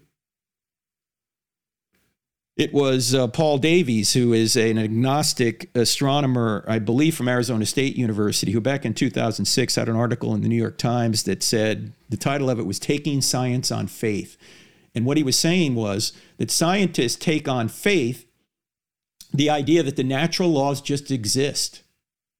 It 2.62 2.72
was 2.72 3.12
uh, 3.12 3.26
Paul 3.26 3.58
Davies, 3.58 4.12
who 4.12 4.32
is 4.32 4.54
an 4.54 4.78
agnostic 4.78 5.68
astronomer, 5.74 6.64
I 6.68 6.78
believe, 6.78 7.16
from 7.16 7.26
Arizona 7.26 7.66
State 7.66 7.96
University, 7.96 8.52
who 8.52 8.60
back 8.60 8.84
in 8.84 8.94
2006 8.94 9.74
had 9.74 9.88
an 9.88 9.96
article 9.96 10.32
in 10.32 10.42
the 10.42 10.48
New 10.48 10.60
York 10.62 10.78
Times 10.78 11.24
that 11.24 11.42
said 11.42 11.92
the 12.08 12.16
title 12.16 12.48
of 12.48 12.60
it 12.60 12.64
was 12.64 12.78
Taking 12.78 13.20
Science 13.20 13.72
on 13.72 13.88
Faith. 13.88 14.36
And 14.94 15.04
what 15.04 15.16
he 15.16 15.24
was 15.24 15.36
saying 15.36 15.74
was 15.74 16.12
that 16.36 16.52
scientists 16.52 17.16
take 17.16 17.48
on 17.48 17.66
faith 17.66 18.26
the 19.34 19.50
idea 19.50 19.82
that 19.82 19.96
the 19.96 20.04
natural 20.04 20.50
laws 20.50 20.80
just 20.80 21.10
exist, 21.10 21.82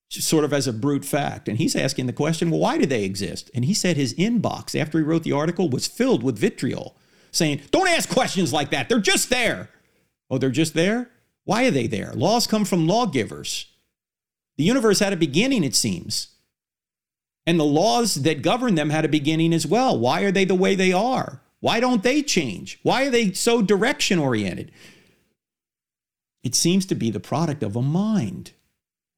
sort 0.07 0.45
of 0.45 0.53
as 0.53 0.67
a 0.67 0.71
brute 0.71 1.03
fact. 1.03 1.49
And 1.49 1.57
he's 1.57 1.75
asking 1.75 2.05
the 2.05 2.13
question, 2.13 2.49
well, 2.49 2.61
why 2.61 2.77
do 2.77 2.85
they 2.85 3.03
exist? 3.03 3.51
And 3.53 3.65
he 3.65 3.73
said 3.73 3.97
his 3.97 4.13
inbox 4.13 4.73
after 4.73 4.99
he 4.99 5.03
wrote 5.03 5.23
the 5.23 5.33
article 5.33 5.67
was 5.67 5.85
filled 5.85 6.23
with 6.23 6.39
vitriol, 6.39 6.95
saying, 7.33 7.59
don't 7.71 7.89
ask 7.89 8.07
questions 8.07 8.53
like 8.53 8.69
that. 8.69 8.87
They're 8.87 9.01
just 9.01 9.29
there. 9.29 9.67
Oh, 10.33 10.39
they're 10.39 10.49
just 10.49 10.73
there? 10.73 11.11
Why 11.43 11.65
are 11.65 11.71
they 11.71 11.85
there? 11.85 12.11
Laws 12.15 12.47
come 12.47 12.65
from 12.65 12.87
lawgivers. 12.87 13.67
The 14.57 14.63
universe 14.63 14.97
had 14.97 15.13
a 15.13 15.17
beginning, 15.17 15.63
it 15.63 15.75
seems. 15.75 16.29
And 17.45 17.59
the 17.59 17.65
laws 17.65 18.15
that 18.15 18.41
govern 18.41 18.73
them 18.73 18.89
had 18.89 19.05
a 19.05 19.09
beginning 19.09 19.53
as 19.53 19.67
well. 19.67 19.95
Why 19.95 20.21
are 20.21 20.31
they 20.31 20.43
the 20.43 20.55
way 20.55 20.73
they 20.73 20.91
are? 20.91 21.43
Why 21.59 21.79
don't 21.79 22.01
they 22.01 22.23
change? 22.23 22.79
Why 22.81 23.05
are 23.05 23.09
they 23.11 23.33
so 23.33 23.61
direction 23.61 24.17
oriented? 24.17 24.71
It 26.43 26.55
seems 26.55 26.87
to 26.87 26.95
be 26.95 27.11
the 27.11 27.19
product 27.19 27.61
of 27.61 27.75
a 27.75 27.83
mind. 27.83 28.53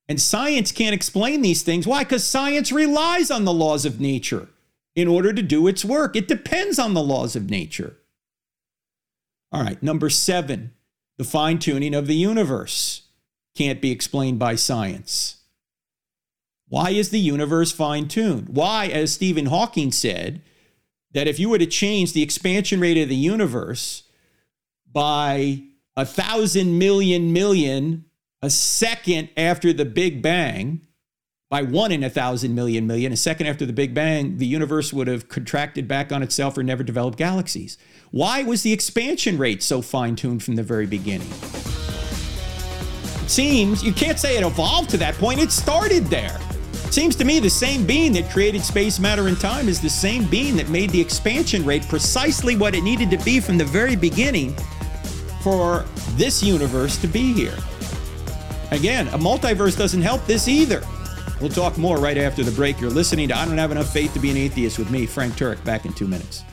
And 0.10 0.20
science 0.20 0.74
can't 0.74 0.94
explain 0.94 1.42
these 1.42 1.64
things. 1.64 1.88
Why? 1.88 2.04
Because 2.04 2.28
science 2.28 2.74
relies 2.74 3.32
on 3.32 3.46
the 3.46 3.54
laws 3.54 3.86
of 3.86 4.02
nature 4.02 4.50
in 4.98 5.08
order 5.08 5.32
to 5.32 5.42
do 5.42 5.66
its 5.68 5.86
work. 5.86 6.18
It 6.18 6.28
depends 6.28 6.78
on 6.78 6.94
the 6.94 7.02
laws 7.02 7.38
of 7.38 7.50
nature. 7.50 7.96
All 9.54 9.64
right, 9.64 9.82
number 9.82 10.10
seven, 10.10 10.74
the 11.18 11.24
fine 11.24 11.60
tuning 11.60 11.94
of 11.94 12.08
the 12.08 12.16
universe 12.16 13.04
can't 13.56 13.82
be 13.82 13.92
explained 13.92 14.40
by 14.40 14.56
science. 14.56 15.38
Why 16.68 16.90
is 16.90 17.10
the 17.10 17.20
universe 17.20 17.72
fine 17.72 18.08
tuned? 18.08 18.50
Why, 18.50 18.88
as 18.88 19.14
Stephen 19.14 19.46
Hawking 19.46 19.92
said, 19.92 20.42
that 21.12 21.28
if 21.28 21.40
you 21.40 21.50
were 21.50 21.58
to 21.58 21.66
change 21.66 22.14
the 22.14 22.24
expansion 22.24 22.80
rate 22.80 22.98
of 22.98 23.08
the 23.08 23.16
universe 23.16 24.04
by 24.92 25.64
a 25.96 26.06
thousand 26.06 26.78
million 26.78 27.32
million 27.32 28.06
a 28.42 28.50
second 28.50 29.30
after 29.38 29.74
the 29.74 29.86
Big 29.86 30.22
Bang, 30.22 30.82
by 31.50 31.62
one 31.62 31.92
in 31.92 32.04
a 32.04 32.10
thousand 32.10 32.54
million 32.54 32.86
million, 32.86 33.14
a 33.14 33.18
second 33.18 33.48
after 33.48 33.66
the 33.66 33.74
Big 33.74 33.94
Bang, 33.94 34.38
the 34.38 34.46
universe 34.46 34.92
would 34.92 35.08
have 35.08 35.30
contracted 35.30 35.88
back 35.88 36.12
on 36.12 36.22
itself 36.22 36.58
or 36.58 36.64
never 36.64 36.84
developed 36.84 37.18
galaxies. 37.18 37.78
Why 38.16 38.44
was 38.44 38.62
the 38.62 38.72
expansion 38.72 39.38
rate 39.38 39.62
so 39.62 39.82
fine 39.82 40.16
tuned 40.16 40.42
from 40.42 40.56
the 40.56 40.64
very 40.64 40.86
beginning? 40.86 41.28
It 43.22 43.30
seems 43.30 43.84
you 43.84 43.92
can't 43.92 44.18
say 44.18 44.38
it 44.38 44.46
evolved 44.46 44.90
to 44.92 44.98
that 45.00 45.16
point, 45.16 45.42
it 45.42 45.52
started 45.52 46.06
there. 46.06 46.40
Seems 46.92 47.18
to 47.18 47.26
me 47.26 47.42
the 47.42 47.50
same 47.50 47.86
being 47.86 48.14
that 48.14 48.32
created 48.32 48.62
space, 48.62 49.00
matter, 49.00 49.28
and 49.28 49.38
time 49.38 49.68
is 49.68 49.82
the 49.82 49.90
same 49.90 50.24
being 50.30 50.56
that 50.56 50.70
made 50.70 50.92
the 50.92 51.02
expansion 51.02 51.66
rate 51.66 51.86
precisely 51.90 52.56
what 52.56 52.74
it 52.74 52.84
needed 52.84 53.12
to 53.12 53.18
be 53.26 53.42
from 53.42 53.58
the 53.58 53.66
very 53.66 53.98
beginning 53.98 54.56
for 55.42 55.84
this 56.12 56.42
universe 56.42 56.98
to 57.00 57.08
be 57.08 57.34
here. 57.34 57.58
Again, 58.72 59.10
a 59.10 59.18
multiverse 59.18 59.78
doesn't 59.78 60.02
help 60.02 60.26
this 60.26 60.48
either. 60.48 60.82
We'll 61.42 61.50
talk 61.50 61.78
more 61.78 61.98
right 61.98 62.18
after 62.18 62.46
the 62.46 62.52
break. 62.52 62.80
You're 62.80 62.92
listening 62.92 63.28
to 63.28 63.38
I 63.38 63.44
Don't 63.44 63.58
Have 63.58 63.72
Enough 63.72 63.92
Faith 63.92 64.14
to 64.14 64.22
Be 64.22 64.32
an 64.32 64.38
Atheist 64.38 64.80
with 64.80 64.90
me, 64.90 65.06
Frank 65.06 65.34
Turek, 65.34 65.62
back 65.66 65.86
in 65.86 65.92
two 65.92 66.08
minutes. 66.08 66.46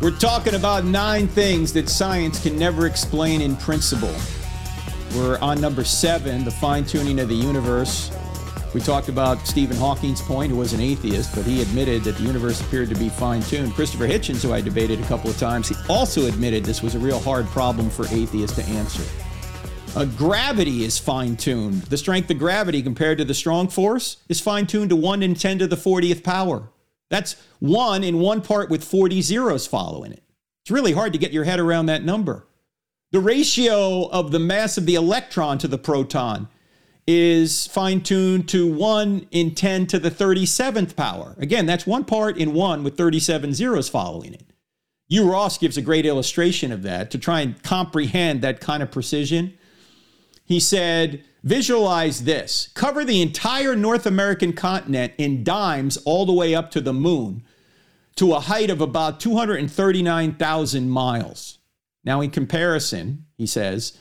We're 0.00 0.16
talking 0.16 0.54
about 0.54 0.84
nine 0.84 1.26
things 1.26 1.72
that 1.72 1.88
science 1.88 2.40
can 2.40 2.56
never 2.56 2.86
explain 2.86 3.40
in 3.40 3.56
principle. 3.56 4.14
We're 5.16 5.40
on 5.40 5.60
number 5.60 5.82
seven, 5.82 6.44
the 6.44 6.52
fine 6.52 6.84
tuning 6.84 7.18
of 7.18 7.28
the 7.28 7.34
universe. 7.34 8.12
We 8.72 8.80
talked 8.80 9.08
about 9.08 9.44
Stephen 9.44 9.76
Hawking's 9.76 10.22
point, 10.22 10.52
who 10.52 10.56
was 10.56 10.72
an 10.72 10.80
atheist, 10.80 11.34
but 11.34 11.44
he 11.44 11.62
admitted 11.62 12.04
that 12.04 12.16
the 12.16 12.22
universe 12.22 12.60
appeared 12.60 12.90
to 12.90 12.94
be 12.94 13.08
fine 13.08 13.42
tuned. 13.42 13.74
Christopher 13.74 14.06
Hitchens, 14.06 14.40
who 14.40 14.52
I 14.52 14.60
debated 14.60 15.00
a 15.00 15.06
couple 15.06 15.30
of 15.30 15.36
times, 15.36 15.68
he 15.68 15.74
also 15.88 16.26
admitted 16.26 16.64
this 16.64 16.80
was 16.80 16.94
a 16.94 17.00
real 17.00 17.18
hard 17.18 17.46
problem 17.46 17.90
for 17.90 18.06
atheists 18.06 18.54
to 18.54 18.64
answer. 18.66 19.02
Uh, 19.96 20.04
gravity 20.04 20.84
is 20.84 20.96
fine 20.96 21.36
tuned. 21.36 21.82
The 21.82 21.96
strength 21.96 22.30
of 22.30 22.38
gravity 22.38 22.84
compared 22.84 23.18
to 23.18 23.24
the 23.24 23.34
strong 23.34 23.66
force 23.66 24.18
is 24.28 24.40
fine 24.40 24.68
tuned 24.68 24.90
to 24.90 24.96
1 24.96 25.24
in 25.24 25.34
10 25.34 25.58
to 25.58 25.66
the 25.66 25.74
40th 25.74 26.22
power. 26.22 26.68
That's 27.10 27.36
one 27.58 28.04
in 28.04 28.18
one 28.18 28.42
part 28.42 28.70
with 28.70 28.84
40 28.84 29.22
zeros 29.22 29.66
following 29.66 30.12
it. 30.12 30.22
It's 30.62 30.70
really 30.70 30.92
hard 30.92 31.12
to 31.14 31.18
get 31.18 31.32
your 31.32 31.44
head 31.44 31.60
around 31.60 31.86
that 31.86 32.04
number. 32.04 32.46
The 33.10 33.20
ratio 33.20 34.06
of 34.08 34.32
the 34.32 34.38
mass 34.38 34.76
of 34.76 34.84
the 34.84 34.94
electron 34.94 35.56
to 35.58 35.68
the 35.68 35.78
proton 35.78 36.48
is 37.06 37.66
fine 37.66 38.02
tuned 38.02 38.46
to 38.50 38.70
1 38.70 39.28
in 39.30 39.54
10 39.54 39.86
to 39.86 39.98
the 39.98 40.10
37th 40.10 40.94
power. 40.94 41.34
Again, 41.38 41.64
that's 41.64 41.86
one 41.86 42.04
part 42.04 42.36
in 42.36 42.52
1 42.52 42.84
with 42.84 42.98
37 42.98 43.54
zeros 43.54 43.88
following 43.88 44.34
it. 44.34 44.44
Hugh 45.08 45.30
Ross 45.30 45.56
gives 45.56 45.78
a 45.78 45.82
great 45.82 46.04
illustration 46.04 46.70
of 46.70 46.82
that 46.82 47.10
to 47.10 47.18
try 47.18 47.40
and 47.40 47.62
comprehend 47.62 48.42
that 48.42 48.60
kind 48.60 48.82
of 48.82 48.90
precision. 48.90 49.54
He 50.44 50.60
said, 50.60 51.24
Visualize 51.42 52.24
this 52.24 52.68
cover 52.74 53.04
the 53.04 53.22
entire 53.22 53.76
North 53.76 54.06
American 54.06 54.52
continent 54.52 55.12
in 55.18 55.44
dimes 55.44 55.96
all 55.98 56.26
the 56.26 56.32
way 56.32 56.54
up 56.54 56.70
to 56.72 56.80
the 56.80 56.92
moon 56.92 57.44
to 58.16 58.34
a 58.34 58.40
height 58.40 58.68
of 58.68 58.80
about 58.80 59.20
239,000 59.20 60.90
miles. 60.90 61.58
Now, 62.04 62.20
in 62.20 62.30
comparison, 62.30 63.26
he 63.36 63.46
says, 63.46 63.96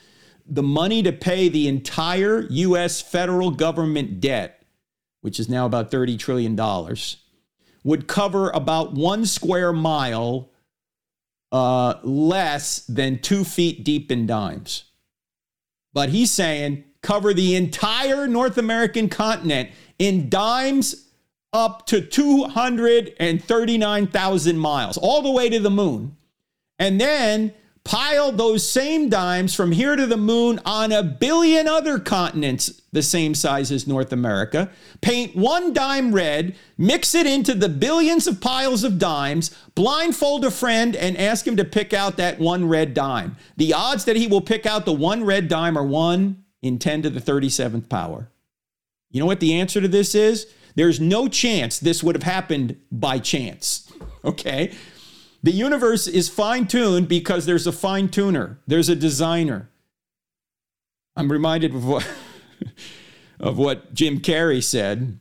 the 0.48 0.64
money 0.64 1.04
to 1.04 1.12
pay 1.12 1.50
the 1.50 1.68
entire 1.68 2.48
U.S. 2.50 3.02
federal 3.02 3.52
government 3.52 4.20
debt, 4.20 4.66
which 5.22 5.40
is 5.40 5.50
now 5.50 5.66
about 5.66 5.92
$30 5.92 6.18
trillion, 6.18 6.56
would 7.84 8.08
cover 8.08 8.50
about 8.50 8.94
one 8.94 9.26
square 9.26 9.72
mile 9.72 10.50
uh, 11.52 11.96
less 12.02 12.80
than 12.88 13.20
two 13.20 13.44
feet 13.44 13.84
deep 13.84 14.12
in 14.12 14.26
dimes. 14.26 14.86
But 15.94 16.10
he's 16.10 16.32
saying 16.32 16.86
cover 17.02 17.34
the 17.34 17.56
entire 17.56 18.28
North 18.28 18.58
American 18.58 19.10
continent 19.10 19.70
in 20.00 20.30
dimes 20.30 21.08
up 21.54 21.86
to 21.88 22.02
239,000 22.02 24.58
miles, 24.58 24.98
all 24.98 25.22
the 25.22 25.32
way 25.32 25.48
to 25.50 25.60
the 25.60 25.70
moon. 25.70 26.16
And 26.80 27.02
then 27.02 27.54
pile 27.84 28.32
those 28.34 28.70
same 28.70 29.10
dimes 29.10 29.56
from 29.56 29.72
here 29.72 29.96
to 29.96 30.06
the 30.06 30.18
moon 30.18 30.60
on 30.66 30.92
a 30.92 31.02
billion 31.02 31.68
other 31.68 31.98
continents 32.00 32.82
the 32.92 33.02
same 33.02 33.34
size 33.34 33.72
as 33.72 33.88
North 33.88 34.12
America, 34.12 34.70
paint 35.02 35.36
one 35.36 35.72
dime 35.72 36.14
red, 36.14 36.56
mix 36.78 37.16
it 37.16 37.26
into 37.26 37.54
the 37.54 37.70
billions 37.70 38.28
of 38.28 38.42
piles 38.42 38.84
of 38.84 39.00
dimes, 39.00 39.56
blindfold 39.74 40.44
a 40.44 40.52
friend, 40.52 40.96
and 40.96 41.18
ask 41.18 41.48
him 41.48 41.56
to 41.56 41.64
pick 41.64 41.94
out 41.94 42.18
that 42.18 42.40
one 42.40 42.68
red 42.68 42.94
dime. 42.94 43.38
The 43.56 43.74
odds 43.74 44.04
that 44.06 44.18
he 44.18 44.28
will 44.28 44.42
pick 44.42 44.66
out 44.66 44.86
the 44.86 44.94
one 44.94 45.24
red 45.24 45.48
dime 45.48 45.78
are 45.78 45.86
one 45.86 46.44
in 46.62 46.80
10 46.80 47.04
to 47.04 47.10
the 47.10 47.22
37th 47.22 47.90
power. 47.90 48.30
You 49.10 49.20
know 49.20 49.26
what 49.26 49.40
the 49.40 49.54
answer 49.54 49.80
to 49.82 49.88
this 49.88 50.16
is? 50.16 50.48
There's 50.76 51.00
no 51.00 51.28
chance 51.28 51.80
this 51.80 52.04
would 52.04 52.16
have 52.16 52.24
happened 52.24 52.78
by 52.92 53.20
chance. 53.20 53.84
Okay? 54.26 54.74
The 55.42 55.52
universe 55.52 56.08
is 56.08 56.28
fine 56.28 56.68
tuned 56.68 57.08
because 57.08 57.46
there's 57.46 57.66
a 57.66 57.72
fine 57.72 58.10
tuner, 58.10 58.60
there's 58.68 58.90
a 58.90 58.96
designer. 58.96 59.70
I'm 61.16 61.32
reminded 61.32 61.74
of 61.74 61.86
what, 61.86 62.08
of 63.40 63.58
what 63.58 63.94
Jim 63.94 64.20
Carrey 64.20 64.62
said 64.62 65.20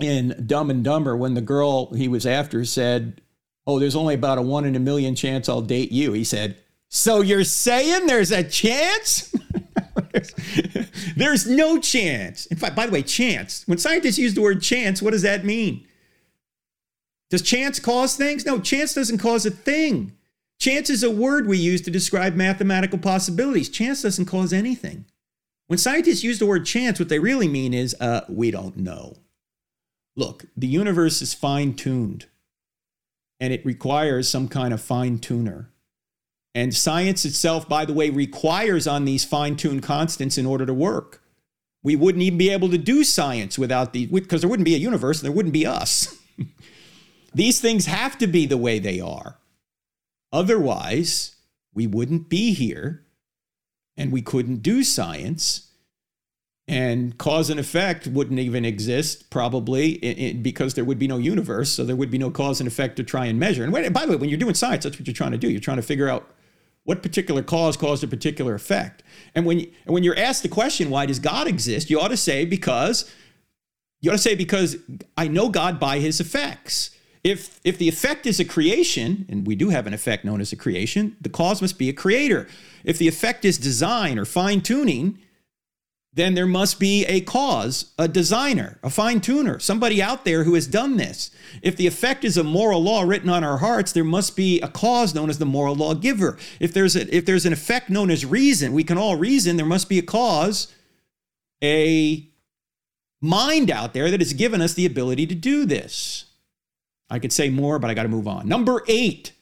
in 0.00 0.44
Dumb 0.46 0.70
and 0.70 0.82
Dumber 0.82 1.16
when 1.16 1.34
the 1.34 1.40
girl 1.40 1.92
he 1.92 2.08
was 2.08 2.24
after 2.24 2.64
said, 2.64 3.20
Oh, 3.66 3.78
there's 3.78 3.96
only 3.96 4.14
about 4.14 4.38
a 4.38 4.42
one 4.42 4.64
in 4.64 4.76
a 4.76 4.80
million 4.80 5.14
chance 5.14 5.48
I'll 5.48 5.60
date 5.60 5.92
you. 5.92 6.12
He 6.12 6.24
said, 6.24 6.56
So 6.88 7.20
you're 7.20 7.44
saying 7.44 8.06
there's 8.06 8.32
a 8.32 8.44
chance? 8.44 9.34
there's, 11.16 11.46
no 11.46 11.78
chance. 11.78 12.46
In 12.46 12.56
fact, 12.56 12.76
by 12.76 12.86
the 12.86 12.92
way, 12.92 13.02
chance. 13.02 13.66
When 13.66 13.78
scientists 13.78 14.18
use 14.18 14.34
the 14.34 14.42
word 14.42 14.62
chance, 14.62 15.00
what 15.00 15.12
does 15.12 15.22
that 15.22 15.44
mean? 15.44 15.86
Does 17.30 17.42
chance 17.42 17.78
cause 17.78 18.16
things? 18.16 18.44
No, 18.44 18.60
chance 18.60 18.94
doesn't 18.94 19.18
cause 19.18 19.46
a 19.46 19.50
thing. 19.50 20.12
Chance 20.58 20.90
is 20.90 21.02
a 21.02 21.10
word 21.10 21.46
we 21.46 21.58
use 21.58 21.80
to 21.82 21.90
describe 21.90 22.34
mathematical 22.34 22.98
possibilities. 22.98 23.68
Chance 23.68 24.02
doesn't 24.02 24.26
cause 24.26 24.52
anything. 24.52 25.04
When 25.66 25.78
scientists 25.78 26.22
use 26.22 26.38
the 26.38 26.46
word 26.46 26.66
chance, 26.66 26.98
what 26.98 27.08
they 27.08 27.18
really 27.18 27.48
mean 27.48 27.74
is 27.74 27.96
uh, 28.00 28.22
we 28.28 28.50
don't 28.50 28.76
know. 28.76 29.16
Look, 30.16 30.44
the 30.56 30.66
universe 30.66 31.20
is 31.22 31.34
fine 31.34 31.74
tuned, 31.74 32.26
and 33.40 33.52
it 33.52 33.66
requires 33.66 34.28
some 34.28 34.48
kind 34.48 34.72
of 34.72 34.80
fine 34.80 35.18
tuner. 35.18 35.70
And 36.54 36.74
science 36.74 37.24
itself, 37.24 37.68
by 37.68 37.84
the 37.84 37.92
way, 37.92 38.10
requires 38.10 38.86
on 38.86 39.04
these 39.04 39.24
fine 39.24 39.56
tuned 39.56 39.82
constants 39.82 40.38
in 40.38 40.46
order 40.46 40.64
to 40.64 40.74
work. 40.74 41.20
We 41.82 41.96
wouldn't 41.96 42.22
even 42.22 42.38
be 42.38 42.50
able 42.50 42.70
to 42.70 42.78
do 42.78 43.02
science 43.04 43.58
without 43.58 43.92
these, 43.92 44.08
because 44.08 44.40
there 44.40 44.48
wouldn't 44.48 44.64
be 44.64 44.74
a 44.74 44.78
universe 44.78 45.18
and 45.18 45.26
there 45.26 45.36
wouldn't 45.36 45.52
be 45.52 45.66
us. 45.66 46.16
these 47.34 47.60
things 47.60 47.86
have 47.86 48.16
to 48.18 48.26
be 48.26 48.46
the 48.46 48.56
way 48.56 48.78
they 48.78 49.00
are. 49.00 49.38
Otherwise, 50.32 51.36
we 51.74 51.86
wouldn't 51.86 52.28
be 52.28 52.54
here 52.54 53.04
and 53.96 54.12
we 54.12 54.22
couldn't 54.22 54.62
do 54.62 54.82
science. 54.82 55.70
And 56.66 57.18
cause 57.18 57.50
and 57.50 57.60
effect 57.60 58.06
wouldn't 58.06 58.40
even 58.40 58.64
exist 58.64 59.28
probably 59.28 59.98
because 60.42 60.72
there 60.72 60.84
would 60.84 60.98
be 60.98 61.06
no 61.06 61.18
universe. 61.18 61.70
So 61.70 61.84
there 61.84 61.96
would 61.96 62.10
be 62.10 62.16
no 62.16 62.30
cause 62.30 62.58
and 62.60 62.66
effect 62.66 62.96
to 62.96 63.04
try 63.04 63.26
and 63.26 63.38
measure. 63.38 63.64
And 63.64 63.72
when, 63.72 63.92
by 63.92 64.06
the 64.06 64.12
way, 64.12 64.16
when 64.16 64.30
you're 64.30 64.38
doing 64.38 64.54
science, 64.54 64.84
that's 64.84 64.98
what 64.98 65.06
you're 65.06 65.14
trying 65.14 65.32
to 65.32 65.38
do. 65.38 65.50
You're 65.50 65.60
trying 65.60 65.76
to 65.76 65.82
figure 65.82 66.08
out 66.08 66.34
what 66.84 67.02
particular 67.02 67.42
cause 67.42 67.76
caused 67.76 68.04
a 68.04 68.06
particular 68.06 68.54
effect. 68.54 69.02
And 69.34 69.44
when, 69.46 69.58
and 69.58 69.94
when 69.94 70.04
you're 70.04 70.18
asked 70.18 70.42
the 70.42 70.48
question, 70.48 70.90
why 70.90 71.06
does 71.06 71.18
God 71.18 71.48
exist? 71.48 71.90
You 71.90 72.00
ought 72.00 72.08
to 72.08 72.16
say, 72.16 72.44
because 72.44 73.10
you 74.00 74.10
ought 74.10 74.14
to 74.14 74.18
say, 74.18 74.34
because 74.34 74.76
I 75.16 75.28
know 75.28 75.48
God 75.48 75.80
by 75.80 75.98
his 75.98 76.20
effects. 76.20 76.90
If, 77.22 77.58
if 77.64 77.78
the 77.78 77.88
effect 77.88 78.26
is 78.26 78.38
a 78.38 78.44
creation, 78.44 79.24
and 79.30 79.46
we 79.46 79.56
do 79.56 79.70
have 79.70 79.86
an 79.86 79.94
effect 79.94 80.26
known 80.26 80.42
as 80.42 80.52
a 80.52 80.56
creation, 80.56 81.16
the 81.22 81.30
cause 81.30 81.62
must 81.62 81.78
be 81.78 81.88
a 81.88 81.94
creator. 81.94 82.46
If 82.84 82.98
the 82.98 83.08
effect 83.08 83.46
is 83.46 83.56
design 83.56 84.18
or 84.18 84.26
fine 84.26 84.60
tuning, 84.60 85.18
then 86.14 86.34
there 86.34 86.46
must 86.46 86.78
be 86.78 87.04
a 87.06 87.20
cause, 87.20 87.92
a 87.98 88.06
designer, 88.06 88.78
a 88.84 88.90
fine 88.90 89.20
tuner, 89.20 89.58
somebody 89.58 90.00
out 90.00 90.24
there 90.24 90.44
who 90.44 90.54
has 90.54 90.68
done 90.68 90.96
this. 90.96 91.32
If 91.60 91.76
the 91.76 91.88
effect 91.88 92.24
is 92.24 92.36
a 92.36 92.44
moral 92.44 92.82
law 92.82 93.02
written 93.02 93.28
on 93.28 93.42
our 93.42 93.58
hearts, 93.58 93.90
there 93.90 94.04
must 94.04 94.36
be 94.36 94.60
a 94.60 94.68
cause 94.68 95.12
known 95.12 95.28
as 95.28 95.38
the 95.38 95.46
moral 95.46 95.74
lawgiver. 95.74 96.38
If 96.60 96.72
there's 96.72 96.94
a, 96.94 97.14
if 97.14 97.26
there's 97.26 97.46
an 97.46 97.52
effect 97.52 97.90
known 97.90 98.12
as 98.12 98.24
reason, 98.24 98.72
we 98.72 98.84
can 98.84 98.96
all 98.96 99.16
reason, 99.16 99.56
there 99.56 99.66
must 99.66 99.88
be 99.88 99.98
a 99.98 100.02
cause, 100.02 100.72
a 101.62 102.28
mind 103.20 103.70
out 103.70 103.92
there 103.92 104.10
that 104.12 104.20
has 104.20 104.34
given 104.34 104.62
us 104.62 104.74
the 104.74 104.86
ability 104.86 105.26
to 105.26 105.34
do 105.34 105.66
this. 105.66 106.26
I 107.10 107.18
could 107.18 107.32
say 107.32 107.50
more, 107.50 107.80
but 107.80 107.90
I 107.90 107.94
got 107.94 108.04
to 108.04 108.08
move 108.08 108.28
on. 108.28 108.46
Number 108.48 108.84
8. 108.86 109.32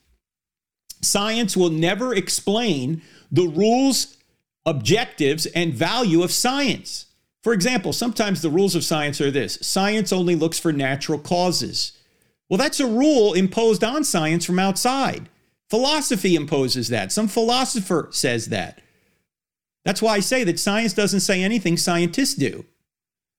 Science 1.02 1.54
will 1.56 1.70
never 1.70 2.14
explain 2.14 3.02
the 3.30 3.48
rules 3.48 4.16
objectives 4.64 5.46
and 5.46 5.74
value 5.74 6.22
of 6.22 6.32
science. 6.32 7.06
For 7.42 7.52
example, 7.52 7.92
sometimes 7.92 8.40
the 8.40 8.50
rules 8.50 8.74
of 8.74 8.84
science 8.84 9.20
are 9.20 9.30
this 9.30 9.58
science 9.62 10.12
only 10.12 10.36
looks 10.36 10.58
for 10.58 10.72
natural 10.72 11.18
causes. 11.18 11.98
Well, 12.48 12.58
that's 12.58 12.80
a 12.80 12.86
rule 12.86 13.32
imposed 13.32 13.82
on 13.82 14.04
science 14.04 14.44
from 14.44 14.58
outside. 14.58 15.28
Philosophy 15.70 16.36
imposes 16.36 16.88
that. 16.88 17.10
Some 17.10 17.28
philosopher 17.28 18.08
says 18.12 18.48
that. 18.48 18.80
That's 19.84 20.02
why 20.02 20.16
I 20.16 20.20
say 20.20 20.44
that 20.44 20.60
science 20.60 20.92
doesn't 20.92 21.20
say 21.20 21.42
anything 21.42 21.76
scientists 21.76 22.34
do. 22.34 22.64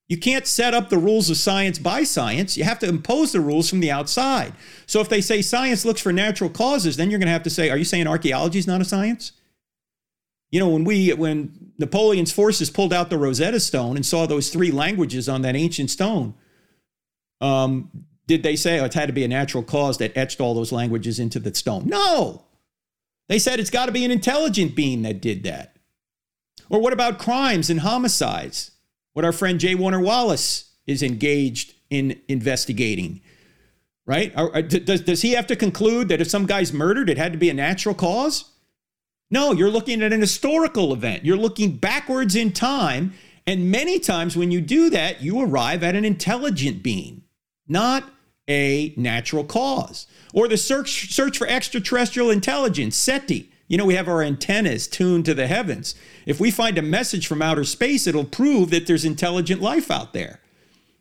You 0.10 0.18
can't 0.18 0.46
set 0.46 0.74
up 0.74 0.90
the 0.90 0.98
rules 0.98 1.30
of 1.30 1.38
science 1.38 1.80
by 1.80 2.04
science. 2.04 2.58
You 2.58 2.66
have 2.66 2.80
to 2.80 2.90
impose 2.90 3.32
the 3.32 3.40
rules 3.40 3.70
from 3.70 3.80
the 3.80 3.92
outside. 3.92 4.54
So 4.86 5.00
if 5.00 5.08
they 5.08 5.22
say 5.22 5.42
science 5.42 5.86
looks 5.86 6.02
for 6.02 6.12
natural 6.12 6.50
causes, 6.50 6.98
then 6.98 7.10
you're 7.10 7.20
going 7.20 7.28
to 7.28 7.34
have 7.34 7.44
to 7.44 7.50
say, 7.50 7.70
are 7.70 7.78
you 7.78 7.86
saying 7.86 8.08
archaeology 8.08 8.60
is 8.60 8.68
not 8.68 8.82
a 8.82 8.86
science? 8.86 9.32
You 10.54 10.60
know, 10.60 10.70
when 10.70 10.84
we 10.84 11.12
when 11.14 11.72
Napoleon's 11.80 12.32
forces 12.32 12.70
pulled 12.70 12.94
out 12.94 13.10
the 13.10 13.18
Rosetta 13.18 13.60
Stone 13.60 13.96
and 13.96 14.06
saw 14.06 14.28
those 14.28 14.50
three 14.50 14.70
languages 14.70 15.28
on 15.28 15.42
that 15.42 15.56
ancient 15.56 15.90
stone, 15.90 16.36
um, 17.42 17.90
did 18.28 18.44
they 18.44 18.56
say 18.56 18.80
oh, 18.80 18.86
it 18.86 18.94
had 18.94 19.08
to 19.08 19.14
be 19.14 19.24
a 19.24 19.28
natural 19.28 19.64
cause 19.64 19.98
that 19.98 20.16
etched 20.16 20.40
all 20.40 20.54
those 20.54 20.72
languages 20.72 21.18
into 21.18 21.40
the 21.40 21.56
stone? 21.56 21.88
No. 21.88 22.46
They 23.30 23.40
said 23.40 23.60
it's 23.60 23.72
got 23.72 23.88
to 23.88 23.92
be 23.92 24.06
an 24.06 24.12
intelligent 24.12 24.76
being 24.76 25.02
that 25.02 25.24
did 25.24 25.42
that. 25.42 25.76
Or 26.70 26.80
what 26.80 26.94
about 26.94 27.18
crimes 27.18 27.72
and 27.72 27.80
homicides? 27.80 28.70
What 29.14 29.26
our 29.26 29.32
friend 29.32 29.60
J. 29.60 29.74
Warner 29.74 30.00
Wallace 30.00 30.76
is 30.86 31.02
engaged 31.02 31.74
in 31.90 32.22
investigating, 32.28 33.22
right? 34.06 34.32
Does, 34.70 35.02
does 35.02 35.24
he 35.24 35.32
have 35.32 35.48
to 35.48 35.56
conclude 35.56 36.10
that 36.10 36.22
if 36.22 36.30
some 36.30 36.46
guy's 36.46 36.72
murdered, 36.72 37.10
it 37.10 37.18
had 37.18 37.32
to 37.32 37.40
be 37.40 37.50
a 37.50 37.56
natural 37.56 37.96
cause? 37.96 38.52
No, 39.34 39.52
you're 39.52 39.72
looking 39.72 40.04
at 40.04 40.14
an 40.14 40.22
historical 40.22 40.94
event. 40.94 41.26
You're 41.26 41.38
looking 41.38 41.78
backwards 41.78 42.36
in 42.36 42.52
time. 42.52 43.16
And 43.48 43.72
many 43.72 43.98
times 43.98 44.38
when 44.38 44.52
you 44.52 44.62
do 44.62 44.92
that, 44.92 45.24
you 45.24 45.42
arrive 45.42 45.82
at 45.82 45.96
an 45.96 46.06
intelligent 46.06 46.84
being, 46.84 47.24
not 47.68 48.04
a 48.48 48.94
natural 48.96 49.44
cause. 49.44 50.06
Or 50.36 50.48
the 50.48 50.56
search, 50.56 51.12
search 51.12 51.40
for 51.40 51.48
extraterrestrial 51.48 52.30
intelligence, 52.30 52.96
SETI. 52.96 53.50
You 53.68 53.80
know, 53.80 53.86
we 53.86 53.96
have 53.96 54.08
our 54.08 54.22
antennas 54.22 54.88
tuned 54.88 55.26
to 55.26 55.34
the 55.34 55.48
heavens. 55.48 55.96
If 56.28 56.40
we 56.40 56.52
find 56.52 56.78
a 56.78 56.84
message 56.84 57.26
from 57.26 57.42
outer 57.42 57.64
space, 57.64 58.06
it'll 58.06 58.26
prove 58.26 58.70
that 58.70 58.86
there's 58.86 59.04
intelligent 59.04 59.64
life 59.64 59.90
out 59.90 60.14
there. 60.14 60.42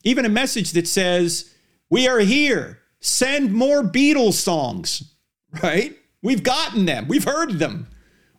Even 0.04 0.24
a 0.24 0.30
message 0.30 0.72
that 0.72 0.88
says, 0.88 1.52
We 1.90 2.08
are 2.08 2.20
here, 2.20 2.78
send 2.98 3.52
more 3.52 3.82
Beatles 3.82 4.34
songs, 4.34 5.12
right? 5.62 5.98
We've 6.22 6.42
gotten 6.42 6.86
them, 6.86 7.08
we've 7.08 7.24
heard 7.24 7.58
them 7.58 7.88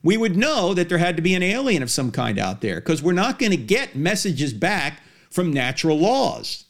we 0.03 0.17
would 0.17 0.35
know 0.35 0.73
that 0.73 0.89
there 0.89 0.97
had 0.97 1.15
to 1.15 1.21
be 1.21 1.33
an 1.33 1.41
alien 1.41 1.81
of 1.81 1.89
some 1.89 2.11
kind 2.11 2.37
out 2.37 2.61
there 2.61 2.75
because 2.75 3.01
we're 3.01 3.13
not 3.13 3.39
going 3.39 3.51
to 3.51 3.57
get 3.57 3.95
messages 3.95 4.53
back 4.53 5.01
from 5.31 5.51
natural 5.51 5.97
laws. 5.97 6.65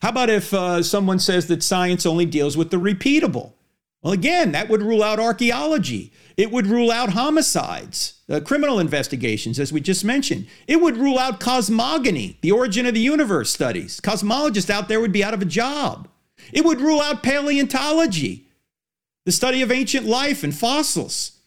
How 0.00 0.08
about 0.08 0.30
if 0.30 0.52
uh, 0.52 0.82
someone 0.82 1.18
says 1.18 1.46
that 1.46 1.62
science 1.62 2.04
only 2.04 2.26
deals 2.26 2.56
with 2.56 2.70
the 2.70 2.78
repeatable? 2.78 3.52
Well, 4.02 4.12
again, 4.12 4.52
that 4.52 4.68
would 4.68 4.82
rule 4.82 5.02
out 5.02 5.18
archaeology. 5.18 6.12
It 6.36 6.50
would 6.50 6.66
rule 6.66 6.90
out 6.90 7.10
homicides, 7.10 8.20
uh, 8.28 8.40
criminal 8.40 8.78
investigations, 8.78 9.58
as 9.58 9.72
we 9.72 9.80
just 9.80 10.04
mentioned. 10.04 10.46
It 10.66 10.80
would 10.80 10.98
rule 10.98 11.18
out 11.18 11.40
cosmogony, 11.40 12.38
the 12.42 12.52
origin 12.52 12.84
of 12.84 12.92
the 12.92 13.00
universe 13.00 13.50
studies. 13.50 14.00
Cosmologists 14.00 14.68
out 14.68 14.88
there 14.88 15.00
would 15.00 15.12
be 15.12 15.24
out 15.24 15.32
of 15.32 15.40
a 15.40 15.46
job. 15.46 16.08
It 16.52 16.64
would 16.66 16.80
rule 16.82 17.00
out 17.00 17.22
paleontology, 17.22 18.48
the 19.24 19.32
study 19.32 19.62
of 19.62 19.72
ancient 19.72 20.04
life 20.04 20.44
and 20.44 20.54
fossils. 20.54 21.38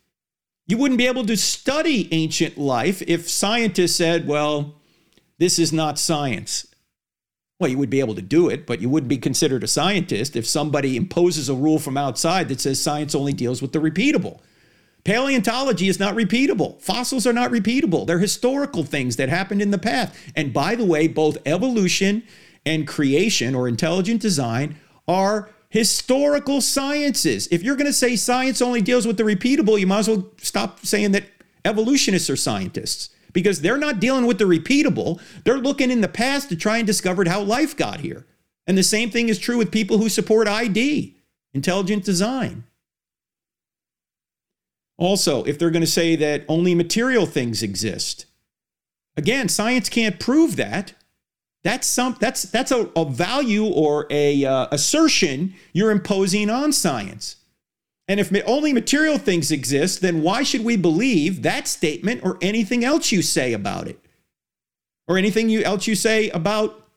You 0.68 0.78
wouldn't 0.78 0.98
be 0.98 1.08
able 1.08 1.26
to 1.26 1.38
study 1.38 2.10
ancient 2.12 2.58
life 2.58 3.02
if 3.04 3.30
scientists 3.30 3.96
said, 3.96 4.28
well, 4.28 4.76
this 5.40 5.58
is 5.58 5.72
not 5.72 5.98
science. 5.98 6.68
Well, 7.60 7.72
you 7.72 7.78
would 7.78 7.90
be 7.90 8.02
able 8.02 8.16
to 8.16 8.22
do 8.22 8.50
it, 8.50 8.68
but 8.68 8.82
you 8.82 8.90
wouldn't 8.90 9.10
be 9.10 9.18
considered 9.18 9.64
a 9.64 9.68
scientist 9.68 10.36
if 10.36 10.46
somebody 10.46 10.98
imposes 10.98 11.50
a 11.50 11.56
rule 11.56 11.80
from 11.80 11.98
outside 11.98 12.50
that 12.50 12.60
says 12.60 12.82
science 12.82 13.16
only 13.16 13.34
deals 13.34 13.62
with 13.62 13.72
the 13.72 13.80
repeatable. 13.80 14.42
Paleontology 15.06 15.88
is 15.88 16.00
not 16.00 16.16
repeatable. 16.16 16.82
Fossils 16.82 17.26
are 17.26 17.34
not 17.34 17.50
repeatable. 17.50 18.06
They're 18.06 18.20
historical 18.20 18.84
things 18.84 19.16
that 19.16 19.30
happened 19.30 19.62
in 19.62 19.72
the 19.72 19.78
past. 19.78 20.14
And 20.36 20.54
by 20.54 20.76
the 20.76 20.86
way, 20.86 21.08
both 21.08 21.38
evolution 21.46 22.24
and 22.66 22.86
creation 22.86 23.56
or 23.56 23.70
intelligent 23.70 24.22
design 24.22 24.76
are 25.08 25.50
historical 25.70 26.62
sciences. 26.62 27.48
If 27.52 27.64
you're 27.64 27.76
going 27.76 27.88
to 27.88 27.94
say 27.94 28.16
science 28.16 28.62
only 28.62 28.82
deals 28.82 29.06
with 29.06 29.18
the 29.18 29.24
repeatable, 29.24 29.80
you 29.80 29.88
might 29.88 30.00
as 30.00 30.08
well 30.08 30.30
stop 30.38 30.86
saying 30.86 31.12
that 31.12 31.26
evolutionists 31.66 32.30
are 32.30 32.36
scientists 32.36 33.10
because 33.34 33.62
they're 33.62 33.78
not 33.78 34.00
dealing 34.00 34.26
with 34.26 34.38
the 34.38 34.46
repeatable. 34.46 35.22
They're 35.44 35.58
looking 35.58 35.92
in 35.92 36.02
the 36.02 36.08
past 36.08 36.50
to 36.50 36.56
try 36.56 36.78
and 36.78 36.88
discover 36.88 37.28
how 37.28 37.42
life 37.42 37.76
got 37.76 38.00
here. 38.00 38.26
And 38.66 38.78
the 38.78 38.84
same 38.84 39.10
thing 39.10 39.30
is 39.30 39.40
true 39.40 39.58
with 39.58 39.72
people 39.72 39.98
who 39.98 40.10
support 40.10 40.48
ID, 40.48 41.16
intelligent 41.54 42.04
design. 42.04 42.64
Also, 44.98 45.44
if 45.44 45.60
they're 45.60 45.70
going 45.70 45.82
to 45.82 45.88
say 45.88 46.16
that 46.16 46.44
only 46.48 46.74
material 46.74 47.26
things 47.26 47.62
exist, 47.62 48.26
again, 49.16 49.48
science 49.48 49.90
can't 49.90 50.20
prove 50.20 50.56
that. 50.56 50.94
That's 51.68 51.86
some 51.86 52.16
that's 52.18 52.44
that's 52.44 52.72
a, 52.72 52.90
a 52.96 53.04
value 53.04 53.66
or 53.66 54.08
a 54.10 54.46
uh, 54.46 54.68
assertion 54.72 55.54
you're 55.74 55.92
imposing 55.92 56.50
on 56.50 56.72
science. 56.72 57.36
And 58.08 58.22
if 58.22 58.32
only 58.48 58.72
material 58.72 59.18
things 59.18 59.52
exist, 59.52 60.00
then 60.00 60.22
why 60.22 60.44
should 60.44 60.64
we 60.64 60.78
believe 60.78 61.42
that 61.42 61.68
statement 61.68 62.22
or 62.24 62.38
anything 62.42 62.86
else 62.86 63.12
you 63.12 63.22
say 63.22 63.52
about 63.52 63.90
it? 63.90 64.00
Or 65.10 65.18
anything 65.18 65.50
you, 65.50 65.62
else 65.64 65.88
you 65.88 65.96
say 65.96 66.30
about 66.30 66.88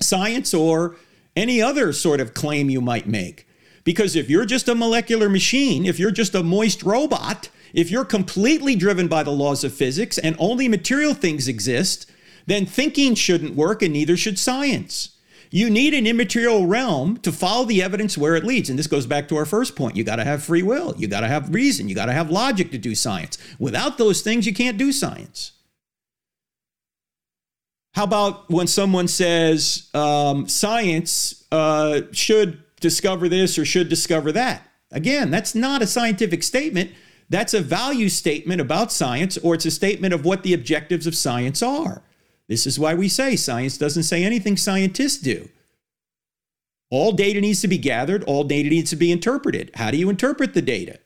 science 0.00 0.52
or 0.52 0.96
any 1.36 1.62
other 1.62 1.92
sort 1.92 2.18
of 2.18 2.34
claim 2.34 2.68
you 2.68 2.80
might 2.80 3.06
make? 3.06 3.46
Because 3.84 4.16
if 4.16 4.28
you're 4.28 4.46
just 4.46 4.66
a 4.66 4.74
molecular 4.74 5.28
machine, 5.28 5.86
if 5.86 6.00
you're 6.00 6.10
just 6.10 6.34
a 6.34 6.42
moist 6.42 6.82
robot, 6.82 7.50
if 7.72 7.88
you're 7.88 8.04
completely 8.04 8.74
driven 8.74 9.06
by 9.06 9.22
the 9.22 9.30
laws 9.30 9.62
of 9.62 9.72
physics 9.72 10.18
and 10.18 10.34
only 10.40 10.66
material 10.66 11.14
things 11.14 11.46
exist, 11.46 12.10
then 12.48 12.66
thinking 12.66 13.14
shouldn't 13.14 13.54
work 13.54 13.82
and 13.82 13.92
neither 13.92 14.16
should 14.16 14.38
science. 14.38 15.16
You 15.50 15.70
need 15.70 15.94
an 15.94 16.06
immaterial 16.06 16.66
realm 16.66 17.16
to 17.18 17.32
follow 17.32 17.64
the 17.64 17.82
evidence 17.82 18.18
where 18.18 18.36
it 18.36 18.44
leads. 18.44 18.68
And 18.68 18.78
this 18.78 18.86
goes 18.86 19.06
back 19.06 19.28
to 19.28 19.36
our 19.36 19.46
first 19.46 19.76
point. 19.76 19.96
You 19.96 20.04
got 20.04 20.16
to 20.16 20.24
have 20.24 20.42
free 20.42 20.62
will, 20.62 20.94
you 20.96 21.08
got 21.08 21.20
to 21.20 21.28
have 21.28 21.54
reason, 21.54 21.88
you 21.88 21.94
got 21.94 22.06
to 22.06 22.12
have 22.12 22.30
logic 22.30 22.70
to 22.72 22.78
do 22.78 22.94
science. 22.94 23.38
Without 23.58 23.98
those 23.98 24.22
things, 24.22 24.46
you 24.46 24.54
can't 24.54 24.78
do 24.78 24.92
science. 24.92 25.52
How 27.94 28.04
about 28.04 28.50
when 28.50 28.66
someone 28.66 29.08
says 29.08 29.88
um, 29.94 30.48
science 30.48 31.44
uh, 31.50 32.02
should 32.12 32.62
discover 32.80 33.28
this 33.28 33.58
or 33.58 33.64
should 33.64 33.88
discover 33.88 34.32
that? 34.32 34.62
Again, 34.90 35.30
that's 35.30 35.54
not 35.54 35.82
a 35.82 35.86
scientific 35.86 36.42
statement. 36.42 36.92
That's 37.28 37.52
a 37.52 37.60
value 37.60 38.08
statement 38.08 38.60
about 38.60 38.90
science, 38.90 39.36
or 39.38 39.54
it's 39.54 39.66
a 39.66 39.70
statement 39.70 40.14
of 40.14 40.24
what 40.24 40.42
the 40.42 40.54
objectives 40.54 41.06
of 41.06 41.14
science 41.14 41.62
are. 41.62 42.02
This 42.48 42.66
is 42.66 42.78
why 42.78 42.94
we 42.94 43.08
say 43.08 43.36
science 43.36 43.76
doesn't 43.76 44.04
say 44.04 44.24
anything 44.24 44.56
scientists 44.56 45.18
do. 45.18 45.48
All 46.90 47.12
data 47.12 47.40
needs 47.40 47.60
to 47.60 47.68
be 47.68 47.76
gathered, 47.76 48.24
all 48.24 48.44
data 48.44 48.70
needs 48.70 48.90
to 48.90 48.96
be 48.96 49.12
interpreted. 49.12 49.70
How 49.74 49.90
do 49.90 49.98
you 49.98 50.08
interpret 50.08 50.54
the 50.54 50.62
data? 50.62 50.98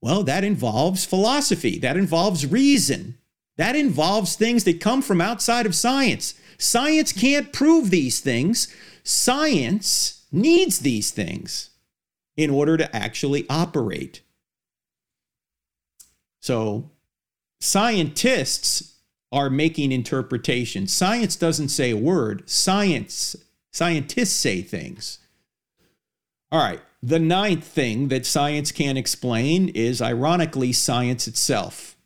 Well, 0.00 0.22
that 0.22 0.44
involves 0.44 1.04
philosophy, 1.04 1.78
that 1.80 1.96
involves 1.96 2.46
reason. 2.46 3.18
That 3.56 3.74
involves 3.74 4.36
things 4.36 4.64
that 4.64 4.80
come 4.80 5.02
from 5.02 5.20
outside 5.20 5.66
of 5.66 5.74
science. 5.74 6.34
Science 6.58 7.12
can't 7.12 7.52
prove 7.52 7.90
these 7.90 8.20
things. 8.20 8.68
Science 9.02 10.26
needs 10.30 10.80
these 10.80 11.10
things 11.10 11.70
in 12.36 12.50
order 12.50 12.76
to 12.76 12.94
actually 12.94 13.46
operate. 13.48 14.20
So, 16.40 16.90
scientists 17.60 18.95
are 19.36 19.50
making 19.50 19.92
interpretations. 19.92 20.92
Science 20.92 21.36
doesn't 21.36 21.68
say 21.68 21.90
a 21.90 21.96
word, 21.96 22.48
science 22.48 23.36
scientists 23.70 24.34
say 24.34 24.62
things. 24.62 25.18
All 26.50 26.58
right, 26.58 26.80
the 27.02 27.18
ninth 27.18 27.64
thing 27.64 28.08
that 28.08 28.24
science 28.24 28.72
can't 28.72 28.96
explain 28.96 29.68
is 29.68 30.00
ironically 30.00 30.72
science 30.72 31.28
itself. 31.28 31.96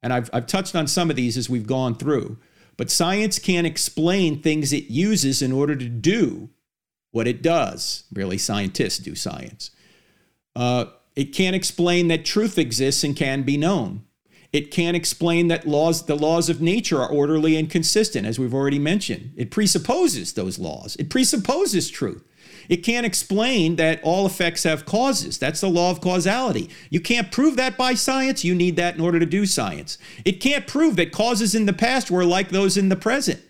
And 0.00 0.12
I've, 0.12 0.30
I've 0.32 0.46
touched 0.46 0.76
on 0.76 0.86
some 0.86 1.10
of 1.10 1.16
these 1.16 1.36
as 1.36 1.50
we've 1.50 1.66
gone 1.66 1.96
through, 1.96 2.38
but 2.76 2.88
science 2.88 3.40
can't 3.40 3.66
explain 3.66 4.40
things 4.40 4.72
it 4.72 4.84
uses 4.84 5.42
in 5.42 5.50
order 5.50 5.74
to 5.74 5.88
do 5.88 6.50
what 7.10 7.26
it 7.26 7.42
does. 7.42 8.04
Really, 8.12 8.38
scientists 8.38 8.98
do 8.98 9.16
science. 9.16 9.72
Uh, 10.54 10.84
it 11.16 11.34
can't 11.34 11.56
explain 11.56 12.06
that 12.08 12.24
truth 12.24 12.58
exists 12.58 13.02
and 13.02 13.16
can 13.16 13.42
be 13.42 13.56
known. 13.56 14.04
It 14.52 14.70
can't 14.70 14.96
explain 14.96 15.48
that 15.48 15.66
laws, 15.66 16.06
the 16.06 16.16
laws 16.16 16.48
of 16.48 16.60
nature 16.60 17.00
are 17.00 17.08
orderly 17.08 17.56
and 17.56 17.70
consistent, 17.70 18.26
as 18.26 18.38
we've 18.38 18.54
already 18.54 18.78
mentioned. 18.80 19.32
It 19.36 19.50
presupposes 19.50 20.32
those 20.32 20.58
laws. 20.58 20.96
It 20.96 21.08
presupposes 21.08 21.88
truth. 21.88 22.24
It 22.68 22.84
can't 22.84 23.06
explain 23.06 23.76
that 23.76 24.00
all 24.02 24.26
effects 24.26 24.62
have 24.62 24.86
causes. 24.86 25.38
That's 25.38 25.60
the 25.60 25.68
law 25.68 25.90
of 25.90 26.00
causality. 26.00 26.70
You 26.88 27.00
can't 27.00 27.32
prove 27.32 27.56
that 27.56 27.76
by 27.76 27.94
science. 27.94 28.44
You 28.44 28.54
need 28.54 28.76
that 28.76 28.94
in 28.94 29.00
order 29.00 29.18
to 29.18 29.26
do 29.26 29.46
science. 29.46 29.98
It 30.24 30.40
can't 30.40 30.66
prove 30.66 30.96
that 30.96 31.10
causes 31.10 31.54
in 31.54 31.66
the 31.66 31.72
past 31.72 32.10
were 32.10 32.24
like 32.24 32.50
those 32.50 32.76
in 32.76 32.88
the 32.88 32.96
present. 32.96 33.40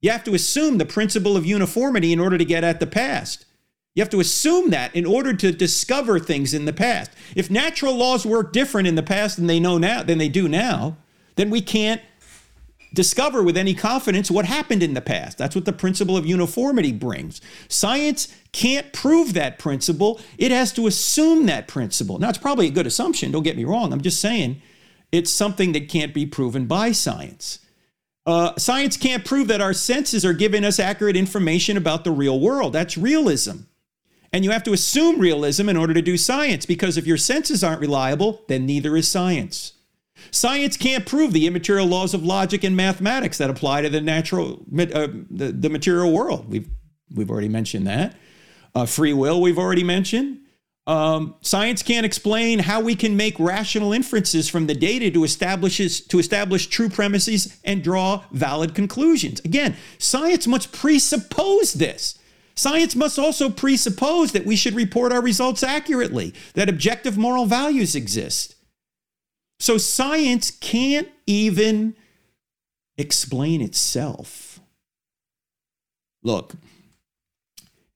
You 0.00 0.10
have 0.12 0.22
to 0.24 0.34
assume 0.34 0.78
the 0.78 0.86
principle 0.86 1.36
of 1.36 1.44
uniformity 1.44 2.12
in 2.12 2.20
order 2.20 2.38
to 2.38 2.44
get 2.44 2.62
at 2.62 2.78
the 2.78 2.86
past. 2.86 3.46
You 3.98 4.02
have 4.02 4.10
to 4.10 4.20
assume 4.20 4.70
that 4.70 4.94
in 4.94 5.04
order 5.04 5.34
to 5.34 5.50
discover 5.50 6.20
things 6.20 6.54
in 6.54 6.66
the 6.66 6.72
past. 6.72 7.10
If 7.34 7.50
natural 7.50 7.96
laws 7.96 8.24
work 8.24 8.52
different 8.52 8.86
in 8.86 8.94
the 8.94 9.02
past 9.02 9.34
than 9.34 9.48
they 9.48 9.58
know 9.58 9.76
now 9.76 10.04
than 10.04 10.18
they 10.18 10.28
do 10.28 10.46
now, 10.46 10.96
then 11.34 11.50
we 11.50 11.60
can't 11.60 12.00
discover 12.94 13.42
with 13.42 13.56
any 13.56 13.74
confidence 13.74 14.30
what 14.30 14.44
happened 14.44 14.84
in 14.84 14.94
the 14.94 15.00
past. 15.00 15.36
That's 15.36 15.56
what 15.56 15.64
the 15.64 15.72
principle 15.72 16.16
of 16.16 16.24
uniformity 16.24 16.92
brings. 16.92 17.40
Science 17.66 18.32
can't 18.52 18.92
prove 18.92 19.34
that 19.34 19.58
principle. 19.58 20.20
It 20.38 20.52
has 20.52 20.72
to 20.74 20.86
assume 20.86 21.46
that 21.46 21.66
principle. 21.66 22.20
Now 22.20 22.28
it's 22.28 22.38
probably 22.38 22.68
a 22.68 22.70
good 22.70 22.86
assumption, 22.86 23.32
don't 23.32 23.42
get 23.42 23.56
me 23.56 23.64
wrong. 23.64 23.92
I'm 23.92 24.00
just 24.00 24.20
saying 24.20 24.62
it's 25.10 25.32
something 25.32 25.72
that 25.72 25.88
can't 25.88 26.14
be 26.14 26.24
proven 26.24 26.66
by 26.66 26.92
science. 26.92 27.58
Uh, 28.24 28.54
science 28.58 28.96
can't 28.96 29.24
prove 29.24 29.48
that 29.48 29.60
our 29.60 29.72
senses 29.72 30.24
are 30.24 30.34
giving 30.34 30.64
us 30.64 30.78
accurate 30.78 31.16
information 31.16 31.76
about 31.76 32.04
the 32.04 32.12
real 32.12 32.38
world. 32.38 32.74
That's 32.74 32.96
realism. 32.96 33.62
And 34.32 34.44
you 34.44 34.50
have 34.50 34.64
to 34.64 34.72
assume 34.72 35.18
realism 35.18 35.68
in 35.68 35.76
order 35.76 35.94
to 35.94 36.02
do 36.02 36.16
science 36.16 36.66
because 36.66 36.96
if 36.96 37.06
your 37.06 37.16
senses 37.16 37.64
aren't 37.64 37.80
reliable, 37.80 38.44
then 38.48 38.66
neither 38.66 38.96
is 38.96 39.08
science. 39.08 39.72
Science 40.30 40.76
can't 40.76 41.06
prove 41.06 41.32
the 41.32 41.46
immaterial 41.46 41.86
laws 41.86 42.12
of 42.12 42.24
logic 42.24 42.64
and 42.64 42.76
mathematics 42.76 43.38
that 43.38 43.48
apply 43.48 43.82
to 43.82 43.88
the 43.88 44.00
natural, 44.00 44.64
uh, 44.78 45.08
the, 45.30 45.54
the 45.58 45.70
material 45.70 46.12
world. 46.12 46.50
We've, 46.50 46.68
we've 47.14 47.30
already 47.30 47.48
mentioned 47.48 47.86
that. 47.86 48.16
Uh, 48.74 48.84
free 48.84 49.12
will, 49.12 49.40
we've 49.40 49.58
already 49.58 49.84
mentioned. 49.84 50.40
Um, 50.86 51.34
science 51.42 51.82
can't 51.82 52.06
explain 52.06 52.60
how 52.60 52.80
we 52.80 52.94
can 52.94 53.16
make 53.16 53.38
rational 53.38 53.92
inferences 53.92 54.48
from 54.48 54.66
the 54.66 54.74
data 54.74 55.10
to 55.10 55.22
establish, 55.22 55.76
to 56.00 56.18
establish 56.18 56.66
true 56.66 56.88
premises 56.88 57.58
and 57.62 57.84
draw 57.84 58.24
valid 58.32 58.74
conclusions. 58.74 59.40
Again, 59.40 59.76
science 59.98 60.46
must 60.46 60.72
presuppose 60.72 61.74
this. 61.74 62.18
Science 62.58 62.96
must 62.96 63.20
also 63.20 63.48
presuppose 63.50 64.32
that 64.32 64.44
we 64.44 64.56
should 64.56 64.74
report 64.74 65.12
our 65.12 65.22
results 65.22 65.62
accurately, 65.62 66.34
that 66.54 66.68
objective 66.68 67.16
moral 67.16 67.46
values 67.46 67.94
exist. 67.94 68.56
So 69.60 69.78
science 69.78 70.50
can't 70.50 71.08
even 71.24 71.94
explain 72.96 73.62
itself. 73.62 74.58
Look, 76.24 76.54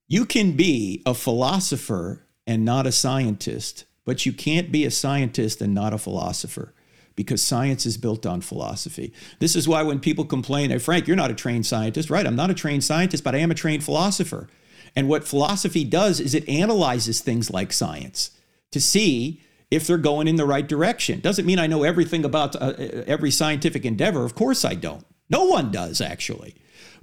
you 0.06 0.24
can 0.24 0.52
be 0.52 1.02
a 1.04 1.12
philosopher 1.12 2.24
and 2.46 2.64
not 2.64 2.86
a 2.86 2.92
scientist, 2.92 3.84
but 4.04 4.24
you 4.24 4.32
can't 4.32 4.70
be 4.70 4.84
a 4.84 4.92
scientist 4.92 5.60
and 5.60 5.74
not 5.74 5.92
a 5.92 5.98
philosopher 5.98 6.72
because 7.16 7.42
science 7.42 7.86
is 7.86 7.96
built 7.96 8.26
on 8.26 8.40
philosophy. 8.40 9.12
This 9.38 9.54
is 9.54 9.68
why 9.68 9.82
when 9.82 10.00
people 10.00 10.24
complain, 10.24 10.70
hey, 10.70 10.78
Frank, 10.78 11.06
you're 11.06 11.16
not 11.16 11.30
a 11.30 11.34
trained 11.34 11.66
scientist, 11.66 12.10
right? 12.10 12.26
I'm 12.26 12.36
not 12.36 12.50
a 12.50 12.54
trained 12.54 12.84
scientist, 12.84 13.24
but 13.24 13.34
I 13.34 13.38
am 13.38 13.50
a 13.50 13.54
trained 13.54 13.84
philosopher. 13.84 14.48
And 14.94 15.08
what 15.08 15.24
philosophy 15.24 15.84
does 15.84 16.20
is 16.20 16.34
it 16.34 16.48
analyzes 16.48 17.20
things 17.20 17.50
like 17.50 17.72
science 17.72 18.30
to 18.70 18.80
see 18.80 19.40
if 19.70 19.86
they're 19.86 19.96
going 19.96 20.28
in 20.28 20.36
the 20.36 20.44
right 20.44 20.68
direction. 20.68 21.20
Doesn't 21.20 21.46
mean 21.46 21.58
I 21.58 21.66
know 21.66 21.82
everything 21.82 22.24
about 22.24 22.54
uh, 22.56 22.74
every 23.06 23.30
scientific 23.30 23.84
endeavor. 23.84 24.24
Of 24.24 24.34
course 24.34 24.64
I 24.64 24.74
don't. 24.74 25.06
No 25.30 25.44
one 25.44 25.70
does, 25.70 26.00
actually. 26.00 26.54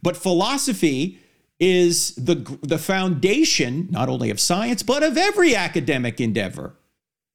But 0.03 0.15
philosophy 0.15 1.19
is 1.59 2.15
the, 2.15 2.35
the 2.61 2.77
foundation 2.77 3.87
not 3.89 4.07
only 4.07 4.29
of 4.29 4.39
science, 4.39 4.83
but 4.83 5.03
of 5.03 5.17
every 5.17 5.55
academic 5.55 6.21
endeavor. 6.21 6.75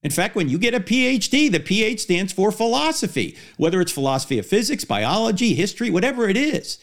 In 0.05 0.11
fact, 0.11 0.37
when 0.37 0.51
you 0.51 0.59
get 0.59 0.75
a 0.75 0.81
PhD, 0.81 1.51
the 1.51 1.59
PH 1.59 2.01
stands 2.01 2.33
for 2.33 2.53
philosophy, 2.53 3.37
whether 3.57 3.81
it's 3.81 3.91
philosophy 3.91 4.39
of 4.39 4.47
physics, 4.47 4.85
biology, 4.85 5.55
history, 5.55 5.89
whatever 5.89 6.29
it 6.29 6.37
is. 6.37 6.79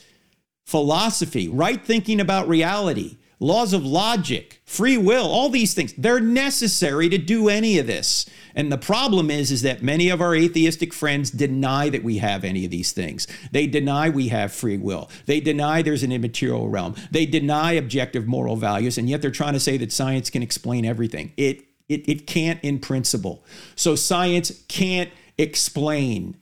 Philosophy, 0.65 1.47
right 1.47 1.85
thinking 1.85 2.19
about 2.19 2.47
reality, 2.47 3.17
laws 3.39 3.73
of 3.73 3.85
logic, 3.85 4.61
free 4.65 4.97
will, 4.97 5.25
all 5.25 5.49
these 5.49 5.75
things, 5.75 5.93
they're 5.93 6.19
necessary 6.19 7.09
to 7.09 7.17
do 7.19 7.47
any 7.47 7.77
of 7.77 7.85
this. 7.85 8.27
And 8.55 8.71
the 8.71 8.77
problem 8.77 9.29
is 9.29 9.51
is 9.51 9.61
that 9.61 9.83
many 9.83 10.09
of 10.09 10.19
our 10.19 10.35
atheistic 10.35 10.91
friends 10.91 11.29
deny 11.29 11.89
that 11.89 12.03
we 12.03 12.17
have 12.17 12.43
any 12.43 12.65
of 12.65 12.71
these 12.71 12.91
things. 12.91 13.27
They 13.51 13.67
deny 13.67 14.09
we 14.09 14.29
have 14.29 14.51
free 14.51 14.77
will. 14.77 15.09
They 15.25 15.39
deny 15.39 15.81
there's 15.81 16.03
an 16.03 16.11
immaterial 16.11 16.69
realm. 16.69 16.95
They 17.11 17.25
deny 17.25 17.73
objective 17.73 18.27
moral 18.27 18.55
values 18.55 18.97
and 18.97 19.07
yet 19.09 19.21
they're 19.21 19.31
trying 19.31 19.53
to 19.53 19.59
say 19.59 19.77
that 19.77 19.91
science 19.91 20.29
can 20.29 20.43
explain 20.43 20.85
everything. 20.85 21.33
It 21.37 21.70
it, 21.91 22.09
it 22.09 22.27
can't 22.27 22.59
in 22.63 22.79
principle. 22.79 23.43
So 23.75 23.95
science 23.95 24.63
can't 24.67 25.11
explain 25.37 26.37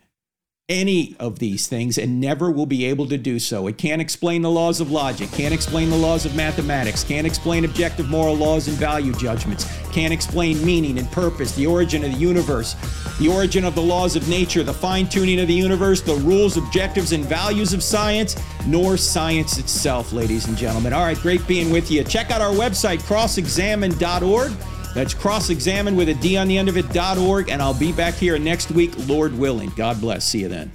any 0.69 1.15
of 1.19 1.39
these 1.39 1.67
things 1.67 1.97
and 1.97 2.21
never 2.21 2.51
will 2.51 2.67
be 2.67 2.85
able 2.85 3.07
to 3.07 3.17
do 3.17 3.39
so. 3.39 3.65
It 3.65 3.77
can't 3.79 3.99
explain 3.99 4.43
the 4.43 4.51
laws 4.51 4.79
of 4.79 4.91
logic, 4.91 5.31
can't 5.31 5.53
explain 5.53 5.89
the 5.89 5.97
laws 5.97 6.25
of 6.25 6.35
mathematics, 6.35 7.03
can't 7.03 7.25
explain 7.25 7.65
objective 7.65 8.07
moral 8.07 8.35
laws 8.35 8.67
and 8.67 8.77
value 8.77 9.11
judgments, 9.13 9.65
can't 9.91 10.13
explain 10.13 10.63
meaning 10.63 10.99
and 10.99 11.11
purpose, 11.11 11.55
the 11.55 11.65
origin 11.65 12.03
of 12.03 12.11
the 12.11 12.17
universe, 12.17 12.75
the 13.19 13.27
origin 13.27 13.65
of 13.65 13.73
the 13.73 13.81
laws 13.81 14.15
of 14.15 14.29
nature, 14.29 14.61
the 14.61 14.71
fine 14.71 15.09
tuning 15.09 15.39
of 15.39 15.47
the 15.47 15.53
universe, 15.53 16.01
the 16.01 16.15
rules, 16.17 16.55
objectives, 16.55 17.13
and 17.13 17.25
values 17.25 17.73
of 17.73 17.81
science, 17.81 18.35
nor 18.67 18.95
science 18.95 19.57
itself, 19.57 20.13
ladies 20.13 20.47
and 20.47 20.55
gentlemen. 20.55 20.93
All 20.93 21.03
right, 21.03 21.17
great 21.17 21.45
being 21.47 21.71
with 21.71 21.89
you. 21.89 22.03
Check 22.03 22.29
out 22.29 22.41
our 22.41 22.53
website, 22.53 23.01
crossexamined.org. 23.01 24.51
That's 24.93 25.13
cross-examine 25.13 25.95
with 25.95 26.09
a 26.09 26.15
D 26.15 26.37
on 26.37 26.47
the 26.47 26.57
end 26.57 26.69
of 26.69 26.77
it.org. 26.77 27.49
And 27.49 27.61
I'll 27.61 27.77
be 27.77 27.91
back 27.91 28.15
here 28.15 28.37
next 28.39 28.71
week, 28.71 28.91
Lord 29.07 29.37
willing. 29.37 29.71
God 29.75 30.01
bless. 30.01 30.25
See 30.25 30.39
you 30.41 30.49
then. 30.49 30.71